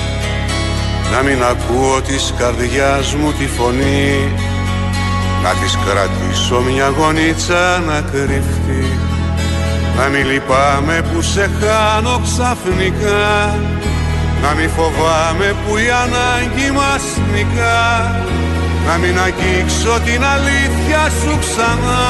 να 1.12 1.22
μην 1.22 1.44
ακούω 1.44 2.02
της 2.02 2.34
καρδιάς 2.38 3.16
μου 3.16 3.32
τη 3.32 3.48
φωνή. 3.48 4.34
Να 4.34 4.49
της 5.70 5.78
κρατήσω 5.86 6.60
μια 6.60 6.88
γονίτσα 6.98 7.80
να 7.88 8.02
κρυφτεί. 8.12 8.86
Να 9.98 10.06
μην 10.08 10.26
λυπάμαι 10.32 11.02
που 11.10 11.22
σε 11.22 11.50
χάνω 11.60 12.22
ξαφνικά. 12.28 13.56
Να 14.44 14.50
μην 14.58 14.70
φοβάμαι 14.70 15.56
που 15.62 15.78
η 15.78 15.88
ανάγκη 16.04 16.70
μας 16.80 17.04
νικά. 17.34 17.82
Να 18.88 18.94
μην 19.02 19.16
αγγίξω 19.26 19.94
την 20.06 20.22
αλήθεια 20.36 21.02
σου 21.20 21.34
ξανά. 21.44 22.08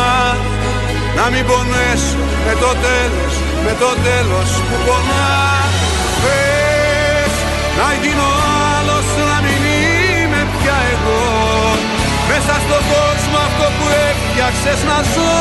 Να 1.18 1.26
μην 1.32 1.44
πονέσω 1.50 2.20
με 2.46 2.54
το 2.64 2.72
τέλος, 2.86 3.34
με 3.66 3.74
το 3.82 3.92
τέλος 4.08 4.50
που 4.68 4.76
πονά 4.86 5.40
που 14.30 14.36
έφτιαξες 14.36 14.82
να 14.90 15.00
ζω 15.14 15.36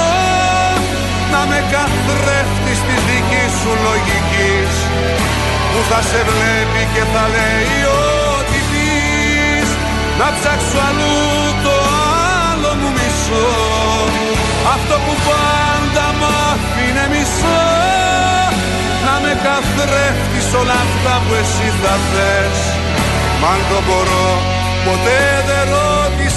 Να 1.32 1.40
με 1.51 1.60
καθρέφτεις 1.74 2.78
της 2.86 3.01
δικής 3.09 3.52
σου 3.60 3.73
λογικής. 3.86 4.73
Που 5.70 5.81
θα 5.90 6.01
σε 6.10 6.20
βλέπει 6.31 6.82
και 6.94 7.05
θα 7.12 7.24
λέει 7.35 7.78
ό,τι 8.35 8.59
πεις. 8.70 9.69
Να 10.20 10.28
ψάξω 10.36 10.78
αλλού 10.89 11.20
το 11.65 11.77
άλλο 12.51 12.70
μου 12.78 12.90
μισό. 12.97 13.51
Αυτό 14.74 14.94
που 15.05 15.15
πάντα 15.28 16.06
μ' 16.19 16.27
άφηνε 16.51 17.05
μισό. 17.12 17.65
Να 19.06 19.15
με 19.23 19.32
καθρέφτεις 19.47 20.48
όλα 20.60 20.77
αυτά 20.86 21.15
που 21.24 21.32
εσύ 21.43 21.69
θα 21.81 21.94
θες. 22.10 22.59
Μ' 23.40 23.47
αν 23.52 23.60
το 23.70 23.78
μπορώ 23.86 24.31
ποτέ 24.86 25.23
δεν 25.48 25.65
ρώτησες 25.74 26.28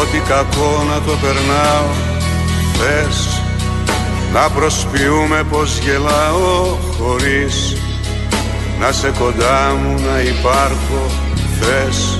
ό,τι 0.00 0.18
κακό 0.18 0.84
να 0.90 1.00
το 1.06 1.12
περνάω 1.22 1.90
Θες 2.78 3.42
να 4.32 4.50
προσποιούμε 4.50 5.42
πως 5.50 5.78
γελάω 5.78 6.78
χωρίς 6.98 7.76
Να 8.80 8.92
σε 8.92 9.12
κοντά 9.18 9.76
μου 9.80 9.94
να 9.94 10.20
υπάρχω 10.20 11.02
Θες 11.60 12.18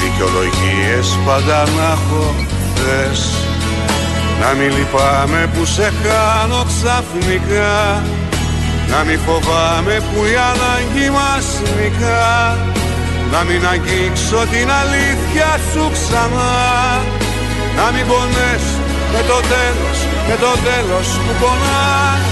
δικαιολογίες 0.00 1.18
πάντα 1.26 1.64
να 1.64 1.92
έχω 1.92 2.34
θες 2.74 3.34
Να 4.40 4.54
μην 4.54 4.76
λυπάμαι 4.76 5.50
που 5.54 5.64
σε 5.64 5.92
χάνω 6.02 6.64
ξαφνικά 6.64 8.02
Να 8.90 9.04
μην 9.04 9.18
φοβάμαι 9.18 9.94
που 9.94 10.24
η 10.24 10.34
ανάγκη 10.50 11.10
μας 11.10 11.46
νικά 11.76 12.79
Να 13.32 13.40
μην 13.48 13.62
αγγίξω 13.72 14.40
την 14.52 14.68
αλήθεια 14.80 15.50
σου 15.70 15.84
ξανά. 15.96 16.54
Να 17.78 17.86
μην 17.92 18.04
πονέσω 18.10 18.78
με 19.12 19.20
το 19.30 19.38
τέλος, 19.54 19.98
με 20.28 20.36
το 20.44 20.52
τέλος 20.68 21.08
που 21.22 21.32
πονάς. 21.40 22.22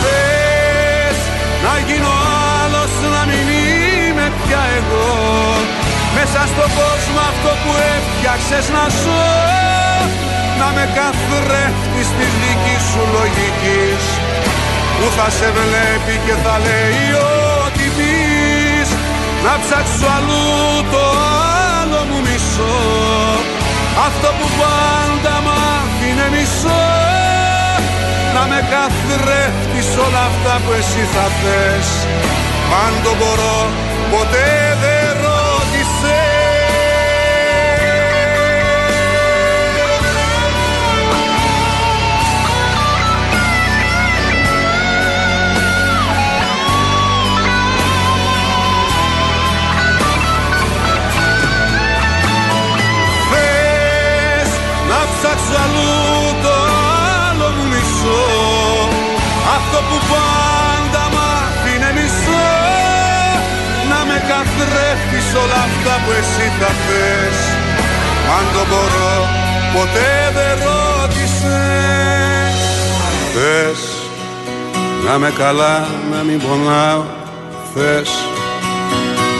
Θες 0.00 1.18
να 1.64 1.74
γίνω 1.86 2.14
άλλος, 2.60 2.92
να 3.14 3.22
μην 3.28 3.46
είμαι 3.62 4.26
πια 4.40 4.62
εγώ. 4.78 5.12
Μέσα 6.16 6.40
στον 6.52 6.70
κόσμο 6.80 7.20
αυτό 7.32 7.50
που 7.62 7.72
έφτιαξες 7.94 8.66
να 8.76 8.84
ζω. 9.00 9.26
Να 10.60 10.68
με 10.76 10.84
καθρέφτεις 10.98 12.08
της 12.16 12.32
δικής 12.42 12.82
σου 12.90 13.02
λογικής. 13.16 14.02
Που 14.96 15.06
θα 15.16 15.28
σε 15.38 15.48
βλέπει 15.56 16.14
και 16.26 16.34
θα 16.44 16.54
λέει 16.66 17.06
ό,τι 17.26 17.34
πεις 17.34 17.43
Να 19.44 19.54
ψάξω 19.62 20.06
αλλού 20.16 20.44
το 20.92 21.04
άλλο 21.78 22.00
μου 22.08 22.18
μισό. 22.26 22.78
Αυτό 24.06 24.28
που 24.38 24.46
πάντα 24.60 25.34
μ' 25.44 25.52
άφηνε 25.76 26.26
μισό. 26.34 26.84
Να 28.34 28.42
με 28.50 28.60
καθρέφτεις 28.72 29.88
όλα 30.04 30.22
αυτά 30.30 30.54
που 30.62 30.70
εσύ 30.80 31.02
θα 31.14 31.26
θες. 31.38 31.88
Μα 32.70 32.76
αν 32.86 32.94
το 33.04 33.12
μπορώ 33.18 33.58
ποτέ 34.12 34.52
δεν 34.80 34.83
ψάξω 55.24 55.56
αλλού 55.64 55.94
το 56.44 56.54
άλλο 57.28 57.48
μου 57.56 57.64
μισό. 57.72 58.24
Αυτό 59.56 59.78
που 59.88 59.96
πάντα 60.10 61.04
μ' 61.14 61.20
άφηνε 61.40 61.90
μισό. 61.98 62.48
Να 63.90 64.00
με 64.08 64.18
καθρέφτεις 64.30 65.28
όλα 65.42 65.60
αυτά 65.68 65.94
που 66.02 66.10
εσύ 66.20 66.46
θα 66.58 66.70
θες. 66.84 67.38
Αν 68.36 68.44
το 68.54 68.62
μπορώ 68.68 69.16
ποτέ 69.74 70.12
δεν 70.36 70.54
ρώτησες. 70.66 72.54
Θες 73.34 73.80
να 75.06 75.18
με 75.18 75.30
καλά 75.38 75.88
να 76.12 76.22
μην 76.22 76.38
πονάω 76.38 77.04
Θες 77.74 78.10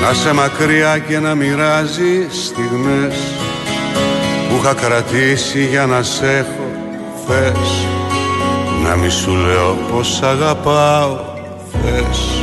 να 0.03 0.13
σε 0.13 0.33
μακριά 0.33 0.99
και 0.99 1.19
να 1.19 1.35
μοιράζεις 1.35 2.45
στιγμές. 2.47 3.17
που 3.17 3.34
είχα 4.65 4.75
κρατήσει 4.75 5.65
για 5.65 5.87
να 5.87 6.03
σ' 6.03 6.23
έχω. 6.23 6.71
Θες 7.27 7.87
να 8.85 8.97
μη 8.97 9.09
σου 9.09 9.35
λέω 9.35 9.77
πως 9.91 10.23
αγαπάω. 10.23 11.19
Θες 11.73 12.34